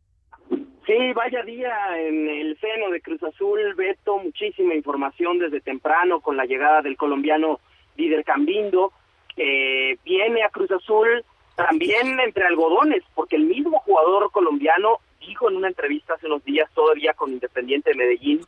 Sí, 0.97 1.13
vaya 1.13 1.43
día 1.43 2.01
en 2.01 2.27
el 2.27 2.59
seno 2.59 2.89
de 2.91 3.03
Cruz 3.03 3.23
Azul, 3.23 3.75
Beto, 3.75 4.17
muchísima 4.17 4.75
información 4.75 5.39
desde 5.39 5.61
temprano 5.61 6.21
con 6.21 6.39
la 6.39 6.47
llegada 6.47 6.81
del 6.81 6.97
colombiano 6.97 7.61
Líder 7.97 8.25
Cambindo, 8.25 8.93
que 9.35 9.99
viene 10.07 10.43
a 10.43 10.49
Cruz 10.49 10.71
Azul 10.71 11.23
también 11.55 12.19
entre 12.21 12.47
algodones, 12.47 13.03
porque 13.15 13.37
el 13.37 13.45
mismo 13.45 13.79
jugador 13.81 14.31
colombiano 14.31 15.01
dijo 15.21 15.51
en 15.51 15.57
una 15.57 15.69
entrevista 15.69 16.15
hace 16.15 16.29
unos 16.29 16.43
días, 16.45 16.71
todavía 16.73 17.13
con 17.13 17.31
Independiente 17.31 17.91
de 17.91 17.97
Medellín, 17.97 18.41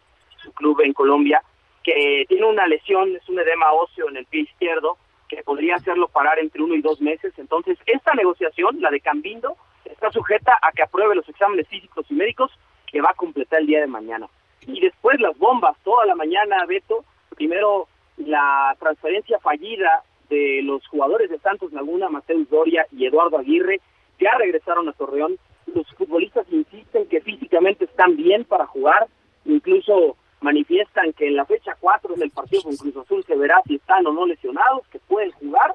su 0.42 0.50
club 0.54 0.80
en 0.80 0.94
Colombia, 0.94 1.42
que 1.84 2.24
tiene 2.28 2.46
una 2.46 2.66
lesión, 2.66 3.14
es 3.14 3.28
un 3.28 3.40
edema 3.40 3.72
óseo 3.72 4.08
en 4.08 4.16
el 4.16 4.24
pie 4.24 4.42
izquierdo, 4.42 4.96
que 5.28 5.42
podría 5.42 5.74
hacerlo 5.74 6.08
parar 6.08 6.38
entre 6.38 6.62
uno 6.62 6.74
y 6.74 6.80
dos 6.80 7.02
meses. 7.02 7.34
Entonces, 7.36 7.76
esta 7.84 8.14
negociación, 8.14 8.80
la 8.80 8.90
de 8.90 9.00
Cambindo, 9.00 9.58
está 9.84 10.10
sujeta 10.10 10.58
a 10.60 10.72
que 10.72 10.82
apruebe 10.82 11.14
los 11.14 11.28
exámenes 11.28 11.68
físicos 11.68 12.06
y 12.10 12.14
médicos 12.14 12.50
que 12.86 13.00
va 13.00 13.10
a 13.10 13.14
completar 13.14 13.60
el 13.60 13.66
día 13.66 13.80
de 13.80 13.86
mañana. 13.86 14.28
Y 14.66 14.80
después 14.80 15.20
las 15.20 15.36
bombas, 15.38 15.76
toda 15.84 16.06
la 16.06 16.14
mañana, 16.14 16.64
Beto, 16.66 17.04
primero 17.36 17.88
la 18.16 18.76
transferencia 18.78 19.38
fallida 19.38 20.02
de 20.28 20.60
los 20.62 20.86
jugadores 20.88 21.30
de 21.30 21.38
Santos 21.38 21.72
Laguna, 21.72 22.08
Mateus 22.08 22.48
Doria 22.50 22.86
y 22.92 23.06
Eduardo 23.06 23.38
Aguirre, 23.38 23.80
ya 24.20 24.32
regresaron 24.36 24.88
a 24.88 24.92
Torreón. 24.92 25.38
Los 25.66 25.86
futbolistas 25.94 26.46
insisten 26.50 27.06
que 27.08 27.20
físicamente 27.20 27.84
están 27.84 28.16
bien 28.16 28.44
para 28.44 28.66
jugar, 28.66 29.06
incluso 29.44 30.16
manifiestan 30.40 31.12
que 31.12 31.28
en 31.28 31.36
la 31.36 31.44
fecha 31.44 31.76
4 31.80 32.14
del 32.16 32.30
partido 32.30 32.62
con 32.62 32.76
Cruz 32.76 32.96
Azul 32.96 33.24
se 33.24 33.36
verá 33.36 33.60
si 33.66 33.76
están 33.76 34.06
o 34.06 34.12
no 34.12 34.26
lesionados, 34.26 34.86
que 34.88 34.98
pueden 35.00 35.32
jugar. 35.32 35.74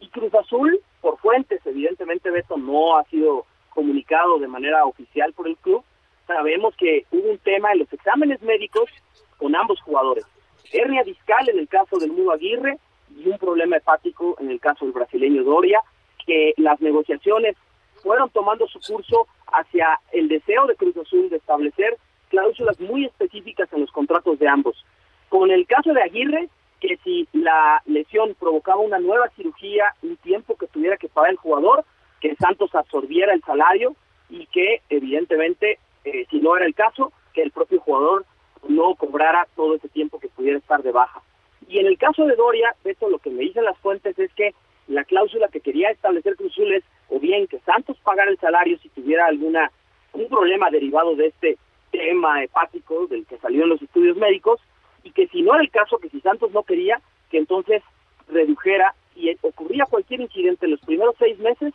Y 0.00 0.08
Cruz 0.08 0.34
Azul, 0.34 0.80
por 1.00 1.18
fuentes, 1.18 1.60
evidentemente 1.66 2.30
Beto 2.30 2.56
no 2.56 2.96
ha 2.96 3.04
sido 3.04 3.46
comunicado 3.70 4.38
de 4.38 4.48
manera 4.48 4.84
oficial 4.84 5.32
por 5.32 5.48
el 5.48 5.56
club. 5.56 5.84
Sabemos 6.26 6.74
que 6.76 7.04
hubo 7.10 7.30
un 7.30 7.38
tema 7.38 7.72
en 7.72 7.80
los 7.80 7.92
exámenes 7.92 8.40
médicos 8.42 8.88
con 9.36 9.54
ambos 9.54 9.80
jugadores. 9.80 10.24
Hernia 10.72 11.02
discal 11.04 11.48
en 11.48 11.58
el 11.58 11.68
caso 11.68 11.98
del 11.98 12.12
Mudo 12.12 12.32
Aguirre 12.32 12.78
y 13.16 13.28
un 13.28 13.38
problema 13.38 13.76
hepático 13.76 14.36
en 14.40 14.50
el 14.50 14.60
caso 14.60 14.84
del 14.84 14.94
brasileño 14.94 15.44
Doria, 15.44 15.80
que 16.26 16.54
las 16.56 16.80
negociaciones 16.80 17.56
fueron 18.02 18.30
tomando 18.30 18.66
su 18.68 18.80
curso 18.80 19.26
hacia 19.52 20.00
el 20.12 20.28
deseo 20.28 20.66
de 20.66 20.76
Cruz 20.76 20.96
Azul 20.96 21.28
de 21.28 21.36
establecer 21.36 21.96
cláusulas 22.28 22.80
muy 22.80 23.04
específicas 23.04 23.72
en 23.72 23.82
los 23.82 23.90
contratos 23.92 24.38
de 24.38 24.48
ambos. 24.48 24.84
Con 25.28 25.50
el 25.50 25.66
caso 25.66 25.92
de 25.92 26.02
Aguirre, 26.02 26.48
que 26.84 26.98
si 26.98 27.26
la 27.32 27.82
lesión 27.86 28.36
provocaba 28.38 28.80
una 28.80 28.98
nueva 28.98 29.30
cirugía, 29.30 29.94
un 30.02 30.18
tiempo 30.18 30.54
que 30.56 30.66
tuviera 30.66 30.98
que 30.98 31.08
pagar 31.08 31.30
el 31.30 31.38
jugador, 31.38 31.82
que 32.20 32.36
Santos 32.36 32.74
absorbiera 32.74 33.32
el 33.32 33.42
salario 33.42 33.96
y 34.28 34.46
que 34.48 34.82
evidentemente, 34.90 35.78
eh, 36.04 36.26
si 36.30 36.40
no 36.40 36.54
era 36.54 36.66
el 36.66 36.74
caso, 36.74 37.10
que 37.32 37.40
el 37.40 37.52
propio 37.52 37.80
jugador 37.80 38.26
no 38.68 38.94
cobrara 38.96 39.48
todo 39.56 39.76
ese 39.76 39.88
tiempo 39.88 40.20
que 40.20 40.28
pudiera 40.28 40.58
estar 40.58 40.82
de 40.82 40.92
baja. 40.92 41.22
Y 41.68 41.78
en 41.78 41.86
el 41.86 41.96
caso 41.96 42.26
de 42.26 42.36
Doria, 42.36 42.74
esto 42.84 43.08
lo 43.08 43.18
que 43.18 43.30
me 43.30 43.44
dicen 43.44 43.64
las 43.64 43.78
fuentes 43.78 44.18
es 44.18 44.30
que 44.34 44.54
la 44.86 45.04
cláusula 45.04 45.48
que 45.48 45.60
quería 45.60 45.90
establecer 45.90 46.36
Cruzul 46.36 46.70
es 46.74 46.84
o 47.08 47.18
bien 47.18 47.46
que 47.46 47.60
Santos 47.60 47.96
pagara 48.04 48.30
el 48.30 48.38
salario 48.38 48.78
si 48.80 48.90
tuviera 48.90 49.24
alguna 49.24 49.70
un 50.12 50.28
problema 50.28 50.68
derivado 50.68 51.16
de 51.16 51.28
este 51.28 51.56
tema 51.90 52.44
hepático 52.44 53.06
del 53.06 53.24
que 53.24 53.38
salió 53.38 53.62
en 53.62 53.70
los 53.70 53.80
estudios 53.80 54.18
médicos 54.18 54.60
y 55.04 55.12
que 55.12 55.28
si 55.28 55.42
no 55.42 55.54
era 55.54 55.62
el 55.62 55.70
caso, 55.70 55.98
que 55.98 56.08
si 56.08 56.20
Santos 56.20 56.50
no 56.50 56.64
quería, 56.64 57.00
que 57.30 57.38
entonces 57.38 57.82
redujera 58.28 58.94
y 59.14 59.36
ocurría 59.42 59.84
cualquier 59.88 60.22
incidente 60.22 60.66
en 60.66 60.72
los 60.72 60.80
primeros 60.80 61.14
seis 61.18 61.38
meses, 61.38 61.72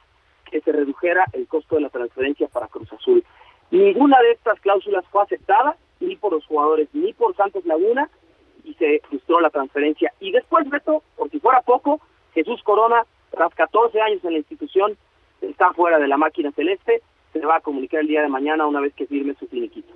que 0.49 0.61
se 0.61 0.71
redujera 0.71 1.25
el 1.33 1.47
costo 1.47 1.75
de 1.75 1.81
la 1.81 1.89
transferencia 1.89 2.47
para 2.47 2.67
Cruz 2.67 2.91
Azul. 2.91 3.23
Ninguna 3.71 4.19
de 4.21 4.31
estas 4.31 4.59
cláusulas 4.59 5.05
fue 5.11 5.23
aceptada, 5.23 5.77
ni 5.99 6.15
por 6.15 6.33
los 6.33 6.45
jugadores, 6.45 6.89
ni 6.93 7.13
por 7.13 7.35
Santos 7.35 7.65
Laguna, 7.65 8.09
y 8.63 8.73
se 8.73 9.01
frustró 9.07 9.39
la 9.39 9.51
transferencia. 9.51 10.11
Y 10.19 10.31
después, 10.31 10.67
Beto, 10.69 11.03
por 11.15 11.29
si 11.29 11.39
fuera 11.39 11.61
poco, 11.61 12.01
Jesús 12.33 12.61
Corona, 12.63 13.05
tras 13.29 13.53
14 13.53 14.01
años 14.01 14.23
en 14.23 14.33
la 14.33 14.39
institución, 14.39 14.97
está 15.41 15.71
fuera 15.73 15.99
de 15.99 16.07
la 16.07 16.17
máquina 16.17 16.51
celeste, 16.51 17.01
se 17.31 17.39
va 17.45 17.57
a 17.57 17.61
comunicar 17.61 18.01
el 18.01 18.07
día 18.07 18.21
de 18.21 18.27
mañana 18.27 18.65
una 18.65 18.81
vez 18.81 18.93
que 18.95 19.05
firme 19.05 19.35
su 19.39 19.47
finiquito. 19.47 19.93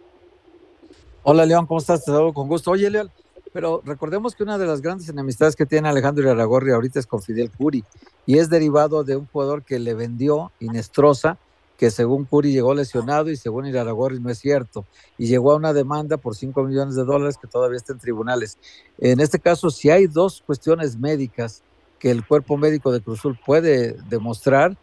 Hola 1.24 1.46
León, 1.46 1.66
¿cómo 1.66 1.80
estás? 1.80 2.04
Te 2.06 2.12
saludo 2.12 2.34
con 2.34 2.48
gusto. 2.48 2.72
Oye 2.72 2.90
León, 2.90 3.10
pero 3.54 3.84
recordemos 3.86 4.36
que 4.36 4.44
una 4.44 4.58
de 4.58 4.66
las 4.66 4.82
grandes 4.82 5.08
enemistades 5.08 5.56
que 5.56 5.68
tiene 5.68 5.88
Alejandro 5.88 6.24
Iraragorri 6.24 6.72
ahorita 6.72 7.00
es 7.00 7.06
con 7.06 7.22
Fidel 7.22 7.52
Curi 7.52 7.84
y 8.26 8.40
es 8.40 8.50
derivado 8.50 9.04
de 9.04 9.16
un 9.16 9.28
jugador 9.28 9.64
que 9.64 9.78
le 9.78 9.94
vendió 9.94 10.52
Inestrosa, 10.60 11.38
que 11.78 11.92
según 11.92 12.26
Curi 12.26 12.52
llegó 12.52 12.74
lesionado 12.74 13.30
y 13.30 13.38
según 13.38 13.68
Iraragorri 13.68 14.20
no 14.20 14.32
es 14.32 14.40
cierto, 14.40 14.86
y 15.18 15.28
llegó 15.28 15.52
a 15.52 15.56
una 15.56 15.72
demanda 15.72 16.18
por 16.18 16.36
5 16.36 16.64
millones 16.64 16.96
de 16.96 17.04
dólares 17.04 17.38
que 17.40 17.48
todavía 17.48 17.78
está 17.78 17.94
en 17.94 18.00
tribunales. 18.00 18.58
En 18.98 19.20
este 19.20 19.40
caso, 19.40 19.70
si 19.70 19.92
hay 19.92 20.08
dos 20.08 20.42
cuestiones 20.46 20.98
médicas 20.98 21.62
que 22.00 22.10
el 22.10 22.26
cuerpo 22.26 22.58
médico 22.58 22.92
de 22.92 23.02
Cruzul 23.02 23.40
puede 23.46 23.94
demostrar, 24.10 24.76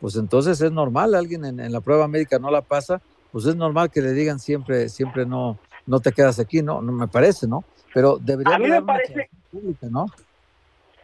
pues 0.00 0.16
entonces 0.16 0.60
es 0.60 0.70
normal, 0.70 1.14
alguien 1.14 1.44
en, 1.44 1.72
la 1.72 1.80
prueba 1.80 2.06
médica 2.08 2.38
no 2.38 2.50
la 2.50 2.62
pasa, 2.62 3.00
pues 3.32 3.46
es 3.46 3.56
normal 3.56 3.90
que 3.90 4.00
le 4.00 4.12
digan 4.12 4.38
siempre, 4.38 4.88
siempre 4.88 5.26
no, 5.26 5.58
no 5.86 6.00
te 6.00 6.12
quedas 6.12 6.38
aquí, 6.38 6.62
¿no? 6.62 6.80
No 6.82 6.92
me 6.92 7.08
parece, 7.08 7.46
¿no? 7.46 7.64
Pero 7.98 8.16
debería 8.20 8.54
a 8.54 8.58
mí 8.60 8.68
me 8.68 8.80
parece 8.80 9.28
pública, 9.50 9.88
¿no? 9.90 10.06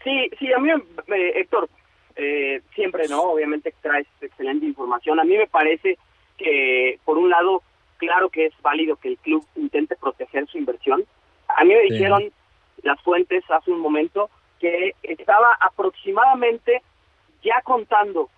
Sí, 0.04 0.30
sí, 0.38 0.52
a 0.52 0.60
mí, 0.60 0.70
eh, 0.70 1.32
Héctor, 1.34 1.68
eh, 2.14 2.62
siempre, 2.72 3.08
¿no? 3.08 3.20
Obviamente 3.22 3.74
traes 3.82 4.06
excelente 4.20 4.64
información. 4.64 5.18
A 5.18 5.24
mí 5.24 5.36
me 5.36 5.48
parece 5.48 5.98
que, 6.38 7.00
por 7.04 7.18
un 7.18 7.30
lado, 7.30 7.64
claro 7.96 8.28
que 8.28 8.46
es 8.46 8.52
válido 8.62 8.94
que 8.94 9.08
el 9.08 9.18
club 9.18 9.44
intente 9.56 9.96
proteger 9.96 10.46
su 10.46 10.56
inversión. 10.56 11.04
A 11.48 11.64
mí 11.64 11.74
me 11.74 11.82
dijeron 11.82 12.30
las 12.84 13.02
fuentes 13.02 13.42
hace 13.50 13.72
un 13.72 13.80
momento 13.80 14.30
que 14.60 14.94
estaba 15.02 15.48
aproximadamente 15.60 16.80
ya 17.42 17.60
contando 17.64 18.30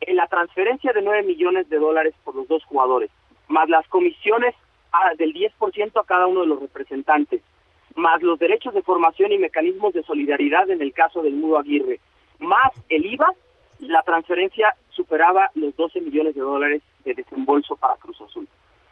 en 0.00 0.14
la 0.14 0.28
transferencia 0.28 0.92
de 0.92 1.02
9 1.02 1.24
millones 1.24 1.68
de 1.68 1.80
dólares 1.80 2.14
por 2.22 2.36
los 2.36 2.46
dos 2.46 2.62
jugadores, 2.66 3.10
más 3.48 3.68
las 3.68 3.88
comisiones 3.88 4.54
ah, 4.92 5.10
del 5.18 5.34
10% 5.34 6.00
a 6.00 6.04
cada 6.04 6.28
uno 6.28 6.42
de 6.42 6.46
los 6.46 6.60
representantes, 6.60 7.42
más 7.96 8.22
los 8.22 8.38
derechos 8.38 8.74
de 8.74 8.82
formación 8.82 9.32
y 9.32 9.38
mecanismos 9.38 9.94
de 9.94 10.02
solidaridad 10.02 10.70
en 10.70 10.82
el 10.82 10.92
caso 10.92 11.22
del 11.22 11.34
Mudo 11.34 11.58
Aguirre, 11.58 12.00
más 12.38 12.72
el 12.88 13.06
IVA, 13.06 13.32
la 13.80 14.02
transferencia 14.02 14.74
superaba 14.90 15.50
los 15.54 15.74
12 15.76 16.00
millones 16.00 16.34
de 16.34 16.40
dólares 16.40 16.82
de 17.04 17.14
desembolso 17.14 17.76
para 17.76 17.96
Cruz 17.96 18.20
Azul. 18.20 18.48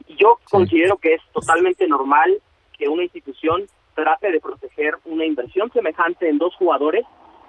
Y 0.07 0.17
yo 0.17 0.39
considero 0.51 0.97
que 0.97 1.15
es 1.15 1.23
totalmente 1.33 1.87
normal 1.87 2.41
que 2.77 2.89
una 2.89 3.05
institución 3.05 3.65
trate 3.95 4.31
de 4.31 4.41
proteger 4.41 4.95
una 5.05 5.25
inversión 5.25 5.71
semejante 5.73 6.29
en 6.29 6.39
dos 6.39 6.55
jugadores, 6.57 7.05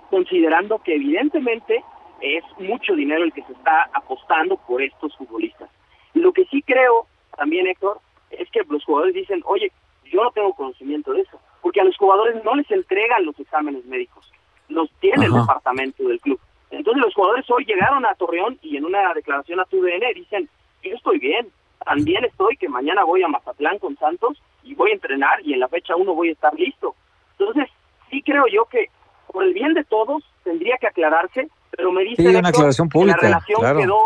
considerando 0.09 0.79
que 0.79 0.95
evidentemente 0.95 1.83
es 2.21 2.43
mucho 2.59 2.95
dinero 2.95 3.23
el 3.23 3.33
que 3.33 3.43
se 3.43 3.53
está 3.53 3.89
apostando 3.93 4.57
por 4.57 4.81
estos 4.81 5.15
futbolistas. 5.17 5.69
Lo 6.13 6.31
que 6.31 6.45
sí 6.45 6.61
creo 6.61 7.07
también, 7.35 7.67
Héctor, 7.67 7.99
es 8.29 8.49
que 8.51 8.61
los 8.69 8.83
jugadores 8.85 9.15
dicen, 9.15 9.41
oye, 9.45 9.71
yo 10.11 10.23
no 10.23 10.31
tengo 10.31 10.53
conocimiento 10.53 11.13
de 11.13 11.21
eso, 11.21 11.39
porque 11.61 11.81
a 11.81 11.83
los 11.83 11.97
jugadores 11.97 12.43
no 12.43 12.55
les 12.55 12.69
entregan 12.71 13.25
los 13.25 13.39
exámenes 13.39 13.85
médicos, 13.85 14.31
los 14.69 14.89
tiene 14.99 15.25
el 15.25 15.33
departamento 15.33 16.07
del 16.07 16.19
club. 16.19 16.39
Entonces 16.71 17.01
los 17.03 17.13
jugadores 17.13 17.45
hoy 17.49 17.65
llegaron 17.65 18.05
a 18.05 18.15
Torreón 18.15 18.59
y 18.61 18.77
en 18.77 18.85
una 18.85 19.13
declaración 19.13 19.59
a 19.59 19.65
TUDN 19.65 20.13
dicen, 20.13 20.49
yo 20.83 20.95
estoy 20.95 21.19
bien, 21.19 21.49
también 21.83 22.25
estoy 22.25 22.57
que 22.57 22.69
mañana 22.69 23.03
voy 23.03 23.23
a 23.23 23.27
Mazatlán 23.27 23.79
con 23.79 23.97
Santos 23.97 24.41
y 24.63 24.75
voy 24.75 24.91
a 24.91 24.95
entrenar 24.95 25.39
y 25.43 25.53
en 25.53 25.59
la 25.59 25.67
fecha 25.67 25.95
uno 25.95 26.13
voy 26.13 26.29
a 26.29 26.33
estar 26.33 26.53
listo. 26.55 26.95
Entonces, 27.37 27.69
sí 28.09 28.21
creo 28.21 28.45
yo 28.47 28.65
que 28.65 28.89
por 29.31 29.43
el 29.43 29.53
bien 29.53 29.73
de 29.73 29.83
todos 29.83 30.23
tendría 30.43 30.77
que 30.77 30.87
aclararse 30.87 31.49
pero 31.75 31.91
me 31.91 32.03
dice 32.03 32.27
una 32.27 32.49
aclaración 32.49 32.89
pública, 32.89 33.17
que 33.19 33.29
la 33.29 33.39
relación 33.39 33.77
quedó 33.77 33.99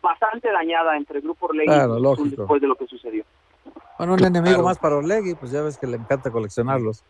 bastante 0.00 0.50
dañada 0.50 0.96
entre 0.96 1.18
el 1.18 1.22
Grupo 1.22 1.46
Orlegui 1.46 1.72
y 1.72 2.30
después 2.30 2.60
de 2.60 2.68
lo 2.68 2.76
que 2.76 2.86
sucedió. 2.86 3.24
Bueno, 3.98 4.14
un 4.14 4.24
enemigo 4.24 4.62
más 4.62 4.78
para 4.78 4.96
Orlegui, 4.96 5.34
pues 5.34 5.50
ya 5.50 5.62
ves 5.62 5.76
que 5.76 5.86
le 5.86 5.96
encanta 5.96 6.30
coleccionarlos. 6.30 7.04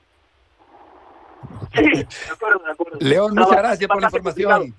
Sí, 1.74 1.82
de 1.82 2.07
acuerdo, 2.32 2.64
de 2.64 2.72
acuerdo. 2.72 2.99
León, 3.01 3.34
muchas 3.34 3.57
gracias 3.57 3.89
por 3.89 4.01
la 4.01 4.07
información. 4.07 4.74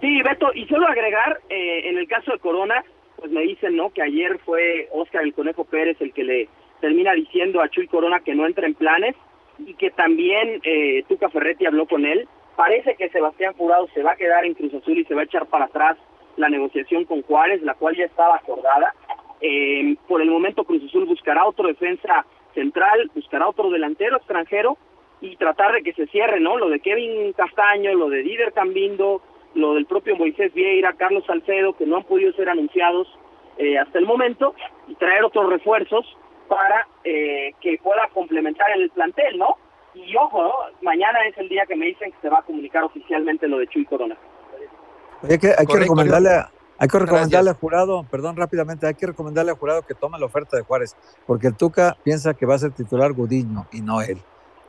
Sí, 0.00 0.22
Beto, 0.22 0.48
y 0.54 0.66
solo 0.66 0.86
agregar, 0.88 1.40
eh, 1.48 1.88
en 1.88 1.98
el 1.98 2.08
caso 2.08 2.32
de 2.32 2.38
Corona, 2.38 2.84
pues 3.16 3.30
me 3.30 3.42
dicen, 3.42 3.76
¿no? 3.76 3.90
Que 3.90 4.02
ayer 4.02 4.40
fue 4.44 4.88
Oscar 4.92 5.22
el 5.22 5.34
Conejo 5.34 5.64
Pérez 5.64 5.96
el 6.00 6.12
que 6.12 6.24
le 6.24 6.48
termina 6.80 7.12
diciendo 7.12 7.60
a 7.60 7.68
Chuy 7.68 7.86
Corona 7.86 8.20
que 8.20 8.34
no 8.34 8.46
entra 8.46 8.66
en 8.66 8.74
planes 8.74 9.14
y 9.58 9.74
que 9.74 9.90
también 9.90 10.60
eh, 10.64 11.04
Tuca 11.08 11.28
Ferretti 11.28 11.66
habló 11.66 11.86
con 11.86 12.04
él 12.04 12.28
Parece 12.56 12.94
que 12.96 13.08
Sebastián 13.08 13.54
Jurado 13.56 13.88
se 13.94 14.02
va 14.02 14.12
a 14.12 14.16
quedar 14.16 14.44
en 14.44 14.54
Cruz 14.54 14.74
Azul 14.74 14.98
y 14.98 15.04
se 15.04 15.14
va 15.14 15.22
a 15.22 15.24
echar 15.24 15.46
para 15.46 15.66
atrás 15.66 15.96
la 16.36 16.48
negociación 16.48 17.04
con 17.04 17.22
Juárez, 17.22 17.62
la 17.62 17.74
cual 17.74 17.96
ya 17.96 18.04
estaba 18.04 18.36
acordada. 18.36 18.94
Eh, 19.42 19.96
por 20.06 20.22
el 20.22 20.30
momento 20.30 20.62
Cruz 20.62 20.84
Azul 20.84 21.04
buscará 21.04 21.44
otro 21.44 21.66
defensa 21.66 22.24
central, 22.54 23.10
buscará 23.12 23.48
otro 23.48 23.70
delantero 23.70 24.16
extranjero 24.16 24.78
y 25.20 25.36
tratar 25.36 25.72
de 25.72 25.82
que 25.82 25.92
se 25.94 26.06
cierre, 26.06 26.38
¿no? 26.38 26.56
Lo 26.56 26.68
de 26.68 26.78
Kevin 26.78 27.32
Castaño, 27.32 27.92
lo 27.94 28.08
de 28.08 28.22
Dider 28.22 28.52
Cambindo, 28.52 29.20
lo 29.54 29.74
del 29.74 29.86
propio 29.86 30.16
Moisés 30.16 30.54
Vieira, 30.54 30.92
Carlos 30.92 31.24
Salcedo, 31.26 31.76
que 31.76 31.86
no 31.86 31.96
han 31.96 32.04
podido 32.04 32.32
ser 32.34 32.48
anunciados 32.48 33.08
eh, 33.58 33.78
hasta 33.78 33.98
el 33.98 34.06
momento, 34.06 34.54
y 34.86 34.94
traer 34.94 35.24
otros 35.24 35.48
refuerzos 35.50 36.06
para 36.48 36.86
eh, 37.04 37.52
que 37.60 37.78
pueda 37.82 38.08
complementar 38.14 38.66
el 38.76 38.90
plantel, 38.90 39.38
¿no? 39.38 39.56
Y 39.94 40.16
ojo, 40.16 40.52
mañana 40.82 41.26
es 41.26 41.36
el 41.36 41.48
día 41.48 41.66
que 41.66 41.76
me 41.76 41.86
dicen 41.86 42.12
que 42.12 42.18
se 42.22 42.28
va 42.28 42.38
a 42.38 42.42
comunicar 42.42 42.84
oficialmente 42.84 43.46
lo 43.48 43.58
de 43.58 43.66
Chuy 43.66 43.84
Corona. 43.84 44.16
Hay 45.28 45.38
que, 45.38 45.48
hay 45.56 45.66
que 45.66 45.78
recomendarle, 45.78 46.30
hay 46.82 46.88
que 46.88 46.98
recomendarle 46.98 47.50
al 47.50 47.56
jurado, 47.56 48.04
perdón 48.10 48.34
rápidamente, 48.34 48.88
hay 48.88 48.94
que 48.94 49.06
recomendarle 49.06 49.52
al 49.52 49.56
jurado 49.56 49.82
que 49.82 49.94
tome 49.94 50.18
la 50.18 50.26
oferta 50.26 50.56
de 50.56 50.64
Juárez, 50.64 50.96
porque 51.28 51.46
el 51.46 51.54
Tuca 51.54 51.96
piensa 52.02 52.34
que 52.34 52.44
va 52.44 52.56
a 52.56 52.58
ser 52.58 52.72
titular 52.72 53.12
Gudiño 53.12 53.68
y 53.70 53.80
no 53.80 54.02
él. 54.02 54.20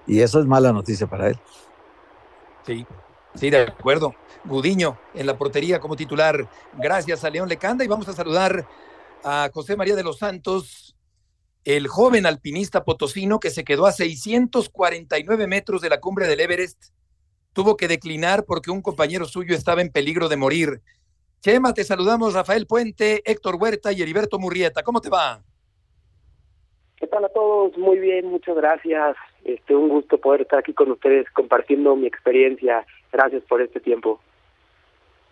Y 0.06 0.20
eso 0.20 0.40
es 0.40 0.46
mala 0.46 0.72
noticia 0.72 1.08
para 1.08 1.30
él. 1.30 1.40
Sí. 2.68 2.86
Sí, 3.34 3.50
de 3.50 3.62
acuerdo. 3.62 4.14
Gudiño 4.46 4.96
en 5.16 5.26
la 5.26 5.40
portería 5.40 5.80
como 5.80 5.96
titular. 5.96 6.48
Gracias 6.78 7.24
a 7.24 7.32
León 7.32 7.50
Lecanda 7.50 7.84
y 7.84 7.88
vamos 7.88 8.08
a 8.08 8.14
saludar 8.14 8.68
a 9.24 9.50
José 9.52 9.76
María 9.76 9.96
de 9.96 10.04
los 10.04 10.20
Santos, 10.20 10.96
el 11.64 11.88
joven 11.88 12.28
alpinista 12.28 12.84
potosino 12.84 13.40
que 13.40 13.50
se 13.50 13.64
quedó 13.64 13.88
a 13.88 13.92
649 13.92 15.48
metros 15.48 15.82
de 15.82 15.90
la 15.90 16.00
cumbre 16.00 16.28
del 16.28 16.42
Everest. 16.42 16.90
Tuvo 17.54 17.76
que 17.76 17.88
declinar 17.88 18.46
porque 18.46 18.70
un 18.70 18.84
compañero 18.84 19.26
suyo 19.26 19.56
estaba 19.56 19.82
en 19.82 19.90
peligro 19.90 20.30
de 20.30 20.38
morir. 20.38 20.84
Chema, 21.44 21.74
te 21.74 21.84
saludamos 21.84 22.34
Rafael 22.34 22.66
Puente, 22.66 23.22
Héctor 23.26 23.58
Huerta 23.60 23.92
y 23.92 24.02
Heriberto 24.02 24.40
Murrieta. 24.40 24.82
¿Cómo 24.82 25.02
te 25.02 25.10
va? 25.10 25.42
¿Qué 26.96 27.06
tal 27.06 27.26
a 27.26 27.28
todos? 27.28 27.78
Muy 27.78 28.00
bien, 28.00 28.28
muchas 28.28 28.56
gracias. 28.56 29.18
Este, 29.44 29.76
un 29.76 29.90
gusto 29.90 30.18
poder 30.20 30.44
estar 30.44 30.60
aquí 30.60 30.74
con 30.74 30.90
ustedes 30.90 31.30
compartiendo 31.32 31.98
mi 31.98 32.08
experiencia. 32.08 32.86
Gracias 33.12 33.44
por 33.44 33.62
este 33.62 33.82
tiempo. 33.82 34.22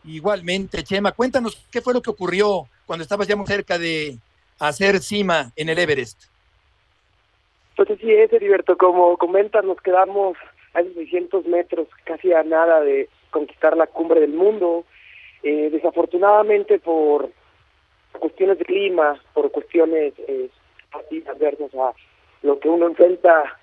Igualmente, 0.03 0.83
Chema, 0.83 1.13
cuéntanos 1.13 1.65
qué 1.71 1.79
fue 1.79 1.93
lo 1.93 2.01
que 2.01 2.09
ocurrió 2.09 2.67
cuando 2.85 3.03
estabas 3.03 3.29
ya 3.29 3.37
muy 3.37 3.47
cerca 3.47 3.79
de 3.79 4.17
hacer 4.59 4.99
cima 4.99 5.53
en 5.55 5.69
el 5.69 5.79
Everest. 5.79 6.25
Pues 7.77 7.89
así 7.89 8.11
es, 8.11 8.33
Heriberto, 8.33 8.77
como 8.77 9.15
comentas, 9.15 9.63
nos 9.63 9.79
quedamos 9.79 10.35
a 10.73 10.81
esos 10.81 10.93
600 10.93 11.45
metros, 11.45 11.87
casi 12.03 12.33
a 12.33 12.43
nada 12.43 12.81
de 12.81 13.07
conquistar 13.29 13.77
la 13.77 13.87
cumbre 13.87 14.19
del 14.19 14.33
mundo. 14.33 14.83
Eh, 15.43 15.69
desafortunadamente 15.71 16.79
por 16.79 17.31
cuestiones 18.19 18.59
de 18.59 18.65
clima, 18.65 19.19
por 19.33 19.51
cuestiones 19.51 20.13
eh, 20.27 20.49
adversas 21.27 21.73
a 21.73 21.93
lo 22.43 22.59
que 22.59 22.69
uno 22.69 22.87
enfrenta, 22.87 23.57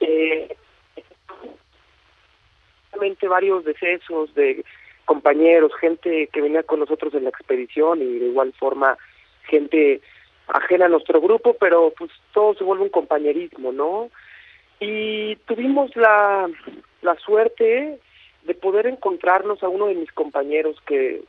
eh, 0.00 0.56
varios 3.28 3.64
decesos 3.64 4.34
de 4.34 4.64
compañeros, 5.04 5.72
gente 5.80 6.28
que 6.32 6.40
venía 6.40 6.62
con 6.62 6.80
nosotros 6.80 7.14
en 7.14 7.24
la 7.24 7.30
expedición 7.30 8.00
y 8.00 8.18
de 8.18 8.26
igual 8.26 8.52
forma 8.58 8.96
gente 9.44 10.00
ajena 10.48 10.86
a 10.86 10.88
nuestro 10.88 11.20
grupo, 11.20 11.56
pero 11.58 11.92
pues 11.96 12.10
todo 12.32 12.54
se 12.54 12.64
vuelve 12.64 12.84
un 12.84 12.90
compañerismo, 12.90 13.72
¿no? 13.72 14.10
Y 14.80 15.36
tuvimos 15.46 15.94
la, 15.96 16.48
la 17.02 17.14
suerte 17.16 17.98
de 18.44 18.54
poder 18.54 18.86
encontrarnos 18.86 19.62
a 19.62 19.68
uno 19.68 19.86
de 19.86 19.94
mis 19.94 20.12
compañeros 20.12 20.76
que 20.86 21.22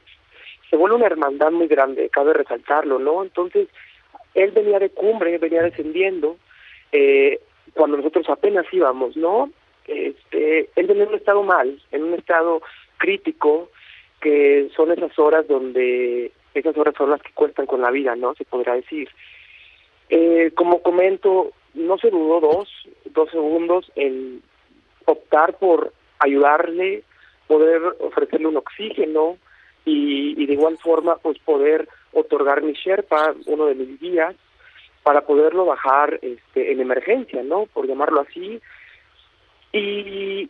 se 0.69 0.75
vuelve 0.75 0.95
una 0.95 1.05
hermandad 1.05 1.51
muy 1.51 1.67
grande, 1.67 2.09
cabe 2.09 2.33
resaltarlo, 2.33 2.97
¿no? 2.97 3.21
Entonces, 3.23 3.67
él 4.33 4.51
venía 4.51 4.79
de 4.79 4.89
cumbre, 4.89 5.37
venía 5.37 5.61
descendiendo, 5.61 6.37
eh, 6.91 7.39
cuando 7.73 7.97
nosotros 7.97 8.27
apenas 8.29 8.65
íbamos, 8.71 9.15
¿no? 9.15 9.51
Este, 9.85 10.69
él 10.75 10.87
venía 10.87 11.03
en 11.03 11.09
un 11.09 11.15
estado 11.15 11.43
mal, 11.43 11.81
en 11.91 12.03
un 12.03 12.13
estado 12.13 12.61
crítico, 12.97 13.69
que 14.21 14.69
son 14.75 14.91
esas 14.91 15.17
horas 15.19 15.47
donde, 15.47 16.31
esas 16.53 16.77
horas 16.77 16.95
son 16.97 17.09
las 17.09 17.21
que 17.21 17.33
cuestan 17.33 17.65
con 17.65 17.81
la 17.81 17.91
vida, 17.91 18.15
¿no? 18.15 18.33
Se 18.35 18.45
podrá 18.45 18.73
decir. 18.73 19.09
Eh, 20.09 20.51
como 20.55 20.81
comento, 20.81 21.51
no 21.73 21.97
se 21.97 22.09
dudó 22.09 22.39
dos, 22.39 22.69
dos 23.05 23.29
segundos 23.31 23.91
en 23.95 24.41
optar 25.05 25.57
por 25.57 25.93
ayudarle, 26.23 27.03
poder 27.47 27.81
ofrecerle 27.99 28.47
un 28.47 28.57
oxígeno 28.57 29.37
y, 29.85 30.45
de 30.45 30.53
igual 30.53 30.77
forma 30.77 31.17
pues 31.17 31.37
poder 31.39 31.87
otorgar 32.13 32.61
mi 32.61 32.73
Sherpa, 32.73 33.33
uno 33.45 33.65
de 33.65 33.75
mis 33.75 33.99
guías, 33.99 34.35
para 35.03 35.21
poderlo 35.21 35.65
bajar 35.65 36.19
este, 36.21 36.71
en 36.71 36.79
emergencia, 36.79 37.43
¿no? 37.43 37.65
Por 37.65 37.87
llamarlo 37.87 38.21
así. 38.21 38.61
Y, 39.73 40.49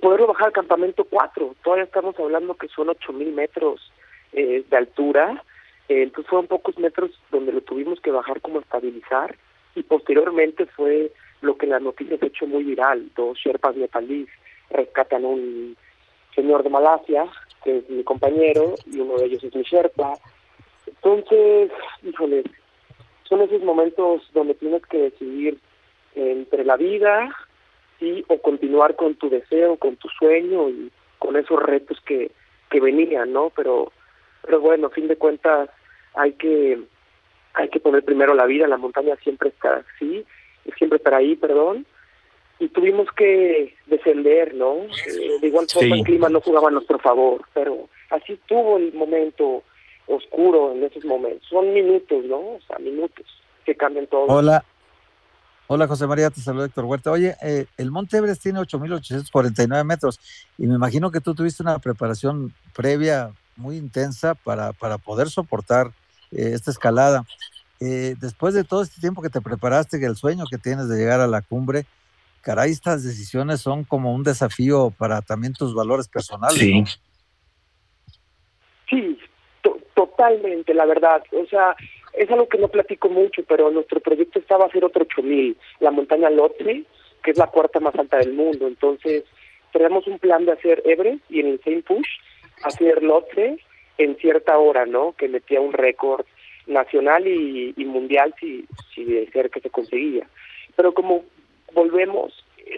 poderlo 0.00 0.28
bajar 0.28 0.46
al 0.46 0.52
campamento 0.52 1.04
4. 1.04 1.56
Todavía 1.62 1.84
estamos 1.84 2.18
hablando 2.18 2.54
que 2.54 2.68
son 2.68 2.88
8.000 2.88 3.32
metros 3.32 3.92
eh, 4.32 4.64
de 4.70 4.76
altura. 4.76 5.42
Eh, 5.88 6.04
entonces 6.04 6.30
fueron 6.30 6.46
pocos 6.46 6.78
metros 6.78 7.10
donde 7.30 7.52
lo 7.52 7.60
tuvimos 7.60 8.00
que 8.00 8.12
bajar 8.12 8.40
como 8.40 8.60
estabilizar. 8.60 9.36
Y 9.74 9.82
posteriormente 9.82 10.66
fue 10.66 11.12
lo 11.42 11.58
que 11.58 11.66
la 11.66 11.80
noticia 11.80 12.16
se 12.16 12.24
ha 12.24 12.28
hecho 12.28 12.46
muy 12.46 12.62
viral. 12.64 13.10
Dos 13.16 13.36
Sherpas 13.38 13.76
nepalíes 13.76 14.28
rescatan 14.70 15.24
un 15.24 15.76
señor 16.34 16.62
de 16.62 16.70
Malasia, 16.70 17.26
que 17.64 17.78
es 17.78 17.90
mi 17.90 18.04
compañero, 18.04 18.74
y 18.86 19.00
uno 19.00 19.16
de 19.16 19.26
ellos 19.26 19.44
es 19.44 19.54
mi 19.54 19.62
Sherpa. 19.62 20.14
Entonces, 20.86 21.70
híjole, 22.02 22.44
son 23.24 23.42
esos 23.42 23.62
momentos 23.62 24.22
donde 24.32 24.54
tienes 24.54 24.84
que 24.86 24.98
decidir 24.98 25.58
entre 26.14 26.64
la 26.64 26.76
vida 26.76 27.34
y 28.00 28.24
o 28.28 28.40
continuar 28.40 28.96
con 28.96 29.14
tu 29.14 29.28
deseo, 29.28 29.76
con 29.76 29.96
tu 29.96 30.08
sueño 30.08 30.68
y 30.68 30.90
con 31.18 31.36
esos 31.36 31.62
retos 31.62 32.00
que, 32.06 32.30
que 32.70 32.80
venían, 32.80 33.32
¿no? 33.32 33.52
Pero, 33.54 33.92
pero 34.42 34.60
bueno, 34.60 34.88
a 34.88 34.90
fin 34.90 35.06
de 35.06 35.16
cuentas 35.16 35.68
hay 36.14 36.32
que 36.32 36.80
hay 37.54 37.68
que 37.68 37.80
poner 37.80 38.04
primero 38.04 38.34
la 38.34 38.46
vida, 38.46 38.66
la 38.66 38.76
montaña 38.76 39.16
siempre 39.16 39.48
está 39.48 39.84
así, 39.96 40.24
siempre 40.76 40.98
estará 40.98 41.18
ahí, 41.18 41.34
perdón, 41.36 41.84
y 42.60 42.68
tuvimos 42.68 43.08
que 43.16 43.74
descender, 43.86 44.54
¿no? 44.54 44.74
Eh, 44.84 45.38
de 45.40 45.46
igual 45.48 45.66
forma 45.72 45.96
el 45.96 46.04
clima 46.04 46.28
no 46.28 46.40
jugaba 46.40 46.68
a 46.68 46.70
nuestro 46.70 46.98
favor, 46.98 47.42
pero 47.54 47.88
así 48.10 48.38
tuvo 48.46 48.76
el 48.76 48.92
momento 48.92 49.64
oscuro 50.06 50.72
en 50.72 50.84
esos 50.84 51.04
momentos. 51.04 51.48
Son 51.48 51.72
minutos, 51.72 52.24
¿no? 52.26 52.36
O 52.38 52.60
sea, 52.66 52.78
minutos 52.78 53.24
que 53.64 53.74
cambian 53.74 54.06
todo. 54.06 54.26
Hola. 54.26 54.64
Hola 55.72 55.86
José 55.86 56.04
María, 56.08 56.30
te 56.30 56.40
saluda 56.40 56.66
Héctor 56.66 56.84
Huerta. 56.84 57.12
Oye, 57.12 57.36
eh, 57.42 57.66
el 57.76 57.92
Monte 57.92 58.16
Everest 58.16 58.42
tiene 58.42 58.58
8.849 58.58 59.84
metros 59.84 60.18
y 60.58 60.66
me 60.66 60.74
imagino 60.74 61.12
que 61.12 61.20
tú 61.20 61.32
tuviste 61.32 61.62
una 61.62 61.78
preparación 61.78 62.52
previa 62.74 63.30
muy 63.54 63.76
intensa 63.76 64.34
para, 64.34 64.72
para 64.72 64.98
poder 64.98 65.30
soportar 65.30 65.92
eh, 66.32 66.50
esta 66.54 66.72
escalada. 66.72 67.24
Eh, 67.78 68.16
después 68.20 68.52
de 68.52 68.64
todo 68.64 68.82
este 68.82 69.00
tiempo 69.00 69.22
que 69.22 69.30
te 69.30 69.40
preparaste, 69.40 70.00
que 70.00 70.06
el 70.06 70.16
sueño 70.16 70.44
que 70.50 70.58
tienes 70.58 70.88
de 70.88 70.98
llegar 70.98 71.20
a 71.20 71.28
la 71.28 71.40
cumbre, 71.40 71.86
caray, 72.40 72.70
estas 72.70 73.04
decisiones 73.04 73.60
son 73.60 73.84
como 73.84 74.14
un 74.14 74.22
desafío 74.22 74.92
para 74.98 75.22
también 75.22 75.52
tus 75.52 75.74
valores 75.74 76.08
personales. 76.08 76.58
Sí. 76.58 76.84
Sí, 78.88 79.18
totalmente, 79.94 80.74
la 80.74 80.84
verdad. 80.84 81.22
O 81.32 81.46
sea, 81.46 81.76
es 82.14 82.30
algo 82.30 82.48
que 82.48 82.58
no 82.58 82.68
platico 82.68 83.08
mucho, 83.08 83.42
pero 83.46 83.70
nuestro 83.70 84.00
proyecto 84.00 84.38
estaba 84.38 84.64
a 84.64 84.68
hacer 84.68 84.84
otro 84.84 85.02
8000, 85.02 85.56
la 85.78 85.90
montaña 85.90 86.30
Lhotse, 86.30 86.84
que 87.22 87.30
es 87.30 87.38
la 87.38 87.46
cuarta 87.46 87.78
más 87.80 87.94
alta 87.94 88.18
del 88.18 88.32
mundo. 88.32 88.66
Entonces, 88.66 89.24
tenemos 89.72 90.06
un 90.06 90.18
plan 90.18 90.44
de 90.44 90.52
hacer 90.52 90.82
Everest 90.84 91.22
y 91.28 91.40
en 91.40 91.46
el 91.48 91.60
same 91.62 91.82
push 91.82 92.08
hacer 92.64 93.02
Lhotse 93.02 93.58
en 93.98 94.16
cierta 94.16 94.58
hora, 94.58 94.86
¿no? 94.86 95.12
Que 95.12 95.28
metía 95.28 95.60
un 95.60 95.72
récord 95.72 96.24
nacional 96.66 97.26
y, 97.26 97.74
y 97.76 97.84
mundial 97.84 98.34
si, 98.40 98.66
si 98.94 99.04
de 99.04 99.30
ser 99.30 99.50
que 99.50 99.60
se 99.60 99.70
conseguía. 99.70 100.26
Pero 100.76 100.92
como 100.94 101.24
volvemos, 101.74 102.32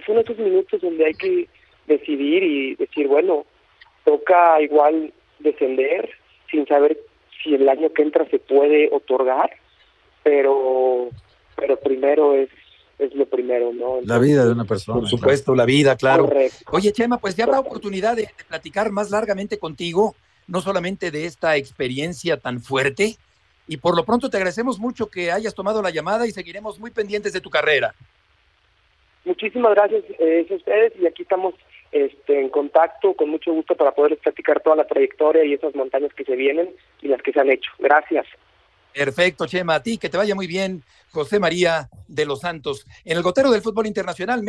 son 0.06 0.18
esos 0.18 0.38
minutos 0.38 0.80
donde 0.80 1.06
hay 1.06 1.14
que 1.14 1.48
decidir 1.86 2.42
y 2.42 2.74
decir, 2.76 3.08
bueno, 3.08 3.44
toca 4.04 4.60
igual 4.60 5.12
descender 5.38 6.10
sin 6.50 6.66
saber 6.66 6.98
si 7.42 7.54
el 7.54 7.68
año 7.68 7.92
que 7.92 8.02
entra 8.02 8.28
se 8.28 8.38
puede 8.38 8.88
otorgar, 8.92 9.50
pero 10.22 11.08
pero 11.56 11.78
primero 11.78 12.34
es 12.34 12.48
es 12.98 13.14
lo 13.14 13.26
primero, 13.26 13.72
¿no? 13.72 14.00
la 14.04 14.18
vida 14.18 14.44
de 14.44 14.52
una 14.52 14.64
persona. 14.64 15.00
Por 15.00 15.08
supuesto, 15.08 15.56
la 15.56 15.64
vida, 15.64 15.96
claro. 15.96 16.30
Oye, 16.70 16.92
Chema, 16.92 17.18
pues 17.18 17.34
ya 17.34 17.44
habrá 17.44 17.58
oportunidad 17.58 18.14
de, 18.14 18.22
de, 18.22 18.44
platicar 18.46 18.92
más 18.92 19.10
largamente 19.10 19.58
contigo, 19.58 20.14
no 20.46 20.60
solamente 20.60 21.10
de 21.10 21.26
esta 21.26 21.56
experiencia 21.56 22.36
tan 22.36 22.60
fuerte, 22.60 23.16
y 23.66 23.78
por 23.78 23.96
lo 23.96 24.04
pronto 24.04 24.30
te 24.30 24.36
agradecemos 24.36 24.78
mucho 24.78 25.08
que 25.08 25.32
hayas 25.32 25.54
tomado 25.54 25.82
la 25.82 25.90
llamada 25.90 26.26
y 26.28 26.32
seguiremos 26.32 26.78
muy 26.78 26.92
pendientes 26.92 27.32
de 27.32 27.40
tu 27.40 27.50
carrera. 27.50 27.94
Muchísimas 29.24 29.74
gracias 29.74 30.04
eh, 30.18 30.46
a 30.50 30.54
ustedes 30.54 30.92
y 31.00 31.06
aquí 31.06 31.22
estamos 31.22 31.54
este, 31.92 32.40
en 32.40 32.48
contacto 32.48 33.14
con 33.14 33.28
mucho 33.28 33.52
gusto 33.52 33.76
para 33.76 33.94
poder 33.94 34.18
platicar 34.18 34.60
toda 34.60 34.76
la 34.76 34.86
trayectoria 34.86 35.44
y 35.44 35.54
esas 35.54 35.74
montañas 35.74 36.12
que 36.14 36.24
se 36.24 36.34
vienen 36.34 36.70
y 37.00 37.08
las 37.08 37.22
que 37.22 37.32
se 37.32 37.40
han 37.40 37.50
hecho. 37.50 37.70
Gracias. 37.78 38.26
Perfecto, 38.92 39.46
Chema. 39.46 39.76
A 39.76 39.82
ti 39.82 39.96
que 39.96 40.08
te 40.08 40.16
vaya 40.16 40.34
muy 40.34 40.46
bien, 40.46 40.82
José 41.12 41.38
María 41.38 41.88
de 42.08 42.26
los 42.26 42.40
Santos. 42.40 42.86
En 43.04 43.16
el 43.16 43.22
gotero 43.22 43.50
del 43.50 43.62
fútbol 43.62 43.86
internacional, 43.86 44.42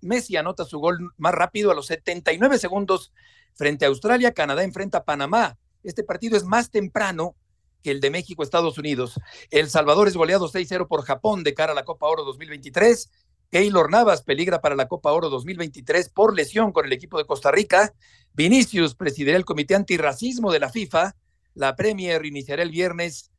Messi 0.00 0.36
anota 0.36 0.64
su 0.64 0.78
gol 0.78 0.98
más 1.16 1.32
rápido 1.32 1.70
a 1.70 1.74
los 1.74 1.86
79 1.86 2.58
segundos 2.58 3.12
frente 3.54 3.84
a 3.84 3.88
Australia. 3.88 4.34
Canadá 4.34 4.64
enfrenta 4.64 4.98
a 4.98 5.04
Panamá. 5.04 5.56
Este 5.82 6.02
partido 6.02 6.36
es 6.36 6.44
más 6.44 6.70
temprano 6.70 7.36
que 7.82 7.90
el 7.90 8.00
de 8.00 8.10
México-Estados 8.10 8.78
Unidos. 8.78 9.18
El 9.50 9.70
Salvador 9.70 10.08
es 10.08 10.16
goleado 10.16 10.48
6-0 10.48 10.88
por 10.88 11.04
Japón 11.04 11.44
de 11.44 11.54
cara 11.54 11.72
a 11.72 11.74
la 11.74 11.84
Copa 11.84 12.06
Oro 12.06 12.24
2023. 12.24 13.10
Keylor 13.50 13.90
Navas 13.90 14.22
peligra 14.22 14.60
para 14.60 14.74
la 14.74 14.88
Copa 14.88 15.12
Oro 15.12 15.30
2023 15.30 16.08
por 16.10 16.34
lesión 16.34 16.72
con 16.72 16.84
el 16.84 16.92
equipo 16.92 17.18
de 17.18 17.26
Costa 17.26 17.50
Rica. 17.50 17.94
Vinicius 18.34 18.94
presidirá 18.94 19.36
el 19.36 19.44
Comité 19.44 19.74
Antirracismo 19.74 20.52
de 20.52 20.60
la 20.60 20.70
FIFA. 20.70 21.16
La 21.54 21.76
Premier 21.76 22.24
iniciará 22.26 22.62
el 22.62 22.70
viernes 22.70 23.30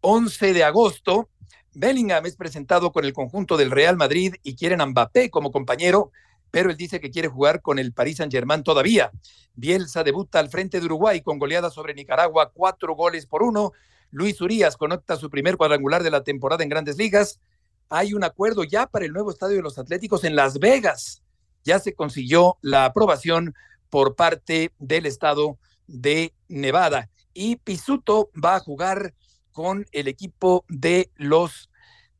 11 0.00 0.52
de 0.52 0.64
agosto. 0.64 1.28
Bellingham 1.74 2.24
es 2.24 2.36
presentado 2.36 2.90
con 2.90 3.04
el 3.04 3.12
conjunto 3.12 3.56
del 3.56 3.70
Real 3.70 3.96
Madrid 3.96 4.34
y 4.42 4.56
quieren 4.56 4.80
a 4.80 4.86
Mbappé 4.86 5.30
como 5.30 5.52
compañero. 5.52 6.10
pero 6.50 6.70
él 6.70 6.76
dice 6.76 7.00
que 7.00 7.10
quiere 7.10 7.28
jugar 7.28 7.60
con 7.60 7.78
el 7.78 7.92
Paris 7.92 8.16
Saint-Germain 8.16 8.62
todavía. 8.62 9.10
Bielsa 9.54 10.04
debuta 10.04 10.38
al 10.38 10.48
frente 10.48 10.80
de 10.80 10.86
Uruguay 10.86 11.20
con 11.20 11.38
goleada 11.38 11.68
sobre 11.70 11.92
Nicaragua, 11.92 12.50
cuatro 12.54 12.94
goles 12.94 13.26
por 13.26 13.42
uno. 13.42 13.72
Luis 14.10 14.40
Urias 14.40 14.78
conecta 14.78 15.16
su 15.16 15.28
primer 15.28 15.58
cuadrangular 15.58 16.02
de 16.02 16.10
la 16.10 16.24
temporada 16.24 16.62
en 16.62 16.70
Grandes 16.70 16.96
Ligas. 16.96 17.40
Hay 17.88 18.14
un 18.14 18.24
acuerdo 18.24 18.64
ya 18.64 18.86
para 18.86 19.04
el 19.04 19.12
nuevo 19.12 19.30
estadio 19.30 19.56
de 19.56 19.62
los 19.62 19.78
Atléticos 19.78 20.24
en 20.24 20.34
Las 20.34 20.58
Vegas. 20.58 21.22
Ya 21.64 21.78
se 21.78 21.94
consiguió 21.94 22.58
la 22.62 22.84
aprobación 22.84 23.54
por 23.90 24.16
parte 24.16 24.72
del 24.78 25.06
estado 25.06 25.58
de 25.86 26.34
Nevada. 26.48 27.10
Y 27.32 27.56
Pisuto 27.56 28.30
va 28.42 28.56
a 28.56 28.60
jugar 28.60 29.14
con 29.52 29.86
el 29.92 30.08
equipo 30.08 30.64
de 30.68 31.10
los 31.16 31.70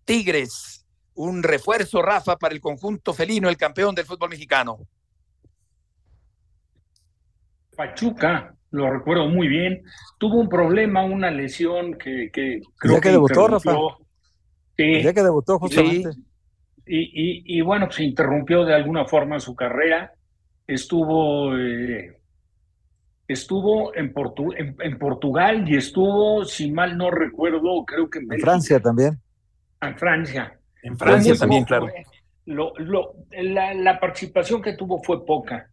Tigres. 0.04 0.86
Un 1.14 1.42
refuerzo, 1.42 2.02
Rafa, 2.02 2.36
para 2.36 2.54
el 2.54 2.60
conjunto 2.60 3.12
felino, 3.12 3.48
el 3.48 3.56
campeón 3.56 3.94
del 3.94 4.06
fútbol 4.06 4.30
mexicano. 4.30 4.78
Pachuca, 7.76 8.54
lo 8.70 8.90
recuerdo 8.90 9.28
muy 9.28 9.48
bien, 9.48 9.82
tuvo 10.18 10.38
un 10.40 10.48
problema, 10.48 11.04
una 11.04 11.30
lesión 11.30 11.94
que, 11.94 12.30
que 12.32 12.60
creo 12.76 12.94
ya 12.94 13.00
que, 13.00 13.10
debutó, 13.10 13.48
Rafa. 13.48 13.72
Sí, 14.76 15.02
ya 15.02 15.12
que 15.12 15.22
debutó 15.22 15.58
justamente. 15.58 16.10
Y, 16.86 16.98
y, 16.98 17.58
y, 17.58 17.60
bueno, 17.62 17.86
pues 17.86 18.00
interrumpió 18.00 18.64
de 18.64 18.74
alguna 18.74 19.04
forma 19.06 19.40
su 19.40 19.56
carrera. 19.56 20.12
Estuvo, 20.66 21.56
eh, 21.56 22.16
estuvo 23.26 23.94
en, 23.94 24.12
Portu 24.12 24.52
en, 24.56 24.98
Portugal 24.98 25.68
y 25.68 25.76
estuvo, 25.76 26.44
si 26.44 26.70
mal 26.70 26.96
no 26.96 27.10
recuerdo, 27.10 27.84
creo 27.84 28.08
que 28.08 28.20
en, 28.20 28.32
en 28.32 28.40
Francia 28.40 28.78
también. 28.80 29.18
En 29.80 29.96
Francia. 29.96 30.58
En 30.82 30.96
Francia 30.96 31.34
también, 31.34 31.64
claro. 31.64 31.88
Lo, 32.44 32.72
lo, 32.78 33.14
la, 33.32 33.74
la 33.74 33.98
participación 33.98 34.62
que 34.62 34.74
tuvo 34.74 35.02
fue 35.02 35.26
poca. 35.26 35.68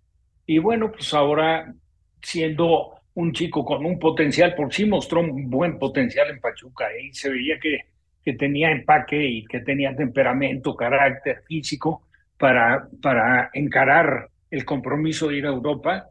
Y 0.46 0.58
bueno, 0.58 0.92
pues 0.92 1.14
ahora 1.14 1.74
siendo 2.22 2.96
un 3.16 3.32
chico 3.34 3.64
con 3.64 3.86
un 3.86 4.00
potencial, 4.00 4.56
por 4.56 4.74
sí 4.74 4.86
mostró 4.86 5.22
un 5.22 5.50
buen 5.50 5.78
potencial 5.78 6.30
en 6.30 6.40
Pachuca, 6.40 6.92
¿eh? 6.92 7.10
y 7.10 7.14
se 7.14 7.30
veía 7.30 7.60
que, 7.60 7.80
que 8.24 8.34
tenía 8.34 8.72
empaque 8.72 9.24
y 9.24 9.46
que 9.46 9.60
tenía 9.60 9.96
temperamento, 9.96 10.76
carácter 10.76 11.44
físico 11.48 12.08
para, 12.38 12.88
para 13.02 13.50
encarar 13.54 14.30
el 14.50 14.66
compromiso 14.66 15.28
de 15.28 15.38
ir 15.38 15.46
a 15.46 15.50
Europa. 15.50 16.10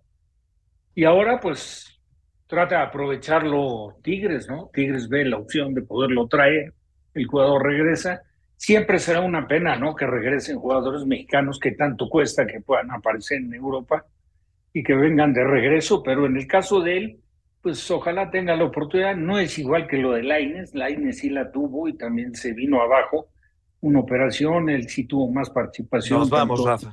Y 0.94 1.04
ahora 1.04 1.40
pues 1.40 2.00
trata 2.46 2.76
de 2.76 2.82
aprovecharlo 2.82 3.96
Tigres, 4.02 4.48
¿no? 4.48 4.70
Tigres 4.72 5.08
ve 5.08 5.24
la 5.24 5.38
opción 5.38 5.72
de 5.74 5.82
poderlo 5.82 6.26
traer, 6.28 6.74
el 7.14 7.26
jugador 7.26 7.62
regresa. 7.62 8.22
Siempre 8.56 8.98
será 8.98 9.20
una 9.20 9.46
pena, 9.46 9.76
¿no? 9.76 9.94
Que 9.94 10.06
regresen 10.06 10.58
jugadores 10.58 11.06
mexicanos 11.06 11.58
que 11.58 11.72
tanto 11.72 12.08
cuesta 12.08 12.46
que 12.46 12.60
puedan 12.60 12.90
aparecer 12.90 13.38
en 13.38 13.54
Europa 13.54 14.04
y 14.72 14.82
que 14.82 14.94
vengan 14.94 15.32
de 15.32 15.44
regreso, 15.44 16.02
pero 16.02 16.26
en 16.26 16.36
el 16.36 16.46
caso 16.46 16.80
de 16.80 16.96
él, 16.96 17.21
pues 17.62 17.90
ojalá 17.90 18.30
tenga 18.30 18.56
la 18.56 18.64
oportunidad. 18.64 19.16
No 19.16 19.38
es 19.38 19.58
igual 19.58 19.86
que 19.86 19.96
lo 19.96 20.12
de 20.12 20.24
Laines, 20.24 20.74
Laines 20.74 21.18
sí 21.18 21.30
la 21.30 21.50
tuvo 21.52 21.88
y 21.88 21.94
también 21.94 22.34
se 22.34 22.52
vino 22.52 22.82
abajo 22.82 23.28
una 23.80 24.00
operación, 24.00 24.68
él 24.68 24.88
sí 24.88 25.04
tuvo 25.04 25.30
más 25.30 25.50
participación. 25.50 26.20
Nos 26.20 26.30
vamos, 26.30 26.64
Rafa. 26.64 26.92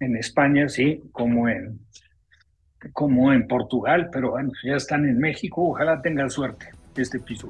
En 0.00 0.16
España, 0.16 0.68
sí, 0.68 1.02
como 1.12 1.48
en, 1.48 1.78
como 2.92 3.32
en 3.32 3.46
Portugal, 3.46 4.10
pero 4.12 4.32
bueno, 4.32 4.50
ya 4.64 4.76
están 4.76 5.08
en 5.08 5.18
México, 5.18 5.68
ojalá 5.68 6.02
tengan 6.02 6.30
suerte 6.30 6.70
este 6.96 7.20
piso. 7.20 7.48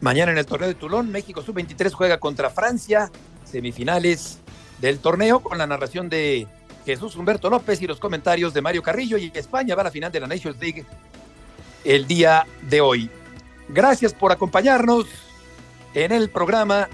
mañana 0.00 0.32
en 0.32 0.38
el 0.38 0.46
torneo 0.46 0.68
de 0.68 0.74
Tulón, 0.74 1.12
México 1.12 1.42
Sub-23 1.42 1.92
juega 1.92 2.18
contra 2.18 2.50
Francia, 2.50 3.10
semifinales 3.44 4.40
del 4.80 4.98
torneo 5.00 5.40
con 5.40 5.58
la 5.58 5.66
narración 5.66 6.08
de 6.08 6.46
Jesús 6.86 7.16
Humberto 7.16 7.50
López 7.50 7.82
y 7.82 7.86
los 7.86 8.00
comentarios 8.00 8.54
de 8.54 8.62
Mario 8.62 8.82
Carrillo 8.82 9.18
y 9.18 9.30
España 9.34 9.74
va 9.74 9.82
a 9.82 9.84
la 9.84 9.90
final 9.90 10.10
de 10.10 10.20
la 10.20 10.26
Nations 10.26 10.58
League 10.58 10.86
el 11.88 12.06
día 12.06 12.46
de 12.68 12.82
hoy. 12.82 13.10
Gracias 13.70 14.12
por 14.12 14.30
acompañarnos 14.30 15.06
en 15.94 16.12
el 16.12 16.28
programa 16.28 16.86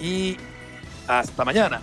y 0.00 0.36
hasta 1.06 1.44
mañana. 1.44 1.80